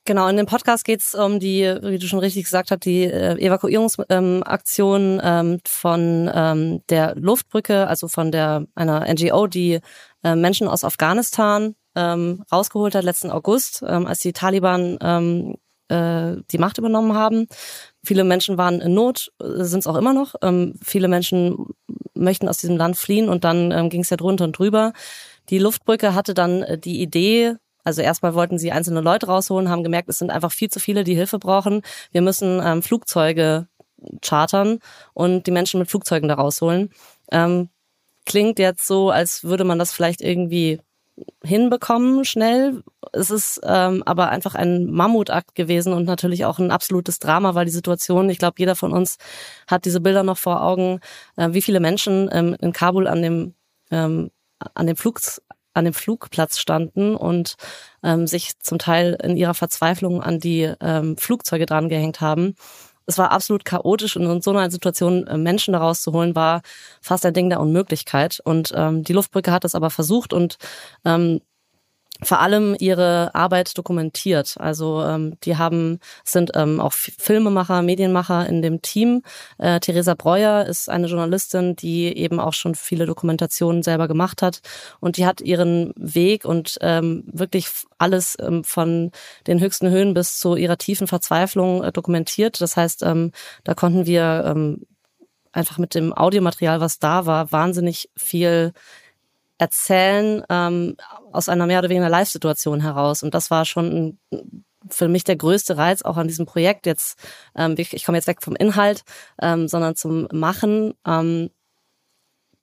Genau, 0.05 0.27
in 0.27 0.35
dem 0.35 0.47
Podcast 0.47 0.83
geht 0.83 1.01
es 1.01 1.13
um 1.13 1.39
die, 1.39 1.61
wie 1.83 1.99
du 1.99 2.07
schon 2.07 2.17
richtig 2.19 2.45
gesagt 2.45 2.71
hast, 2.71 2.85
die 2.85 3.03
äh, 3.03 3.37
Evakuierungsaktion 3.37 5.21
ähm, 5.23 5.59
von 5.63 6.31
ähm, 6.33 6.81
der 6.89 7.13
Luftbrücke, 7.15 7.87
also 7.87 8.07
von 8.07 8.31
der 8.31 8.65
einer 8.73 9.05
NGO, 9.13 9.45
die 9.45 9.79
äh, 10.23 10.35
Menschen 10.35 10.67
aus 10.67 10.83
Afghanistan 10.83 11.75
ähm, 11.95 12.43
rausgeholt 12.51 12.95
hat 12.95 13.03
letzten 13.03 13.29
August, 13.29 13.83
ähm, 13.87 14.07
als 14.07 14.19
die 14.19 14.33
Taliban 14.33 14.97
ähm, 15.01 15.55
äh, 15.89 16.41
die 16.51 16.57
Macht 16.57 16.79
übernommen 16.79 17.13
haben. 17.13 17.47
Viele 18.03 18.23
Menschen 18.23 18.57
waren 18.57 18.81
in 18.81 18.93
Not, 18.93 19.31
äh, 19.39 19.63
sind 19.63 19.81
es 19.81 19.87
auch 19.87 19.97
immer 19.97 20.13
noch. 20.13 20.33
Ähm, 20.41 20.79
viele 20.83 21.09
Menschen 21.09 21.67
möchten 22.15 22.47
aus 22.47 22.57
diesem 22.57 22.77
Land 22.77 22.97
fliehen 22.97 23.29
und 23.29 23.43
dann 23.43 23.71
ähm, 23.71 23.89
ging 23.89 24.01
es 24.01 24.09
ja 24.09 24.17
drunter 24.17 24.45
und 24.45 24.57
drüber. 24.57 24.93
Die 25.49 25.59
Luftbrücke 25.59 26.15
hatte 26.15 26.33
dann 26.33 26.63
äh, 26.63 26.77
die 26.77 27.01
Idee, 27.01 27.55
also 27.83 28.01
erstmal 28.01 28.33
wollten 28.33 28.57
sie 28.57 28.71
einzelne 28.71 29.01
Leute 29.01 29.27
rausholen, 29.27 29.69
haben 29.69 29.83
gemerkt, 29.83 30.09
es 30.09 30.19
sind 30.19 30.31
einfach 30.31 30.51
viel 30.51 30.69
zu 30.69 30.79
viele, 30.79 31.03
die 31.03 31.15
Hilfe 31.15 31.39
brauchen. 31.39 31.81
Wir 32.11 32.21
müssen 32.21 32.61
ähm, 32.63 32.81
Flugzeuge 32.81 33.67
chartern 34.21 34.79
und 35.13 35.47
die 35.47 35.51
Menschen 35.51 35.79
mit 35.79 35.89
Flugzeugen 35.89 36.29
da 36.29 36.35
rausholen. 36.35 36.89
Ähm, 37.31 37.69
klingt 38.25 38.59
jetzt 38.59 38.87
so, 38.87 39.09
als 39.09 39.43
würde 39.43 39.63
man 39.63 39.79
das 39.79 39.91
vielleicht 39.91 40.21
irgendwie 40.21 40.79
hinbekommen 41.43 42.25
schnell. 42.25 42.83
Es 43.11 43.29
ist 43.29 43.59
ähm, 43.63 44.03
aber 44.05 44.29
einfach 44.29 44.55
ein 44.55 44.85
Mammutakt 44.85 45.55
gewesen 45.55 45.93
und 45.93 46.05
natürlich 46.05 46.45
auch 46.45 46.59
ein 46.59 46.71
absolutes 46.71 47.19
Drama, 47.19 47.53
weil 47.55 47.65
die 47.65 47.71
Situation, 47.71 48.29
ich 48.29 48.37
glaube, 48.39 48.55
jeder 48.57 48.75
von 48.75 48.91
uns 48.91 49.17
hat 49.67 49.85
diese 49.85 50.01
Bilder 50.01 50.23
noch 50.23 50.37
vor 50.37 50.63
Augen, 50.63 50.99
äh, 51.35 51.49
wie 51.51 51.61
viele 51.61 51.79
Menschen 51.79 52.29
ähm, 52.31 52.55
in 52.59 52.73
Kabul 52.73 53.07
an 53.07 53.21
dem 53.21 53.53
ähm, 53.91 54.31
an 54.75 54.87
dem 54.87 54.95
Flug 54.95 55.19
an 55.73 55.86
dem 55.86 55.93
Flugplatz 55.93 56.60
standen 56.60 57.15
und 57.15 57.55
ähm, 58.03 58.27
sich 58.27 58.60
zum 58.60 58.79
Teil 58.79 59.17
in 59.23 59.38
ihrer 59.38 59.53
Verzweiflung 59.53 60.21
an 60.21 60.39
die 60.39 60.73
ähm, 60.81 61.17
Flugzeuge 61.17 61.65
dran 61.65 61.89
gehängt 61.89 62.21
haben. 62.21 62.55
Es 63.05 63.17
war 63.17 63.31
absolut 63.31 63.65
chaotisch 63.65 64.15
und 64.15 64.23
in 64.23 64.41
so 64.41 64.51
einer 64.51 64.69
Situation 64.71 65.27
äh, 65.27 65.38
Menschen 65.38 65.73
da 65.73 65.79
rauszuholen, 65.79 66.36
war 66.36 66.62
fast 67.01 67.25
ein 67.25 67.34
Ding 67.34 67.49
der 67.49 67.60
Unmöglichkeit. 67.60 68.39
Und 68.43 68.71
ähm, 68.75 69.03
die 69.03 69.13
Luftbrücke 69.13 69.51
hat 69.51 69.63
das 69.63 69.75
aber 69.75 69.89
versucht 69.89 70.34
und 70.34 70.57
ähm, 71.03 71.41
vor 72.23 72.39
allem 72.39 72.75
ihre 72.79 73.34
Arbeit 73.34 73.77
dokumentiert. 73.77 74.55
Also 74.60 75.03
ähm, 75.03 75.38
die 75.43 75.57
haben 75.57 75.99
sind 76.23 76.51
ähm, 76.55 76.79
auch 76.79 76.93
Filmemacher, 76.93 77.81
Medienmacher 77.81 78.47
in 78.47 78.62
dem 78.62 78.81
Team. 78.81 79.23
Äh, 79.57 79.79
Theresa 79.79 80.13
Breuer 80.13 80.65
ist 80.65 80.89
eine 80.89 81.07
Journalistin, 81.07 81.75
die 81.75 82.15
eben 82.15 82.39
auch 82.39 82.53
schon 82.53 82.75
viele 82.75 83.05
Dokumentationen 83.05 83.81
selber 83.84 84.07
gemacht 84.07 84.41
hat 84.41 84.62
und 84.99 85.17
die 85.17 85.25
hat 85.25 85.41
ihren 85.41 85.93
Weg 85.95 86.45
und 86.45 86.77
ähm, 86.81 87.23
wirklich 87.25 87.67
alles 87.97 88.38
ähm, 88.39 88.63
von 88.63 89.12
den 89.47 89.60
höchsten 89.60 89.89
Höhen 89.89 90.13
bis 90.13 90.38
zu 90.38 90.55
ihrer 90.55 90.77
tiefen 90.77 91.07
Verzweiflung 91.07 91.84
äh, 91.84 91.91
dokumentiert. 91.91 92.62
Das 92.62 92.77
heißt, 92.77 93.03
ähm, 93.03 93.31
da 93.63 93.73
konnten 93.73 94.05
wir 94.05 94.43
ähm, 94.45 94.86
einfach 95.51 95.77
mit 95.77 95.95
dem 95.95 96.13
Audiomaterial, 96.13 96.79
was 96.79 96.99
da 96.99 97.25
war, 97.25 97.51
wahnsinnig 97.51 98.10
viel 98.15 98.73
erzählen 99.62 100.43
ähm, 100.50 100.97
aus 101.32 101.47
einer 101.47 101.67
mehr 101.67 101.80
oder 101.80 101.89
weniger 101.89 102.10
Live-Situation 102.10 102.82
heraus. 102.82 103.21
Und 103.21 103.36
das 103.36 103.52
war 103.52 103.63
schon 103.63 104.17
für 104.89 105.08
mich 105.08 105.24
der 105.24 105.36
größte 105.36 105.78
Reiz 105.78 106.02
auch 106.02 106.17
an 106.17 106.28
diesem 106.28 106.47
Projekt. 106.47 106.88
Jetzt, 106.88 107.19
ähm, 107.56 107.76
ich 107.78 108.04
komme 108.04 108.17
jetzt 108.17 108.26
weg 108.26 108.41
vom 108.41 108.56
Inhalt, 108.56 109.04
ähm, 109.39 109.67
sondern 109.67 109.95
zum 109.95 110.28
Machen, 110.34 110.95
ähm, 111.06 111.52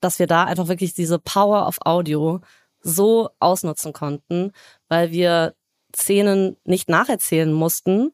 dass 0.01 0.19
wir 0.19 0.27
da 0.27 0.43
einfach 0.43 0.67
wirklich 0.67 0.93
diese 0.93 1.21
Power 1.21 1.69
of 1.69 1.79
Audio 1.85 2.41
so 2.81 3.31
ausnutzen 3.39 3.93
konnten, 3.93 4.51
weil 4.89 5.13
wir 5.13 5.55
Szenen 5.95 6.57
nicht 6.65 6.89
nacherzählen 6.89 7.53
mussten, 7.53 8.11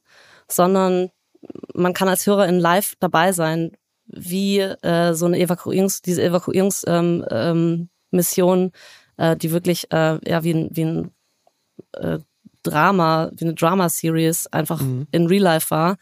sondern 0.46 1.10
man 1.72 1.94
kann 1.94 2.08
als 2.08 2.26
Hörer 2.26 2.46
in 2.48 2.60
Live 2.60 2.96
dabei 3.00 3.32
sein, 3.32 3.72
wie 4.06 4.58
äh, 4.58 5.14
so 5.14 5.24
eine 5.24 5.38
Evakuierungs, 5.38 6.02
diese 6.02 6.22
Evakuierungs 6.22 6.84
ähm, 6.86 7.24
ähm, 7.30 7.88
Mission, 8.14 8.72
äh, 9.16 9.36
die 9.36 9.50
wirklich 9.50 9.92
äh, 9.92 10.18
ja 10.28 10.42
wie 10.42 10.54
ein, 10.54 10.68
wie 10.72 10.84
ein 10.84 11.10
äh, 11.92 12.18
Drama, 12.62 13.30
wie 13.34 13.44
eine 13.44 13.54
Drama-Series 13.54 14.48
einfach 14.48 14.80
mhm. 14.80 15.06
in 15.10 15.26
Real 15.26 15.42
Life 15.42 15.70
war, 15.70 15.96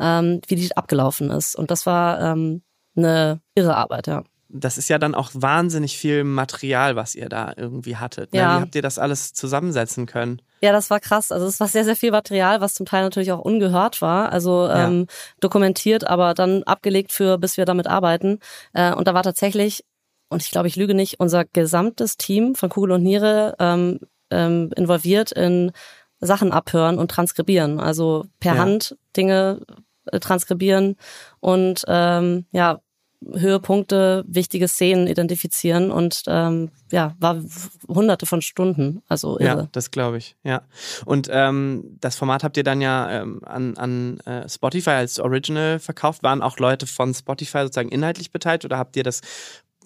ähm, 0.00 0.40
wie 0.48 0.56
die 0.56 0.76
abgelaufen 0.76 1.30
ist. 1.30 1.54
Und 1.56 1.70
das 1.70 1.86
war 1.86 2.20
ähm, 2.20 2.62
eine 2.96 3.40
irre 3.54 3.76
Arbeit, 3.76 4.06
ja. 4.06 4.24
Das 4.50 4.78
ist 4.78 4.88
ja 4.88 4.98
dann 4.98 5.14
auch 5.14 5.30
wahnsinnig 5.34 5.98
viel 5.98 6.24
Material, 6.24 6.96
was 6.96 7.14
ihr 7.14 7.28
da 7.28 7.52
irgendwie 7.54 7.96
hattet. 7.96 8.32
Ne? 8.32 8.40
Ja. 8.40 8.56
Wie 8.56 8.62
habt 8.62 8.74
ihr 8.74 8.82
das 8.82 8.98
alles 8.98 9.34
zusammensetzen 9.34 10.06
können? 10.06 10.40
Ja, 10.62 10.72
das 10.72 10.88
war 10.88 11.00
krass. 11.00 11.30
Also 11.30 11.46
es 11.46 11.60
war 11.60 11.68
sehr, 11.68 11.84
sehr 11.84 11.96
viel 11.96 12.10
Material, 12.10 12.62
was 12.62 12.72
zum 12.72 12.86
Teil 12.86 13.02
natürlich 13.02 13.30
auch 13.30 13.40
ungehört 13.40 14.00
war. 14.00 14.32
Also 14.32 14.66
ja. 14.66 14.88
ähm, 14.88 15.06
dokumentiert, 15.40 16.06
aber 16.06 16.32
dann 16.32 16.62
abgelegt 16.62 17.12
für, 17.12 17.36
bis 17.36 17.58
wir 17.58 17.66
damit 17.66 17.86
arbeiten. 17.86 18.40
Äh, 18.72 18.94
und 18.94 19.06
da 19.06 19.12
war 19.12 19.22
tatsächlich 19.22 19.84
und 20.28 20.42
ich 20.42 20.50
glaube, 20.50 20.68
ich 20.68 20.76
lüge 20.76 20.94
nicht, 20.94 21.20
unser 21.20 21.44
gesamtes 21.44 22.16
Team 22.16 22.54
von 22.54 22.68
Kugel 22.68 22.92
und 22.92 23.02
Niere 23.02 23.54
ähm, 23.58 24.00
ähm, 24.30 24.70
involviert 24.76 25.32
in 25.32 25.72
Sachen 26.20 26.52
abhören 26.52 26.98
und 26.98 27.10
transkribieren. 27.10 27.80
Also 27.80 28.26
per 28.40 28.54
ja. 28.54 28.60
Hand 28.60 28.96
Dinge 29.16 29.60
äh, 30.06 30.20
transkribieren 30.20 30.96
und 31.40 31.84
ähm, 31.88 32.46
ja, 32.52 32.80
Höhepunkte, 33.26 34.24
wichtige 34.28 34.68
Szenen 34.68 35.08
identifizieren 35.08 35.90
und 35.90 36.22
ähm, 36.28 36.70
ja, 36.92 37.16
war 37.18 37.42
hunderte 37.88 38.26
von 38.26 38.42
Stunden. 38.42 39.02
Also 39.08 39.40
irre. 39.40 39.62
Ja, 39.62 39.68
das 39.72 39.90
glaube 39.90 40.18
ich, 40.18 40.36
ja. 40.44 40.62
Und 41.04 41.28
ähm, 41.32 41.96
das 42.00 42.14
Format 42.14 42.44
habt 42.44 42.56
ihr 42.56 42.62
dann 42.62 42.80
ja 42.80 43.10
ähm, 43.10 43.40
an, 43.44 43.76
an 43.76 44.20
äh, 44.20 44.48
Spotify 44.48 44.90
als 44.90 45.18
Original 45.18 45.80
verkauft. 45.80 46.22
Waren 46.22 46.42
auch 46.42 46.58
Leute 46.58 46.86
von 46.86 47.12
Spotify 47.12 47.62
sozusagen 47.62 47.88
inhaltlich 47.88 48.30
beteiligt 48.30 48.64
oder 48.64 48.78
habt 48.78 48.96
ihr 48.96 49.02
das 49.02 49.20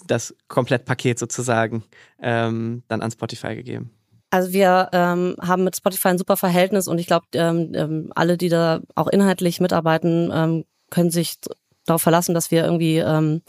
das 0.07 0.35
Komplettpaket 0.49 1.19
sozusagen 1.19 1.85
ähm, 2.21 2.83
dann 2.89 3.03
an 3.03 3.11
Spotify 3.11 3.55
gegeben? 3.55 3.91
Also 4.31 4.53
wir 4.55 4.89
ähm, 4.93 5.37
haben 5.41 5.65
mit 5.65 5.77
Spotify 5.77 6.09
ein 6.09 6.19
super 6.19 6.39
Verhältnis 6.39 6.89
und 6.89 6.99
ich 6.99 7.07
glaube, 7.07 7.27
ähm, 7.35 7.73
ähm, 7.75 8.13
alle, 8.15 8.39
die 8.39 8.49
da 8.49 8.81
auch 8.95 9.09
inhaltlich 9.09 9.61
mitarbeiten, 9.61 10.31
ähm, 10.33 10.65
können 10.91 11.11
sich 11.11 11.37
darauf 11.85 12.01
verlassen, 12.01 12.35
dass 12.35 12.51
wir 12.51 12.65
irgendwie 12.65 12.97
ähm, 12.97 13.43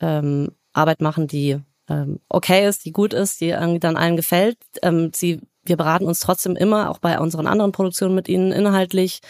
ähm, 0.00 0.52
Arbeit 0.72 1.00
machen, 1.00 1.26
die 1.26 1.58
ähm, 1.88 2.20
okay 2.28 2.66
ist, 2.68 2.84
die 2.84 2.92
gut 2.92 3.12
ist, 3.12 3.40
die 3.40 3.48
irgendwie 3.48 3.80
dann 3.80 3.96
allen 3.96 4.16
gefällt. 4.16 4.56
Ähm, 4.82 5.10
sie, 5.14 5.40
wir 5.64 5.76
beraten 5.76 6.06
uns 6.06 6.20
trotzdem 6.20 6.54
immer, 6.54 6.90
auch 6.90 6.98
bei 6.98 7.18
unseren 7.18 7.48
anderen 7.48 7.72
Produktionen 7.72 8.14
mit 8.14 8.28
ihnen 8.28 8.52
inhaltlich 8.52 9.20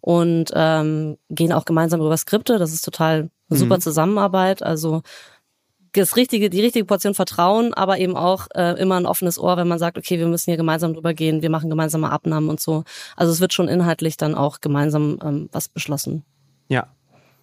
und 0.00 0.50
ähm, 0.54 1.18
gehen 1.30 1.52
auch 1.52 1.66
gemeinsam 1.66 2.00
über 2.00 2.16
Skripte. 2.16 2.58
Das 2.58 2.72
ist 2.72 2.84
total 2.84 3.30
eine 3.48 3.58
super 3.58 3.76
mhm. 3.76 3.80
Zusammenarbeit. 3.80 4.62
Also 4.62 5.02
das 5.92 6.16
richtige, 6.16 6.50
die 6.50 6.60
richtige 6.60 6.84
Portion 6.84 7.14
Vertrauen, 7.14 7.74
aber 7.74 7.98
eben 7.98 8.16
auch 8.16 8.46
äh, 8.54 8.80
immer 8.80 8.96
ein 8.96 9.06
offenes 9.06 9.38
Ohr, 9.38 9.56
wenn 9.56 9.68
man 9.68 9.78
sagt, 9.78 9.98
okay, 9.98 10.18
wir 10.18 10.26
müssen 10.26 10.50
hier 10.50 10.56
gemeinsam 10.56 10.94
drüber 10.94 11.14
gehen, 11.14 11.42
wir 11.42 11.50
machen 11.50 11.70
gemeinsame 11.70 12.10
Abnahmen 12.10 12.48
und 12.48 12.60
so. 12.60 12.84
Also 13.16 13.32
es 13.32 13.40
wird 13.40 13.52
schon 13.52 13.68
inhaltlich 13.68 14.16
dann 14.16 14.34
auch 14.34 14.60
gemeinsam 14.60 15.18
ähm, 15.22 15.48
was 15.52 15.68
beschlossen. 15.68 16.24
Ja, 16.68 16.88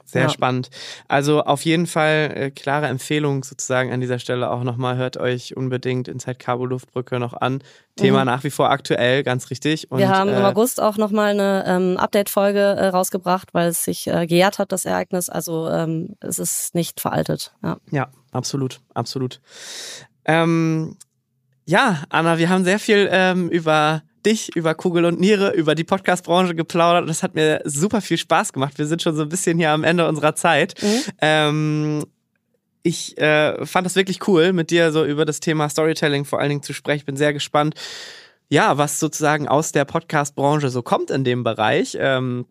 sehr 0.06 0.24
ja. 0.24 0.30
spannend. 0.30 0.70
Also 1.08 1.44
auf 1.44 1.66
jeden 1.66 1.88
Fall 1.88 2.32
äh, 2.36 2.52
klare 2.52 2.88
Empfehlung 2.88 3.44
sozusagen 3.44 3.92
an 3.92 4.00
dieser 4.00 4.20
Stelle 4.20 4.50
auch 4.52 4.64
nochmal. 4.64 4.98
Hört 4.98 5.18
euch 5.18 5.58
unbedingt 5.58 6.08
Inside 6.08 6.36
Cabo 6.36 6.66
Luftbrücke 6.66 7.20
noch 7.20 7.34
an. 7.34 7.62
Thema 7.96 8.20
mhm. 8.20 8.26
nach 8.26 8.44
wie 8.44 8.50
vor 8.50 8.70
aktuell, 8.70 9.24
ganz 9.24 9.50
richtig. 9.50 9.92
Und, 9.92 10.00
Wir 10.00 10.10
haben 10.10 10.30
im 10.30 10.42
äh, 10.42 10.46
August 10.46 10.82
auch 10.82 10.98
nochmal 10.98 11.32
eine 11.32 11.64
ähm, 11.66 11.98
Update-Folge 11.98 12.60
äh, 12.60 12.88
rausgebracht, 12.88 13.54
weil 13.54 13.70
es 13.70 13.84
sich 13.84 14.08
äh, 14.08 14.28
gejährt 14.28 14.60
hat, 14.60 14.72
das 14.72 14.86
Ereignis. 14.86 15.30
Also 15.30 15.70
ähm, 15.70 16.16
es 16.20 16.40
ist 16.40 16.76
nicht 16.76 17.02
veraltet. 17.02 17.54
Ja, 17.64 17.78
ja 17.92 18.08
absolut, 18.32 18.82
absolut. 18.94 19.42
Ähm, 20.26 20.98
ja, 21.66 22.04
Anna, 22.10 22.38
wir 22.38 22.50
haben 22.50 22.64
sehr 22.64 22.80
viel 22.80 23.10
ähm, 23.12 23.50
über 23.50 24.04
dich, 24.26 24.56
über 24.56 24.76
Kugel 24.76 25.06
und 25.06 25.20
Niere, 25.20 25.52
über 25.52 25.76
die 25.76 25.84
Podcast-Branche 25.84 26.56
geplaudert. 26.56 27.08
Das 27.10 27.24
hat 27.24 27.36
mir 27.36 27.62
super 27.66 28.02
viel 28.02 28.18
Spaß 28.18 28.54
gemacht. 28.54 28.78
Wir 28.78 28.88
sind 28.88 29.02
schon 29.02 29.16
so 29.16 29.24
ein 29.24 29.30
bisschen 29.30 29.58
hier 29.58 29.72
am 29.72 29.84
Ende 29.84 30.08
unserer 30.08 30.36
Zeit. 30.36 30.76
Mhm. 30.82 31.02
Ähm, 31.22 32.06
ich 32.84 33.18
äh, 33.18 33.66
fand 33.66 33.86
das 33.86 33.96
wirklich 33.96 34.28
cool, 34.28 34.54
mit 34.54 34.70
dir 34.70 34.92
so 34.92 35.06
über 35.06 35.26
das 35.26 35.40
Thema 35.40 35.70
Storytelling 35.70 36.26
vor 36.26 36.40
allen 36.40 36.50
Dingen 36.50 36.64
zu 36.64 36.74
sprechen. 36.74 37.00
Ich 37.00 37.06
bin 37.06 37.18
sehr 37.18 37.34
gespannt, 37.34 37.76
ja, 38.50 38.78
was 38.78 39.00
sozusagen 39.00 39.48
aus 39.48 39.72
der 39.72 39.86
Podcast-Branche 39.86 40.70
so 40.70 40.84
kommt 40.84 41.10
in 41.10 41.24
dem 41.24 41.44
Bereich. 41.44 41.98
Ähm, 42.00 42.46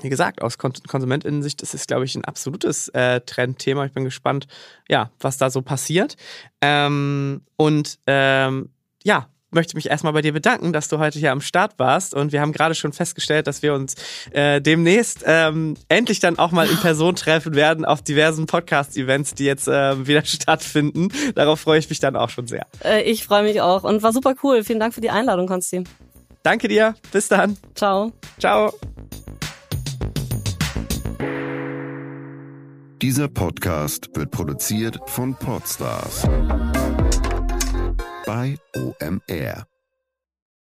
wie 0.00 0.10
gesagt, 0.10 0.42
aus 0.42 0.58
Konsumentinnensicht 0.58 1.62
ist 1.62 1.72
es, 1.72 1.86
glaube 1.86 2.04
ich, 2.04 2.14
ein 2.16 2.24
absolutes 2.24 2.88
äh, 2.88 3.20
Trendthema. 3.20 3.86
Ich 3.86 3.92
bin 3.92 4.04
gespannt, 4.04 4.46
ja, 4.88 5.10
was 5.20 5.38
da 5.38 5.50
so 5.50 5.62
passiert. 5.62 6.16
Ähm, 6.60 7.42
und 7.56 7.98
ähm, 8.06 8.70
ja, 9.04 9.28
möchte 9.50 9.76
mich 9.76 9.88
erstmal 9.90 10.12
bei 10.12 10.22
dir 10.22 10.32
bedanken, 10.32 10.72
dass 10.72 10.88
du 10.88 10.98
heute 10.98 11.18
hier 11.18 11.32
am 11.32 11.40
Start 11.40 11.78
warst. 11.78 12.14
Und 12.14 12.32
wir 12.32 12.40
haben 12.40 12.52
gerade 12.52 12.74
schon 12.74 12.92
festgestellt, 12.92 13.46
dass 13.46 13.62
wir 13.62 13.74
uns 13.74 13.94
äh, 14.32 14.60
demnächst 14.60 15.24
ähm, 15.26 15.74
endlich 15.88 16.20
dann 16.20 16.38
auch 16.38 16.52
mal 16.52 16.68
in 16.68 16.76
Person 16.76 17.16
treffen 17.16 17.54
werden 17.54 17.84
auf 17.84 18.02
diversen 18.02 18.46
Podcast-Events, 18.46 19.34
die 19.34 19.44
jetzt 19.44 19.68
äh, 19.68 20.06
wieder 20.06 20.24
stattfinden. 20.24 21.08
Darauf 21.34 21.60
freue 21.60 21.78
ich 21.78 21.88
mich 21.88 22.00
dann 22.00 22.16
auch 22.16 22.30
schon 22.30 22.46
sehr. 22.46 22.66
Äh, 22.84 23.02
ich 23.02 23.24
freue 23.24 23.42
mich 23.42 23.60
auch 23.60 23.84
und 23.84 24.02
war 24.02 24.12
super 24.12 24.34
cool. 24.42 24.64
Vielen 24.64 24.80
Dank 24.80 24.94
für 24.94 25.00
die 25.00 25.10
Einladung, 25.10 25.46
Konsti. 25.46 25.84
Danke 26.42 26.68
dir. 26.68 26.94
Bis 27.12 27.28
dann. 27.28 27.56
Ciao. 27.74 28.12
Ciao. 28.38 28.72
Dieser 33.02 33.28
Podcast 33.28 34.08
wird 34.14 34.30
produziert 34.30 34.98
von 35.06 35.34
Podstars 35.34 36.26
bei 38.26 38.58
OMR. 38.74 39.66